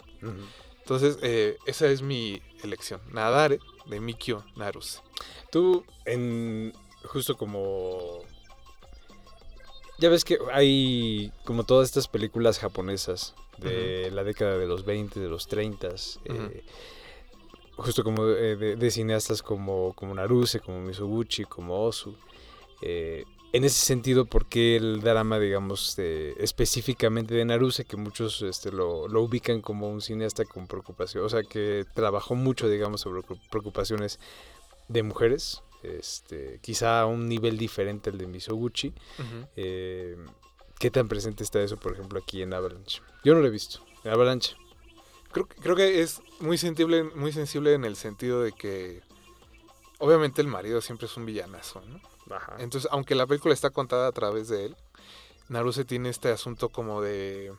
Entonces, 0.79 1.19
eh, 1.21 1.57
esa 1.65 1.87
es 1.87 2.01
mi 2.01 2.41
elección, 2.63 2.99
Nadare 3.11 3.59
de 3.85 3.99
Mikio 3.99 4.43
Naruse. 4.55 5.01
Tú, 5.51 5.85
en 6.05 6.73
justo 7.05 7.37
como... 7.37 8.21
Ya 10.03 10.09
ves 10.09 10.25
que 10.25 10.37
hay 10.51 11.31
como 11.45 11.63
todas 11.63 11.87
estas 11.87 12.09
películas 12.09 12.59
japonesas 12.59 13.35
de 13.57 14.11
la 14.11 14.25
década 14.25 14.57
de 14.57 14.67
los 14.67 14.83
20, 14.83 15.17
de 15.17 15.29
los 15.29 15.47
30, 15.47 15.87
eh, 16.25 16.63
justo 17.77 18.03
como 18.03 18.27
eh, 18.27 18.57
de, 18.57 18.75
de 18.75 18.91
cineastas 18.91 19.41
como, 19.41 19.93
como 19.93 20.13
Naruse, 20.13 20.59
como 20.59 20.81
Misoguchi, 20.81 21.45
como 21.45 21.85
Osu. 21.85 22.15
eh, 22.81 23.23
en 23.53 23.63
ese 23.63 23.85
sentido, 23.85 24.25
¿por 24.25 24.47
qué 24.47 24.75
el 24.75 24.99
drama, 24.99 25.39
digamos, 25.39 25.95
de- 25.95 26.33
específicamente 26.37 27.33
de 27.35 27.45
Naruse, 27.45 27.85
que 27.85 27.95
muchos 27.95 28.41
este, 28.41 28.71
lo, 28.73 29.07
lo 29.07 29.21
ubican 29.21 29.61
como 29.61 29.89
un 29.89 30.01
cineasta 30.01 30.43
con 30.43 30.67
preocupación, 30.67 31.23
o 31.23 31.29
sea, 31.29 31.43
que 31.43 31.85
trabajó 31.93 32.35
mucho, 32.35 32.67
digamos, 32.67 32.99
sobre 33.01 33.21
preocu- 33.21 33.39
preocupaciones 33.51 34.19
de 34.89 35.03
mujeres, 35.03 35.61
este, 35.83 36.59
quizá 36.61 37.01
a 37.01 37.05
un 37.05 37.27
nivel 37.27 37.57
diferente 37.57 38.09
al 38.09 38.17
de 38.17 38.27
Misoguchi. 38.27 38.93
Eh, 39.55 40.17
¿Qué 40.79 40.91
tan 40.91 41.07
presente 41.07 41.43
está 41.43 41.61
eso, 41.61 41.77
por 41.77 41.93
ejemplo, 41.93 42.19
aquí 42.19 42.41
en 42.41 42.53
Avalanche? 42.53 43.01
Yo 43.23 43.33
no 43.35 43.41
lo 43.41 43.47
he 43.47 43.51
visto. 43.51 43.79
En 44.03 44.11
Avalanche. 44.11 44.55
Creo, 45.31 45.47
que- 45.47 45.55
creo 45.55 45.75
que 45.75 46.01
es 46.01 46.21
muy 46.39 46.57
sensible, 46.57 47.03
muy 47.03 47.31
sensible 47.31 47.73
en 47.73 47.85
el 47.85 47.95
sentido 47.95 48.41
de 48.43 48.51
que 48.51 49.01
obviamente 49.99 50.41
el 50.41 50.47
marido 50.47 50.81
siempre 50.81 51.07
es 51.07 51.15
un 51.17 51.25
villanazo, 51.25 51.81
¿no? 51.87 51.99
Entonces, 52.59 52.89
aunque 52.91 53.15
la 53.15 53.25
película 53.27 53.53
está 53.53 53.69
contada 53.69 54.07
a 54.07 54.11
través 54.11 54.47
de 54.49 54.65
él, 54.65 54.75
Naruse 55.49 55.85
tiene 55.85 56.09
este 56.09 56.29
asunto 56.29 56.69
como 56.69 57.01
de 57.01 57.53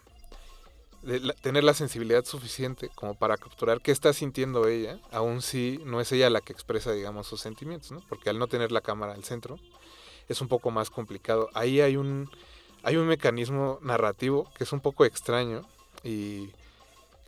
la- 1.04 1.34
tener 1.34 1.64
la 1.64 1.74
sensibilidad 1.74 2.24
suficiente 2.24 2.90
como 2.94 3.14
para 3.14 3.36
capturar 3.36 3.80
qué 3.80 3.92
está 3.92 4.12
sintiendo 4.12 4.66
ella, 4.68 4.98
aun 5.12 5.42
si 5.42 5.80
no 5.84 6.00
es 6.00 6.10
ella 6.12 6.30
la 6.30 6.40
que 6.40 6.52
expresa, 6.52 6.92
digamos, 6.92 7.26
sus 7.26 7.40
sentimientos, 7.40 7.92
¿no? 7.92 8.00
Porque 8.08 8.30
al 8.30 8.38
no 8.38 8.46
tener 8.46 8.72
la 8.72 8.80
cámara 8.80 9.14
al 9.14 9.24
centro, 9.24 9.58
es 10.28 10.40
un 10.40 10.48
poco 10.48 10.70
más 10.70 10.90
complicado. 10.90 11.48
Ahí 11.54 11.80
hay 11.80 11.96
un, 11.96 12.30
hay 12.82 12.96
un 12.96 13.06
mecanismo 13.06 13.78
narrativo 13.82 14.50
que 14.56 14.64
es 14.64 14.72
un 14.72 14.80
poco 14.80 15.04
extraño 15.04 15.62
y 16.02 16.50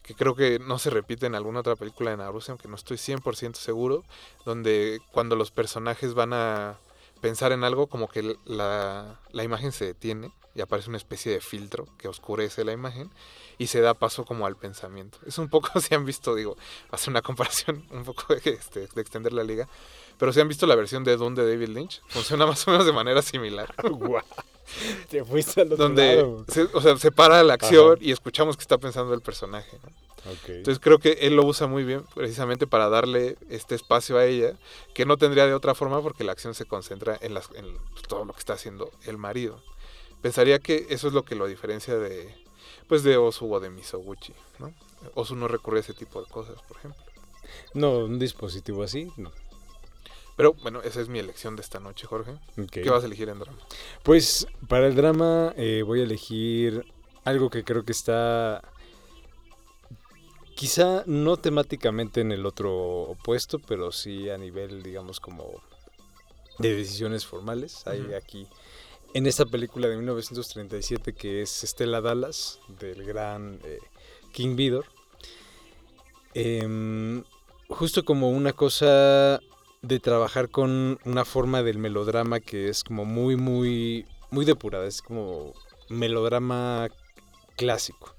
que 0.03 0.15
creo 0.15 0.35
que 0.37 0.59
no 0.61 0.79
se 0.79 0.91
repite 0.91 1.27
en 1.27 1.35
alguna 1.35 1.61
otra 1.61 1.77
película 1.77 2.13
de 2.13 2.17
Naruse, 2.19 2.53
aunque 2.53 2.69
no 2.69 2.77
estoy 2.77 2.97
100% 2.97 3.59
seguro, 3.59 4.05
donde 4.45 5.01
cuando 5.11 5.35
los 5.37 5.51
personajes 5.51 6.15
van 6.15 6.33
a 6.33 6.79
pensar 7.21 7.51
en 7.53 7.65
algo, 7.65 7.89
como 7.89 8.09
que 8.09 8.37
la, 8.45 9.19
la 9.33 9.43
imagen 9.45 9.73
se 9.73 9.85
detiene 9.85 10.33
y 10.57 10.61
aparece 10.63 10.89
una 10.89 10.97
especie 10.97 11.31
de 11.33 11.41
filtro 11.41 11.87
que 11.99 12.09
oscurece 12.09 12.65
la 12.65 12.73
imagen 12.73 13.11
y 13.59 13.67
se 13.67 13.81
da 13.81 13.95
paso 13.95 14.25
como 14.25 14.47
al 14.47 14.57
pensamiento. 14.57 15.19
Es 15.27 15.39
un 15.39 15.49
poco, 15.49 15.81
si 15.81 15.95
han 15.95 16.05
visto, 16.05 16.35
digo, 16.35 16.57
hacer 16.91 17.11
una 17.11 17.23
comparación 17.23 17.85
un 17.91 18.05
poco 18.05 18.35
de, 18.35 18.51
este, 18.51 18.89
de 18.93 19.01
extender 19.01 19.33
la 19.33 19.45
liga, 19.45 19.69
pero 20.19 20.33
si 20.33 20.41
han 20.41 20.49
visto 20.49 20.67
la 20.67 20.75
versión 20.75 21.05
de 21.05 21.17
Dune 21.17 21.41
de 21.41 21.49
David 21.49 21.69
Lynch, 21.69 22.03
funciona 22.09 22.47
más 22.47 22.67
o 22.67 22.71
menos 22.71 22.87
de 22.87 22.93
manera 22.93 23.23
similar. 23.23 23.75
Te 25.09 25.25
fuiste 25.25 25.61
al 25.61 25.73
otro 25.73 25.85
donde 25.85 26.17
lado. 26.17 26.45
se, 26.49 26.63
o 26.63 26.81
sea, 26.81 26.97
se 26.97 27.13
para 27.13 27.45
la 27.45 27.55
acción 27.55 27.93
Ajá. 27.95 28.05
y 28.05 28.11
escuchamos 28.11 28.57
que 28.57 28.63
está 28.63 28.79
pensando 28.79 29.15
el 29.15 29.21
personaje. 29.21 29.79
Entonces 30.49 30.81
creo 30.81 30.99
que 30.99 31.19
él 31.21 31.37
lo 31.37 31.45
usa 31.45 31.69
muy 31.69 31.85
bien 31.85 32.05
precisamente 32.15 32.67
para 32.67 32.89
darle 32.89 33.37
este 33.49 33.77
espacio 33.77 34.19
a 34.19 34.25
ella 34.25 34.55
que 34.93 35.07
no 35.07 35.17
tendría 35.17 35.47
de 35.47 35.55
otra 35.55 35.75
forma 35.77 36.03
porque 36.03 36.25
la 36.25 36.33
acción 36.33 36.53
se 36.55 36.65
concentra 36.65 37.17
en, 37.21 37.33
las, 37.33 37.49
en 37.55 37.77
todo 38.09 38.25
lo 38.25 38.33
que 38.33 38.41
está 38.41 38.55
haciendo 38.55 38.91
el 39.05 39.19
marido. 39.19 39.63
Pensaría 40.23 40.59
que 40.59 40.87
eso 40.91 41.09
es 41.09 41.15
lo 41.15 41.25
que 41.25 41.35
lo 41.35 41.47
diferencia 41.47 41.97
de 41.97 42.35
pues 42.89 43.03
de 43.03 43.17
Osu 43.17 43.53
o 43.53 43.61
de 43.61 43.71
Misoguchi, 43.71 44.33
¿no? 44.59 44.73
Osu 45.15 45.35
no 45.35 45.49
recurre 45.49 45.79
a 45.79 45.81
ese 45.81 45.95
tipo 45.95 46.21
de 46.21 46.31
cosas, 46.31 46.61
por 46.63 46.77
ejemplo. 46.79 47.03
No, 47.75 47.99
un 48.05 48.19
dispositivo 48.19 48.83
así. 48.83 49.11
No. 49.17 49.33
Pero 50.37 50.53
bueno, 50.55 50.83
esa 50.83 51.01
es 51.01 51.09
mi 51.09 51.19
elección 51.19 51.57
de 51.57 51.63
esta 51.63 51.81
noche, 51.81 52.07
Jorge. 52.07 52.37
¿Qué 52.71 52.89
vas 52.91 53.03
a 53.03 53.07
elegir 53.07 53.29
en 53.29 53.39
drama? 53.39 53.59
Pues 54.03 54.47
para 54.69 54.87
el 54.87 54.95
drama 54.95 55.55
eh, 55.57 55.83
voy 55.85 56.01
a 56.01 56.05
elegir 56.05 56.85
algo 57.25 57.51
que 57.51 57.65
creo 57.65 57.85
que 57.85 57.93
está 57.93 58.63
quizá 60.55 61.05
no 61.07 61.37
temáticamente 61.37 62.21
en 62.21 62.33
el 62.33 62.47
otro 62.47 62.75
opuesto, 62.75 63.59
pero 63.59 63.93
sí 63.93 64.29
a 64.31 64.39
nivel, 64.39 64.83
digamos, 64.83 65.21
como 65.21 65.63
de 66.59 66.75
decisiones 66.75 67.27
formales. 67.27 67.87
Hay 67.87 68.15
aquí 68.15 68.47
en 69.15 69.27
esta 69.27 69.47
película 69.47 69.89
de 69.89 69.97
1937 69.97 71.13
que 71.15 71.43
es 71.43 71.51
Stella 71.65 72.01
Dallas 72.01 72.59
del 72.81 73.05
gran 73.05 73.61
eh, 73.65 73.79
King 74.33 74.57
Vidor. 74.57 74.87
Em, 76.35 77.25
justo 77.69 78.05
como 78.05 78.31
una 78.31 78.53
cosa 78.53 79.41
de 79.83 80.01
trabajar 80.01 80.51
con 80.51 80.99
una 81.05 81.25
forma 81.25 81.63
del 81.63 81.79
melodrama 81.79 82.41
que 82.41 82.69
es 82.69 82.85
como 82.85 83.05
muy, 83.05 83.37
muy, 83.37 84.05
muy 84.31 84.45
depurada. 84.45 84.87
Es 84.87 85.01
como 85.03 85.55
melodrama 85.89 86.89
clásico. 87.57 88.15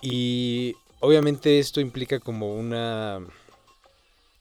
Y 0.00 0.76
obviamente 1.00 1.58
esto 1.58 1.80
implica 1.80 2.20
como 2.20 2.54
una 2.54 3.20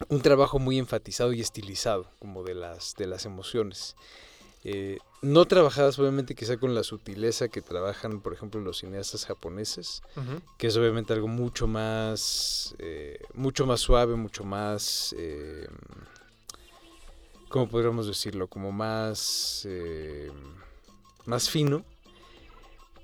un 0.09 0.21
trabajo 0.21 0.59
muy 0.59 0.79
enfatizado 0.79 1.31
y 1.33 1.41
estilizado 1.41 2.07
como 2.19 2.43
de 2.43 2.55
las 2.55 2.95
de 2.95 3.07
las 3.07 3.25
emociones 3.25 3.95
Eh, 4.63 4.99
no 5.23 5.45
trabajadas 5.45 5.97
obviamente 5.97 6.35
quizá 6.35 6.57
con 6.57 6.75
la 6.75 6.83
sutileza 6.83 7.47
que 7.47 7.63
trabajan 7.63 8.21
por 8.21 8.33
ejemplo 8.33 8.61
los 8.61 8.77
cineastas 8.77 9.25
japoneses 9.25 10.03
que 10.59 10.67
es 10.67 10.77
obviamente 10.77 11.13
algo 11.13 11.27
mucho 11.27 11.65
más 11.65 12.75
eh, 12.77 13.19
mucho 13.33 13.65
más 13.65 13.79
suave 13.79 14.15
mucho 14.15 14.43
más 14.43 15.15
eh, 15.17 15.67
cómo 17.49 17.69
podríamos 17.69 18.05
decirlo 18.05 18.47
como 18.47 18.71
más 18.71 19.67
más 21.25 21.49
fino 21.49 21.83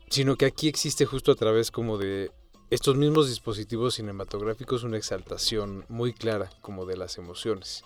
sino 0.09 0.35
que 0.35 0.45
aquí 0.45 0.67
existe 0.67 1.05
justo 1.05 1.31
a 1.31 1.35
través 1.35 1.71
como 1.71 1.97
de 1.97 2.31
estos 2.69 2.97
mismos 2.97 3.29
dispositivos 3.29 3.95
cinematográficos 3.95 4.83
una 4.83 4.97
exaltación 4.97 5.85
muy 5.87 6.13
clara 6.13 6.49
como 6.61 6.85
de 6.85 6.97
las 6.97 7.17
emociones. 7.17 7.83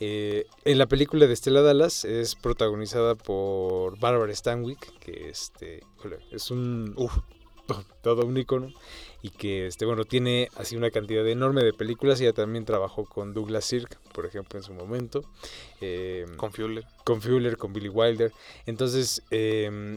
Eh, 0.00 0.46
en 0.64 0.78
la 0.78 0.86
película 0.86 1.26
de 1.26 1.34
Stella 1.36 1.60
Dallas 1.62 2.04
es 2.04 2.34
protagonizada 2.36 3.14
por 3.16 3.98
Barbara 3.98 4.34
Stanwyck, 4.34 4.98
que 5.00 5.28
este, 5.28 5.80
es 6.30 6.50
un 6.50 6.94
uf, 6.96 7.16
to- 7.66 7.84
todo 8.02 8.24
un 8.24 8.36
icono 8.36 8.70
y 9.22 9.30
que 9.30 9.66
este 9.66 9.84
bueno 9.84 10.04
tiene 10.04 10.48
así 10.56 10.76
una 10.76 10.90
cantidad 10.92 11.26
enorme 11.26 11.64
de 11.64 11.72
películas. 11.72 12.20
Ella 12.20 12.32
también 12.32 12.64
trabajó 12.64 13.04
con 13.04 13.34
Douglas 13.34 13.64
Sirk, 13.64 13.98
por 14.12 14.24
ejemplo, 14.26 14.58
en 14.58 14.62
su 14.64 14.72
momento. 14.72 15.22
Eh, 15.80 16.26
Con 16.36 16.52
Fuller. 16.52 16.84
con 17.04 17.20
Fuller, 17.20 17.56
con 17.56 17.72
Billy 17.72 17.88
Wilder. 17.88 18.32
Entonces, 18.66 19.22
eh, 19.32 19.96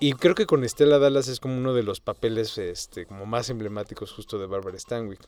y 0.00 0.12
creo 0.14 0.34
que 0.34 0.46
con 0.46 0.64
Estela 0.64 0.98
Dallas 0.98 1.28
es 1.28 1.38
como 1.38 1.56
uno 1.56 1.72
de 1.72 1.84
los 1.84 2.00
papeles 2.00 2.58
este, 2.58 3.06
como 3.06 3.26
más 3.26 3.48
emblemáticos 3.48 4.12
justo 4.12 4.38
de 4.38 4.46
Barbara 4.46 4.78
Stanwyck. 4.78 5.20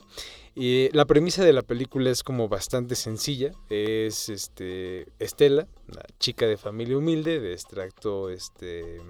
Y 0.55 0.91
la 0.93 1.05
premisa 1.05 1.45
de 1.45 1.53
la 1.53 1.63
película 1.63 2.11
es 2.11 2.23
como 2.23 2.49
bastante 2.49 2.97
sencilla. 2.97 3.53
Es 3.71 4.29
este, 4.29 5.07
Estela, 5.19 5.69
una 5.89 6.03
chica 6.19 6.47
de 6.47 6.57
familia 6.57 6.99
humilde, 6.99 7.39
de 7.39 7.53
extracto 7.53 8.29
este, 8.29 9.01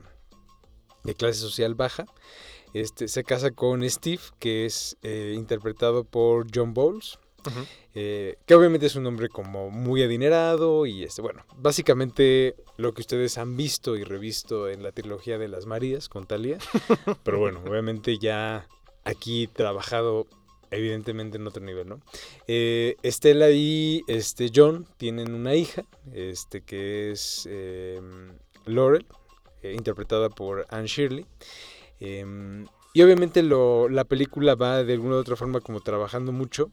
de 1.05 1.15
clase 1.15 1.41
social 1.41 1.75
baja. 1.75 2.05
Este, 2.75 3.09
se 3.09 3.25
casa 3.25 3.51
con 3.51 3.89
Steve, 3.89 4.23
que 4.39 4.67
es 4.67 4.99
eh, 5.03 5.33
interpretado 5.35 6.05
por 6.05 6.47
John 6.55 6.75
Bowles. 6.75 7.19
Eh, 7.95 8.37
que 8.45 8.55
obviamente 8.55 8.87
es 8.87 8.97
un 8.97 9.07
hombre 9.07 9.29
como 9.29 9.71
muy 9.71 10.03
adinerado 10.03 10.87
y 10.87 11.05
este, 11.05 11.23
bueno, 11.23 11.45
básicamente 11.57 12.55
lo 12.77 12.93
que 12.93 13.01
ustedes 13.01 13.39
han 13.39 13.57
visto 13.57 13.97
y 13.97 14.05
revisto 14.05 14.69
en 14.69 14.83
la 14.83 14.93
trilogía 14.93 15.39
de 15.39 15.49
las 15.49 15.67
Marías 15.67 16.09
con 16.09 16.27
Talía, 16.27 16.59
pero 17.25 17.39
bueno, 17.39 17.63
obviamente 17.67 18.19
ya 18.19 18.69
aquí 19.05 19.47
trabajado 19.47 20.27
evidentemente 20.71 21.39
en 21.39 21.47
otro 21.47 21.65
nivel, 21.65 21.89
¿no? 21.89 22.01
Eh, 22.47 22.97
Estela 23.03 23.51
y 23.51 24.03
este 24.07 24.51
John 24.55 24.87
tienen 24.97 25.35
una 25.35 25.55
hija, 25.55 25.85
este 26.13 26.63
que 26.63 27.13
es 27.13 27.49
em, 27.51 28.33
Laurel, 28.67 29.07
eh, 29.63 29.73
interpretada 29.75 30.29
por 30.29 30.67
Anne 30.71 30.87
Shirley. 30.87 31.27
Em, 32.01 32.67
y 32.93 33.03
obviamente 33.03 33.43
lo, 33.43 33.89
la 33.89 34.05
película 34.05 34.55
va 34.55 34.83
de 34.83 34.93
alguna 34.95 35.17
u 35.17 35.19
otra 35.19 35.37
forma 35.37 35.61
como 35.61 35.81
trabajando 35.81 36.33
mucho 36.33 36.71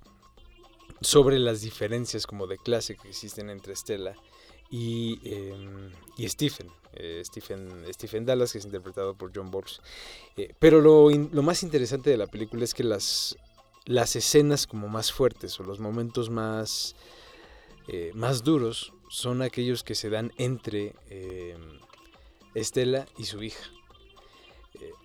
sobre 1.04 1.40
las 1.40 1.62
diferencias 1.62 2.26
como 2.26 2.48
de 2.48 2.58
clase 2.58 2.96
que 2.96 3.10
existen 3.10 3.50
entre 3.50 3.76
Stella 3.76 4.16
y, 4.70 5.20
em, 5.24 5.92
y 6.18 6.28
Stephen, 6.28 6.72
eh, 6.94 7.22
Stephen, 7.26 7.86
Stephen 7.94 8.26
Dallas, 8.26 8.52
que 8.52 8.60
es 8.60 8.66
interpretado 8.66 9.14
por 9.14 9.32
John 9.36 9.52
Bowles. 9.52 9.82
Eh, 10.38 10.54
pero 10.58 10.82
lo, 10.82 11.10
lo, 11.10 11.44
más 11.44 11.64
interesante 11.64 12.10
de 12.10 12.18
la 12.18 12.28
película 12.28 12.64
es 12.64 12.74
que 12.74 12.84
las, 12.84 13.38
las 13.86 14.16
escenas 14.16 14.66
como 14.66 14.88
más 14.88 15.12
fuertes 15.12 15.60
o 15.60 15.64
los 15.64 15.80
momentos 15.80 16.30
más, 16.30 16.96
eh, 17.88 18.12
más 18.16 18.44
duros 18.44 18.94
son 19.10 19.42
aquellos 19.42 19.84
que 19.84 19.96
se 19.96 20.10
dan 20.10 20.32
entre 20.38 20.96
em, 21.10 21.80
Estela 22.56 23.06
y 23.18 23.26
su 23.26 23.44
hija. 23.44 23.64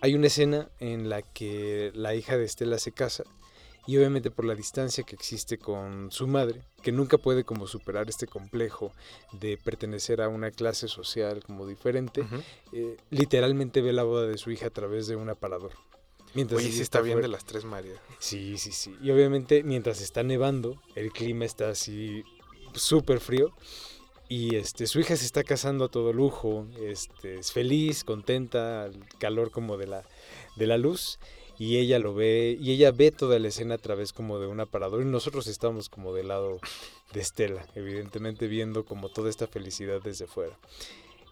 hay 0.01 0.15
una 0.15 0.27
escena 0.27 0.69
en 0.79 1.09
la 1.09 1.21
que 1.21 1.91
la 1.93 2.15
hija 2.15 2.37
de 2.37 2.45
Estela 2.45 2.79
se 2.79 2.91
casa 2.91 3.23
y 3.89 3.97
obviamente 3.97 4.29
por 4.29 4.45
la 4.45 4.53
distancia 4.53 5.03
que 5.03 5.15
existe 5.15 5.57
con 5.57 6.11
su 6.11 6.27
madre, 6.27 6.61
que 6.83 6.91
nunca 6.91 7.17
puede 7.17 7.43
como 7.43 7.65
superar 7.65 8.07
este 8.07 8.27
complejo 8.27 8.93
de 9.31 9.57
pertenecer 9.57 10.21
a 10.21 10.27
una 10.27 10.51
clase 10.51 10.87
social 10.87 11.41
como 11.43 11.65
diferente, 11.65 12.23
eh, 12.71 12.97
literalmente 13.09 13.81
ve 13.81 13.91
la 13.91 14.03
boda 14.03 14.27
de 14.27 14.37
su 14.37 14.51
hija 14.51 14.67
a 14.67 14.69
través 14.69 15.07
de 15.07 15.15
un 15.15 15.27
aparador. 15.29 15.71
Mientras 16.35 16.61
Oye, 16.61 16.71
sí 16.71 16.83
está 16.83 17.01
bien 17.01 17.19
de 17.19 17.29
las 17.29 17.45
tres 17.45 17.65
Marías. 17.65 17.97
Sí, 18.19 18.59
sí, 18.59 18.71
sí. 18.73 18.95
Y 19.01 19.09
obviamente 19.09 19.63
mientras 19.63 20.01
está 20.01 20.21
nevando, 20.21 20.79
el 20.93 21.11
clima 21.11 21.45
está 21.45 21.69
así 21.69 22.23
súper 22.75 23.19
frío. 23.19 23.55
Y 24.31 24.55
este, 24.55 24.85
su 24.85 24.99
hija 24.99 25.17
se 25.17 25.25
está 25.25 25.43
casando 25.43 25.85
a 25.85 25.89
todo 25.89 26.13
lujo, 26.13 26.67
este, 26.79 27.39
es 27.39 27.51
feliz, 27.51 28.03
contenta, 28.03 28.83
al 28.83 29.07
calor 29.17 29.49
como 29.49 29.77
de 29.77 29.87
la, 29.87 30.03
de 30.57 30.67
la 30.67 30.77
luz 30.77 31.17
y 31.59 31.77
ella 31.77 31.99
lo 31.99 32.15
ve, 32.15 32.57
y 32.59 32.71
ella 32.71 32.91
ve 32.91 33.11
toda 33.11 33.37
la 33.37 33.49
escena 33.49 33.75
a 33.75 33.77
través 33.77 34.13
como 34.13 34.39
de 34.39 34.47
un 34.47 34.61
aparador 34.61 35.01
y 35.01 35.05
nosotros 35.05 35.45
estamos 35.47 35.89
como 35.89 36.13
del 36.13 36.29
lado 36.29 36.59
de 37.13 37.19
Estela, 37.19 37.67
evidentemente 37.75 38.47
viendo 38.47 38.85
como 38.85 39.09
toda 39.09 39.29
esta 39.29 39.45
felicidad 39.45 40.01
desde 40.01 40.25
fuera. 40.25 40.57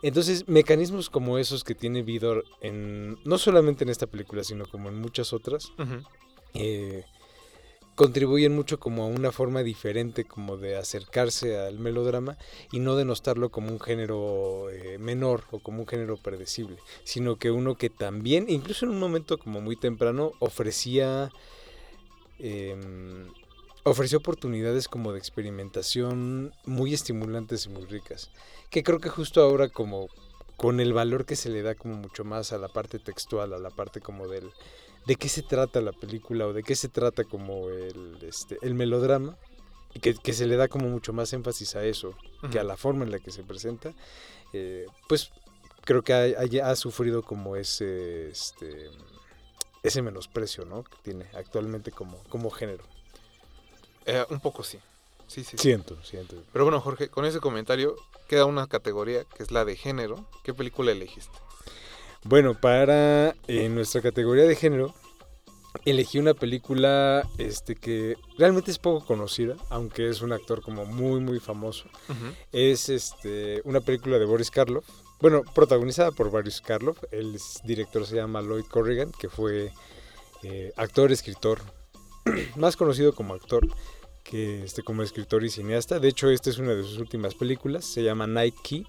Entonces, 0.03 0.47
mecanismos 0.47 1.09
como 1.09 1.37
esos 1.37 1.63
que 1.63 1.75
tiene 1.75 2.03
Vidor 2.03 2.43
en, 2.61 3.17
no 3.23 3.37
solamente 3.37 3.85
en 3.85 3.89
esta 3.89 4.05
película, 4.05 4.43
sino 4.43 4.65
como 4.65 4.89
en 4.89 4.99
muchas 4.99 5.31
otras, 5.31 5.71
contribuyen 7.97 8.53
mucho 8.55 8.79
como 8.79 9.03
a 9.03 9.07
una 9.07 9.31
forma 9.31 9.63
diferente 9.63 10.23
como 10.23 10.55
de 10.55 10.77
acercarse 10.77 11.57
al 11.57 11.79
melodrama 11.79 12.37
y 12.71 12.79
no 12.79 12.95
denostarlo 12.95 13.49
como 13.49 13.69
un 13.69 13.79
género 13.79 14.69
eh, 14.69 14.99
menor 14.99 15.43
o 15.49 15.57
como 15.59 15.79
un 15.79 15.87
género 15.87 16.15
predecible, 16.15 16.77
sino 17.03 17.37
que 17.37 17.49
uno 17.49 17.75
que 17.75 17.89
también, 17.89 18.45
incluso 18.49 18.85
en 18.85 18.91
un 18.91 18.99
momento 18.99 19.37
como 19.39 19.59
muy 19.59 19.75
temprano, 19.75 20.31
ofrecía... 20.39 21.31
Em, 22.39 23.27
ofreció 23.83 24.19
oportunidades 24.19 24.87
como 24.87 25.13
de 25.13 25.17
experimentación 25.17 26.53
muy 26.65 26.93
estimulantes 26.93 27.65
y 27.65 27.69
muy 27.69 27.85
ricas. 27.85 28.29
Que 28.69 28.83
creo 28.83 28.99
que 28.99 29.09
justo 29.09 29.41
ahora 29.41 29.69
como 29.69 30.09
con 30.57 30.81
el 30.81 30.91
valor 30.91 31.25
que 31.25 31.37
se 31.37 31.49
le 31.49 31.61
da 31.61 31.73
como 31.73 31.95
mucho 31.95 32.25
más 32.25 32.51
a 32.51 32.57
la 32.57 32.67
parte 32.67 32.99
textual, 32.99 33.53
a 33.53 33.59
la 33.59 33.69
parte 33.69 34.01
como 34.01 34.27
del, 34.27 34.51
de 35.07 35.15
qué 35.15 35.29
se 35.29 35.41
trata 35.41 35.79
la 35.79 35.93
película 35.93 36.47
o 36.47 36.53
de 36.53 36.63
qué 36.63 36.75
se 36.75 36.89
trata 36.89 37.23
como 37.23 37.69
el, 37.69 38.17
este, 38.21 38.57
el 38.61 38.73
melodrama, 38.73 39.37
y 39.93 39.99
que, 40.01 40.33
se 40.33 40.45
le 40.45 40.57
da 40.57 40.67
como 40.67 40.89
mucho 40.89 41.13
más 41.13 41.31
énfasis 41.31 41.75
a 41.75 41.85
eso 41.85 42.13
que 42.51 42.59
a 42.59 42.63
la 42.63 42.75
forma 42.75 43.05
en 43.05 43.11
la 43.11 43.19
que 43.19 43.31
se 43.31 43.41
presenta, 43.43 43.93
eh, 44.51 44.85
pues 45.07 45.31
creo 45.85 46.03
que 46.03 46.13
ha, 46.13 46.69
ha, 46.69 46.75
sufrido 46.75 47.23
como 47.23 47.55
ese, 47.55 48.29
este, 48.29 48.89
ese 49.81 50.01
menosprecio 50.01 50.65
¿no? 50.65 50.83
que 50.83 50.97
tiene 51.03 51.25
actualmente 51.33 51.91
como, 51.91 52.21
como 52.25 52.51
género. 52.51 52.83
Eh, 54.05 54.25
un 54.29 54.41
poco 54.41 54.61
sí. 54.61 54.77
Sí, 55.27 55.43
sí, 55.43 55.57
Siento, 55.57 56.01
siento. 56.03 56.35
Pero 56.53 56.65
bueno, 56.65 56.79
Jorge, 56.79 57.09
con 57.09 57.25
ese 57.25 57.39
comentario 57.39 57.95
queda 58.27 58.45
una 58.45 58.67
categoría 58.67 59.23
que 59.23 59.43
es 59.43 59.51
la 59.51 59.65
de 59.65 59.75
género. 59.75 60.25
¿Qué 60.43 60.53
película 60.53 60.91
elegiste? 60.91 61.37
Bueno, 62.23 62.59
para 62.59 63.35
eh, 63.47 63.69
nuestra 63.69 64.01
categoría 64.01 64.45
de 64.45 64.55
género, 64.55 64.93
elegí 65.85 66.19
una 66.19 66.33
película 66.33 67.27
este, 67.37 67.75
que 67.75 68.17
realmente 68.37 68.71
es 68.71 68.79
poco 68.79 69.05
conocida, 69.05 69.55
aunque 69.69 70.09
es 70.09 70.21
un 70.21 70.33
actor 70.33 70.61
como 70.61 70.85
muy, 70.85 71.19
muy 71.19 71.39
famoso. 71.39 71.85
Es 72.51 72.89
este, 72.89 73.61
una 73.63 73.81
película 73.81 74.19
de 74.19 74.25
Boris 74.25 74.51
Karloff. 74.51 74.85
Bueno, 75.19 75.43
protagonizada 75.55 76.11
por 76.11 76.29
Boris 76.29 76.61
Karloff. 76.61 76.99
El 77.11 77.39
director 77.63 78.05
se 78.05 78.15
llama 78.15 78.41
Lloyd 78.41 78.65
Corrigan, 78.65 79.11
que 79.11 79.29
fue 79.29 79.71
eh, 80.43 80.71
actor, 80.75 81.11
escritor, 81.11 81.61
más 82.55 82.75
conocido 82.75 83.13
como 83.13 83.33
actor 83.33 83.67
que 84.23 84.63
este, 84.63 84.83
como 84.83 85.03
escritor 85.03 85.43
y 85.43 85.49
cineasta. 85.49 85.99
De 85.99 86.09
hecho, 86.09 86.29
esta 86.29 86.49
es 86.49 86.57
una 86.57 86.75
de 86.75 86.83
sus 86.83 86.97
últimas 86.97 87.33
películas. 87.33 87.85
Se 87.85 88.03
llama 88.03 88.27
Night 88.27 88.55
Key. 88.61 88.85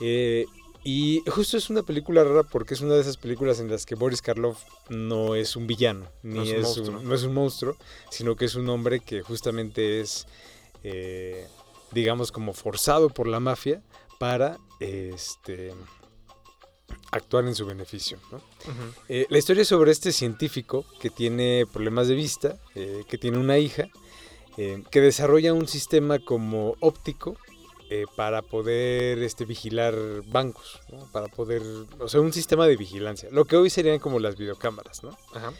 Eh, 0.00 0.46
y 0.84 1.22
justo 1.28 1.56
es 1.56 1.70
una 1.70 1.82
película 1.82 2.24
rara 2.24 2.42
porque 2.42 2.74
es 2.74 2.80
una 2.80 2.94
de 2.94 3.02
esas 3.02 3.16
películas 3.16 3.60
en 3.60 3.70
las 3.70 3.86
que 3.86 3.94
Boris 3.94 4.20
Karloff 4.20 4.64
no 4.88 5.36
es 5.36 5.54
un 5.54 5.66
villano, 5.68 6.08
ni 6.22 6.50
es, 6.50 6.76
un, 6.76 7.08
no 7.08 7.14
es 7.14 7.22
un 7.22 7.34
monstruo, 7.34 7.76
sino 8.10 8.34
que 8.34 8.46
es 8.46 8.56
un 8.56 8.68
hombre 8.68 8.98
que 8.98 9.22
justamente 9.22 10.00
es, 10.00 10.26
eh, 10.82 11.46
digamos, 11.92 12.32
como 12.32 12.52
forzado 12.52 13.10
por 13.10 13.28
la 13.28 13.38
mafia 13.38 13.80
para 14.18 14.58
este, 14.80 15.72
actuar 17.12 17.46
en 17.46 17.54
su 17.54 17.64
beneficio. 17.64 18.18
Eh, 19.08 19.26
la 19.30 19.38
historia 19.38 19.62
es 19.62 19.68
sobre 19.68 19.92
este 19.92 20.10
científico 20.10 20.84
que 21.00 21.10
tiene 21.10 21.64
problemas 21.72 22.08
de 22.08 22.16
vista, 22.16 22.58
eh, 22.74 23.04
que 23.08 23.18
tiene 23.18 23.38
una 23.38 23.58
hija, 23.58 23.88
que 24.54 25.00
desarrolla 25.00 25.54
un 25.54 25.66
sistema 25.66 26.18
como 26.18 26.76
óptico 26.80 27.38
eh, 27.94 28.06
para 28.16 28.40
poder 28.40 29.18
este, 29.18 29.44
vigilar 29.44 29.94
bancos, 30.24 30.80
para 31.12 31.28
poder, 31.28 31.60
o 32.00 32.08
sea, 32.08 32.22
un 32.22 32.32
sistema 32.32 32.66
de 32.66 32.74
vigilancia, 32.74 33.28
lo 33.30 33.44
que 33.44 33.56
hoy 33.56 33.68
serían 33.68 33.98
como 33.98 34.18
las 34.18 34.36
videocámaras, 34.36 35.02
¿no? 35.02 35.10
Ajá. 35.34 35.52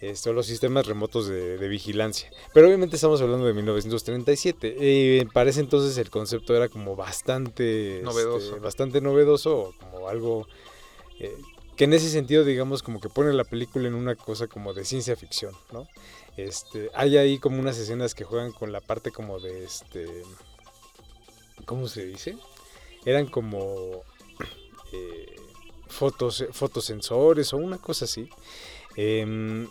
Esto, 0.00 0.32
los 0.32 0.46
sistemas 0.46 0.86
remotos 0.86 1.28
de, 1.28 1.68
vigilancia. 1.68 2.28
Pero 2.52 2.66
obviamente 2.66 2.96
estamos 2.96 3.20
hablando 3.20 3.46
de 3.46 3.52
1937. 3.52 4.76
Eh, 4.80 5.28
para 5.32 5.50
ese 5.50 5.60
entonces 5.60 5.96
el 5.98 6.10
concepto 6.10 6.56
era 6.56 6.68
como 6.68 6.96
bastante 6.96 7.98
este, 7.98 8.04
novedoso. 8.04 8.60
bastante 8.60 9.00
novedoso, 9.00 9.72
como 9.78 10.08
algo 10.08 10.48
eh, 11.20 11.36
que 11.76 11.84
en 11.84 11.92
ese 11.92 12.08
sentido, 12.08 12.42
digamos, 12.42 12.82
como 12.82 12.98
que 13.00 13.08
pone 13.08 13.32
la 13.32 13.44
película 13.44 13.86
en 13.86 13.94
una 13.94 14.16
cosa 14.16 14.48
como 14.48 14.74
de 14.74 14.84
ciencia 14.84 15.14
ficción, 15.14 15.54
¿no? 15.70 15.86
Este, 16.36 16.90
hay 16.94 17.16
ahí 17.16 17.38
como 17.38 17.60
unas 17.60 17.78
escenas 17.78 18.14
que 18.14 18.24
juegan 18.24 18.50
con 18.50 18.72
la 18.72 18.80
parte 18.80 19.12
como 19.12 19.38
de 19.38 19.64
este 19.64 20.24
¿cómo 21.70 21.86
se 21.86 22.04
dice? 22.04 22.36
Eran 23.04 23.26
como 23.26 24.02
eh, 24.92 25.36
fotos, 25.86 26.44
fotosensores 26.50 27.52
o 27.52 27.58
una 27.58 27.78
cosa 27.78 28.06
así. 28.06 28.28
Em, 28.96 29.68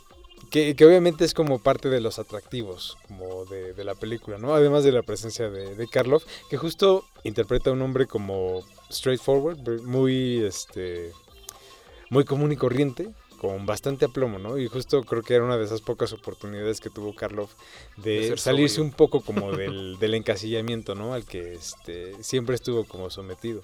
que, 0.50 0.74
obviamente 0.86 1.26
es 1.26 1.34
como 1.34 1.60
parte 1.60 1.90
de 1.90 2.00
los 2.00 2.18
atractivos 2.18 2.98
como 3.06 3.44
de, 3.44 3.84
la 3.84 3.96
película, 3.96 4.38
¿no? 4.38 4.56
Además 4.56 4.86
de 4.86 4.94
la 4.94 5.04
presencia 5.04 5.50
de, 5.50 5.76
de, 5.76 5.88
Karloff, 5.90 6.24
que 6.50 6.56
justo 6.56 7.04
interpreta 7.26 7.70
a 7.70 7.74
un 7.74 7.82
hombre 7.82 8.08
como 8.08 8.64
straightforward, 8.90 9.82
muy, 9.82 10.42
este, 10.46 11.12
muy 12.10 12.24
común 12.24 12.54
y 12.54 12.56
corriente, 12.56 13.10
con 13.40 13.66
bastante 13.66 14.06
aplomo, 14.06 14.38
¿no? 14.38 14.58
Y 14.58 14.68
justo 14.68 15.02
creo 15.04 15.24
que 15.24 15.34
era 15.34 15.46
una 15.46 15.58
de 15.58 15.66
esas 15.66 15.82
pocas 15.82 16.12
oportunidades 16.14 16.80
que 16.82 16.90
tuvo 16.90 17.16
Karloff 17.16 17.54
de, 17.98 18.38
salirse 18.38 18.82
un 18.82 18.92
poco 18.92 19.22
como 19.22 19.52
del, 19.58 20.14
encasillamiento, 20.14 20.94
¿no? 20.94 21.14
Al 21.14 21.26
que 21.26 21.54
este, 21.54 22.22
siempre 22.22 22.56
estuvo 22.56 22.84
como 22.84 23.10
sometido. 23.10 23.62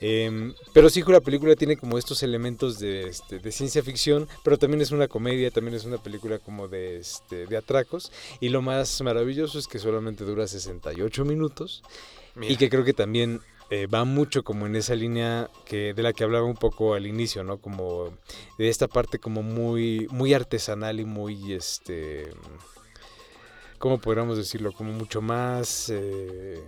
Em, 0.00 0.54
pero 0.72 0.90
sí 0.90 1.02
la 1.02 1.20
película 1.20 1.56
tiene 1.56 1.76
como 1.76 1.98
estos 1.98 2.22
elementos 2.22 2.78
de, 2.78 3.08
este, 3.08 3.40
de 3.40 3.52
ciencia 3.52 3.82
ficción, 3.82 4.28
pero 4.44 4.56
también 4.56 4.80
es 4.80 4.92
una 4.92 5.08
comedia, 5.08 5.50
también 5.50 5.74
es 5.74 5.84
una 5.84 5.98
película 5.98 6.38
como 6.38 6.68
de, 6.68 6.98
este, 6.98 7.46
de 7.46 7.56
atracos. 7.56 8.12
Y 8.40 8.48
lo 8.48 8.62
más 8.62 9.00
maravilloso 9.02 9.58
es 9.58 9.66
que 9.66 9.78
solamente 9.78 10.24
dura 10.24 10.46
68 10.46 11.24
minutos 11.24 11.82
Mira, 12.34 12.52
y 12.52 12.56
que 12.56 12.68
creo 12.68 12.84
que 12.84 12.92
también 12.94 13.40
eh, 13.70 13.86
va 13.86 14.04
mucho 14.04 14.44
como 14.44 14.66
en 14.66 14.76
esa 14.76 14.94
línea 14.94 15.50
que 15.66 15.92
de 15.92 16.02
la 16.02 16.12
que 16.12 16.24
hablaba 16.24 16.46
un 16.46 16.56
poco 16.56 16.94
al 16.94 17.06
inicio, 17.06 17.44
¿no? 17.44 17.58
Como 17.58 18.16
de 18.56 18.68
esta 18.68 18.88
parte 18.88 19.18
como 19.18 19.42
muy 19.42 20.06
muy 20.10 20.32
artesanal 20.32 21.00
y 21.00 21.04
muy 21.04 21.52
este 21.52 22.32
¿cómo 23.78 23.98
podríamos 23.98 24.38
decirlo? 24.38 24.72
Como 24.72 24.92
mucho 24.92 25.20
más 25.20 25.90
eh, 25.90 26.62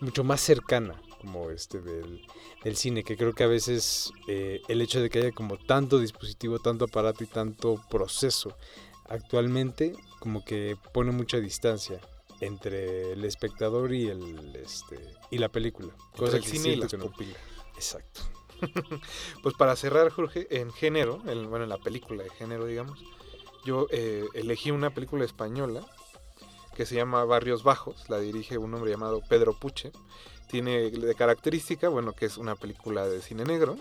mucho 0.00 0.24
más 0.24 0.40
cercana 0.40 0.94
como 1.20 1.50
este 1.50 1.80
del, 1.80 2.24
del 2.64 2.76
cine, 2.76 3.02
que 3.02 3.16
creo 3.16 3.34
que 3.34 3.44
a 3.44 3.48
veces 3.48 4.12
eh, 4.28 4.60
el 4.68 4.80
hecho 4.80 5.02
de 5.02 5.10
que 5.10 5.18
haya 5.18 5.32
como 5.32 5.58
tanto 5.58 5.98
dispositivo, 5.98 6.60
tanto 6.60 6.84
aparato 6.86 7.24
y 7.24 7.26
tanto 7.26 7.82
proceso 7.90 8.56
actualmente 9.08 9.94
como 10.20 10.44
que 10.44 10.76
pone 10.92 11.10
mucha 11.10 11.38
distancia 11.38 12.00
entre 12.40 13.12
el 13.12 13.24
espectador 13.24 13.92
y 13.92 14.08
el 14.08 14.54
este 14.56 14.98
y 15.30 15.38
la 15.38 15.48
película. 15.48 15.94
Entre 16.26 16.38
el 16.38 16.42
que 16.44 16.48
cine 16.48 16.68
y 16.70 16.76
las 16.76 16.90
que 16.90 16.98
no- 16.98 17.12
exacto. 17.74 18.20
Pues 19.42 19.54
para 19.56 19.76
cerrar, 19.76 20.10
Jorge, 20.10 20.46
en 20.50 20.72
género, 20.72 21.22
en, 21.26 21.48
bueno, 21.48 21.64
en 21.64 21.68
la 21.70 21.78
película 21.78 22.24
de 22.24 22.30
género, 22.30 22.66
digamos, 22.66 22.98
yo 23.64 23.86
eh, 23.90 24.24
elegí 24.34 24.70
una 24.70 24.90
película 24.90 25.24
española 25.24 25.86
que 26.74 26.86
se 26.86 26.94
llama 26.96 27.24
Barrios 27.24 27.62
Bajos, 27.64 28.08
la 28.08 28.18
dirige 28.18 28.56
un 28.58 28.72
hombre 28.74 28.90
llamado 28.90 29.20
Pedro 29.28 29.52
Puche. 29.58 29.90
Tiene 30.48 30.90
de 30.90 31.14
característica, 31.14 31.88
bueno, 31.88 32.12
que 32.14 32.24
es 32.26 32.38
una 32.38 32.54
película 32.54 33.06
de 33.06 33.20
cine 33.20 33.44
negro, 33.44 33.76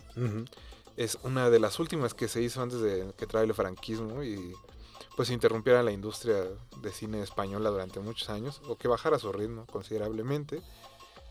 es 0.98 1.18
una 1.24 1.50
de 1.50 1.60
las 1.60 1.80
últimas 1.80 2.14
que 2.14 2.28
se 2.28 2.42
hizo 2.42 2.62
antes 2.62 2.82
de 2.82 3.14
que 3.18 3.26
trae 3.26 3.46
el 3.46 3.54
franquismo 3.54 4.22
y 4.24 4.54
pues 5.18 5.32
interrumpiera 5.32 5.82
la 5.82 5.92
industria 5.92 6.44
de 6.80 6.92
cine 6.92 7.24
española 7.24 7.72
durante 7.72 8.00
muchos 8.00 8.30
años 8.30 8.62
o 8.68 8.78
que 8.78 8.88
bajara 8.88 9.18
su 9.18 9.32
ritmo 9.32 9.66
considerablemente. 9.66 10.62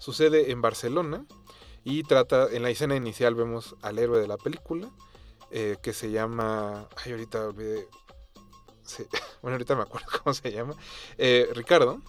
Sucede 0.01 0.51
en 0.51 0.61
Barcelona 0.61 1.24
y 1.84 2.03
trata, 2.03 2.49
en 2.51 2.64
la 2.64 2.70
escena 2.70 2.97
inicial 2.97 3.37
vemos 3.37 3.76
al 3.82 4.01
héroe 4.01 4.20
de 4.20 4.26
la 4.26 4.39
película 4.39 4.91
eh, 5.53 5.76
que 5.80 5.93
se 5.93 6.11
llama, 6.11 6.89
ay 6.97 7.12
ahorita 7.12 7.47
olvidé, 7.47 7.87
bueno 9.41 9.55
ahorita 9.55 9.76
me 9.76 9.82
acuerdo 9.82 10.09
cómo 10.20 10.34
se 10.34 10.51
llama, 10.51 10.74
eh, 11.16 11.49
Ricardo, 11.55 12.03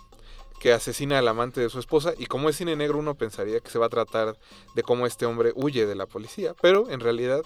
que 0.60 0.74
asesina 0.74 1.20
al 1.20 1.28
amante 1.28 1.62
de 1.62 1.70
su 1.70 1.78
esposa 1.78 2.14
y 2.18 2.26
como 2.26 2.50
es 2.50 2.58
cine 2.58 2.76
negro 2.76 2.98
uno 2.98 3.14
pensaría 3.14 3.60
que 3.60 3.70
se 3.70 3.78
va 3.78 3.86
a 3.86 3.90
tratar 3.90 4.36
de 4.74 4.82
cómo 4.82 5.06
este 5.06 5.28
hombre 5.28 5.54
huye 5.56 5.86
de 5.86 5.94
la 5.94 6.08
policía, 6.08 6.56
pero 6.60 6.90
en 6.90 7.02
realidad 7.02 7.44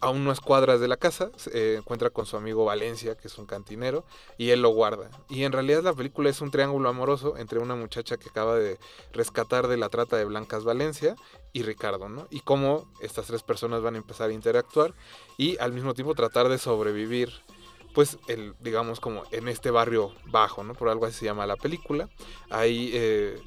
a 0.00 0.10
unas 0.10 0.40
cuadras 0.40 0.80
de 0.80 0.88
la 0.88 0.96
casa 0.96 1.30
se 1.36 1.50
eh, 1.52 1.76
encuentra 1.76 2.10
con 2.10 2.26
su 2.26 2.36
amigo 2.36 2.64
Valencia, 2.64 3.16
que 3.16 3.28
es 3.28 3.38
un 3.38 3.46
cantinero, 3.46 4.04
y 4.36 4.50
él 4.50 4.62
lo 4.62 4.70
guarda. 4.70 5.10
Y 5.28 5.44
en 5.44 5.52
realidad 5.52 5.82
la 5.82 5.92
película 5.92 6.30
es 6.30 6.40
un 6.40 6.50
triángulo 6.50 6.88
amoroso 6.88 7.36
entre 7.36 7.58
una 7.58 7.74
muchacha 7.74 8.16
que 8.16 8.28
acaba 8.28 8.56
de 8.56 8.78
rescatar 9.12 9.68
de 9.68 9.76
la 9.76 9.88
trata 9.88 10.16
de 10.16 10.24
Blancas 10.24 10.64
Valencia 10.64 11.16
y 11.52 11.62
Ricardo, 11.62 12.08
¿no? 12.08 12.26
Y 12.30 12.40
cómo 12.40 12.88
estas 13.00 13.26
tres 13.26 13.42
personas 13.42 13.82
van 13.82 13.94
a 13.94 13.98
empezar 13.98 14.30
a 14.30 14.32
interactuar 14.32 14.94
y 15.36 15.58
al 15.58 15.72
mismo 15.72 15.94
tiempo 15.94 16.14
tratar 16.14 16.48
de 16.48 16.58
sobrevivir 16.58 17.32
pues 17.94 18.18
el 18.28 18.54
digamos 18.60 19.00
como 19.00 19.24
en 19.32 19.48
este 19.48 19.70
barrio 19.70 20.12
bajo, 20.26 20.62
¿no? 20.62 20.74
Por 20.74 20.88
algo 20.88 21.06
así 21.06 21.20
se 21.20 21.24
llama 21.24 21.46
la 21.46 21.56
película. 21.56 22.08
Ahí 22.50 22.90
eh, 22.92 23.40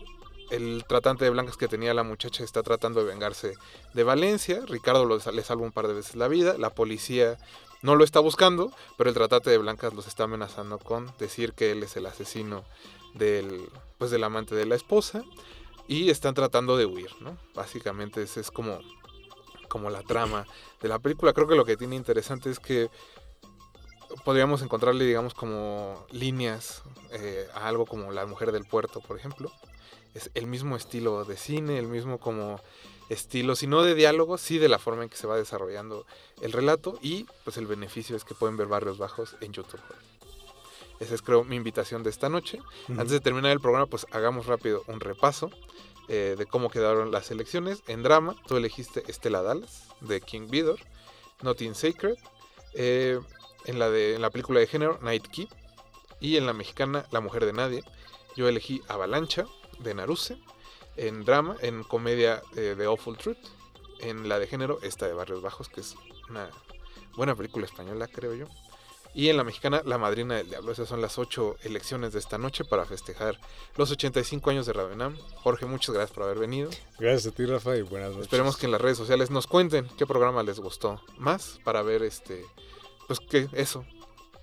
el 0.52 0.84
tratante 0.86 1.24
de 1.24 1.32
blancas 1.32 1.58
que 1.58 1.68
tenía 1.68 1.94
la 1.94 2.04
muchacha 2.04 2.44
está 2.44 2.62
tratando 2.62 3.00
de 3.00 3.08
vengarse 3.08 3.56
de 3.94 4.04
Valencia. 4.04 4.62
Ricardo 4.68 5.06
le 5.08 5.44
salva 5.44 5.64
un 5.64 5.72
par 5.72 5.88
de 5.88 5.94
veces 5.94 6.16
la 6.16 6.28
vida. 6.28 6.56
La 6.58 6.70
policía 6.70 7.38
no 7.82 7.96
lo 7.96 8.04
está 8.04 8.20
buscando, 8.20 8.72
pero 8.98 9.10
el 9.10 9.16
tratante 9.16 9.50
de 9.50 9.58
blancas 9.58 9.94
los 9.94 10.08
está 10.08 10.26
amenazando 10.26 10.78
con 10.78 11.12
decir 11.18 11.54
que 11.54 11.72
él 11.72 11.84
es 11.84 11.96
el 11.96 12.06
asesino 12.06 12.64
del, 13.14 13.70
pues, 13.98 14.12
del 14.12 14.24
amante 14.24 14.54
de 14.54 14.66
la 14.66 14.76
esposa. 14.76 15.24
Y 15.88 16.10
están 16.10 16.34
tratando 16.34 16.78
de 16.78 16.86
huir, 16.86 17.10
¿no? 17.22 17.38
Básicamente 17.56 18.22
ese 18.22 18.42
es 18.42 18.52
como, 18.52 18.80
como 19.68 19.90
la 19.90 20.04
trama 20.04 20.46
de 20.82 20.90
la 20.90 21.00
película. 21.00 21.34
Creo 21.34 21.48
que 21.48 21.56
lo 21.56 21.66
que 21.66 21.78
tiene 21.78 21.96
interesante 21.96 22.50
es 22.50 22.60
que 22.60 22.90
podríamos 24.26 24.62
encontrarle, 24.62 25.06
digamos, 25.06 25.34
como 25.34 26.06
líneas 26.12 26.84
eh, 27.12 27.48
a 27.54 27.68
algo 27.68 27.86
como 27.86 28.12
La 28.12 28.26
Mujer 28.26 28.52
del 28.52 28.66
Puerto, 28.66 29.00
por 29.00 29.18
ejemplo. 29.18 29.52
Es 30.14 30.30
el 30.34 30.48
mismo 30.48 30.76
estilo 30.76 31.24
de 31.26 31.38
cine, 31.38 31.80
el 31.80 31.88
mismo 31.88 32.20
como 32.20 32.60
estilo, 33.10 33.56
si 33.56 33.68
no 33.68 33.84
de 33.84 33.96
diálogo, 33.96 34.38
sí 34.38 34.58
de 34.58 34.70
la 34.70 34.80
forma 34.80 35.04
en 35.04 35.10
que 35.10 35.18
se 35.18 35.28
va 35.28 35.36
desarrollando 35.36 36.06
el 36.42 36.54
relato 36.54 36.98
y 37.02 37.26
pues 37.44 37.58
el 37.58 37.68
beneficio 37.68 38.16
es 38.16 38.24
que 38.24 38.36
pueden 38.36 38.58
ver 38.58 38.68
Barrios 38.68 38.98
Bajos 38.98 39.36
en 39.42 39.52
YouTube. 39.52 39.82
Esa 41.02 41.16
es 41.16 41.22
creo 41.22 41.44
mi 41.44 41.56
invitación 41.56 42.04
de 42.04 42.10
esta 42.10 42.30
noche. 42.30 42.60
Antes 42.90 43.10
de 43.10 43.20
terminar 43.20 43.52
el 43.52 43.60
programa, 43.60 43.88
pues 43.88 44.06
hagamos 44.12 44.46
rápido 44.46 44.84
un 44.88 45.00
repaso 45.00 45.50
eh, 46.08 46.36
de 46.38 46.46
cómo 46.46 46.70
quedaron 46.70 47.12
las 47.12 47.32
elecciones. 47.32 47.82
En 47.88 48.04
drama, 48.04 48.36
tú 48.48 48.56
elegiste 48.56 49.04
Estela 49.08 49.42
Dallas 49.42 49.88
de 50.00 50.22
King 50.22 50.48
Vidor, 50.50 50.80
Nothing 51.42 51.74
Sacred. 51.74 52.16
eh, 52.76 53.20
en, 53.66 53.80
la 53.80 53.90
de, 53.90 54.16
en 54.16 54.22
la 54.22 54.30
película 54.30 54.60
de 54.60 54.68
género, 54.68 55.00
Night 55.02 55.28
Key. 55.28 55.50
Y 56.20 56.38
en 56.38 56.46
la 56.46 56.54
mexicana, 56.54 57.08
La 57.12 57.20
Mujer 57.20 57.46
de 57.46 57.54
Nadie. 57.54 57.84
Yo 58.36 58.48
elegí 58.48 58.82
Avalancha 58.88 59.46
de 59.84 59.94
Naruse. 59.94 60.38
En 60.98 61.24
drama, 61.24 61.56
en 61.62 61.84
comedia 61.84 62.42
eh, 62.56 62.76
de 62.78 62.86
Awful 62.86 63.18
Truth. 63.18 63.38
En 64.00 64.28
la 64.28 64.40
de 64.40 64.48
género, 64.48 64.80
esta 64.82 65.08
de 65.08 65.14
Barrios 65.14 65.42
Bajos, 65.42 65.70
que 65.70 65.82
es 65.82 65.96
una 66.30 66.50
buena 67.16 67.36
película 67.36 67.66
española, 67.66 68.08
creo 68.08 68.34
yo. 68.34 68.48
Y 69.14 69.28
en 69.28 69.38
la 69.38 69.44
mexicana, 69.44 69.82
La 69.86 69.98
Madrina 69.98 70.36
del 70.36 70.50
Diablo. 70.50 70.72
Esas 70.72 70.88
son 70.88 71.02
las 71.02 71.20
ocho 71.20 71.58
elecciones 71.64 72.14
de 72.14 72.20
esta 72.20 72.38
noche 72.38 72.64
para 72.64 72.86
festejar 72.86 73.40
los 73.76 73.92
85 73.92 74.50
años 74.50 74.66
de 74.66 74.74
Radio 74.74 74.94
UNAM. 74.94 75.18
Jorge, 75.36 75.66
muchas 75.66 75.94
gracias 75.94 76.16
por 76.16 76.24
haber 76.24 76.40
venido. 76.40 76.70
Gracias 76.98 77.34
a 77.34 77.36
ti, 77.36 77.46
Rafa, 77.46 77.76
y 77.76 77.82
buenas 77.82 78.12
noches. 78.12 78.24
Esperemos 78.24 78.56
que 78.56 78.68
en 78.68 78.72
las 78.72 78.82
redes 78.82 78.98
sociales 78.98 79.30
nos 79.30 79.48
cuenten 79.48 79.88
qué 79.98 80.06
programa 80.06 80.44
les 80.44 80.60
gustó 80.60 81.02
más 81.18 81.60
para 81.66 81.82
ver 81.82 82.04
este, 82.04 82.46
pues 83.08 83.20
qué, 83.20 83.50
eso, 83.52 83.86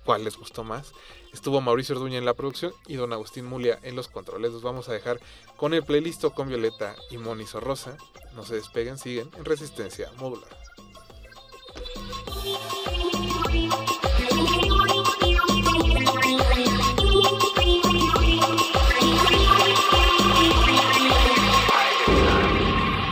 cuál 0.05 0.23
les 0.23 0.37
gustó 0.37 0.63
más. 0.63 0.93
Estuvo 1.33 1.61
Mauricio 1.61 1.95
Orduña 1.95 2.17
en 2.17 2.25
la 2.25 2.33
producción 2.33 2.73
y 2.87 2.95
don 2.95 3.13
Agustín 3.13 3.45
Mulia 3.45 3.79
en 3.83 3.95
los 3.95 4.07
controles. 4.07 4.51
Los 4.51 4.63
vamos 4.63 4.89
a 4.89 4.93
dejar 4.93 5.19
con 5.57 5.73
el 5.73 5.83
playlist 5.83 6.25
con 6.33 6.47
Violeta 6.47 6.95
y 7.11 7.17
Moni 7.17 7.45
Sorrosa. 7.45 7.97
No 8.35 8.43
se 8.43 8.55
despeguen, 8.55 8.97
siguen 8.97 9.29
en 9.37 9.45
Resistencia 9.45 10.11
Modular. 10.17 10.49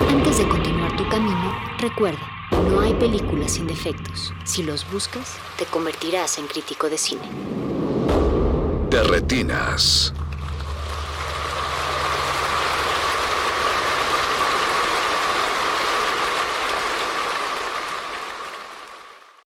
Antes 0.09 0.37
de 0.37 0.47
continuar 0.47 0.95
tu 0.95 1.07
camino, 1.09 1.55
recuerda, 1.79 2.36
no 2.63 2.81
hay 2.81 2.93
películas 2.93 3.53
sin 3.53 3.67
defectos. 3.67 4.33
Si 4.43 4.63
los 4.63 4.89
buscas, 4.91 5.35
te 5.57 5.65
convertirás 5.65 6.37
en 6.37 6.47
crítico 6.47 6.89
de 6.89 6.97
cine. 6.97 7.29
De 8.89 9.03
retinas. 9.03 10.13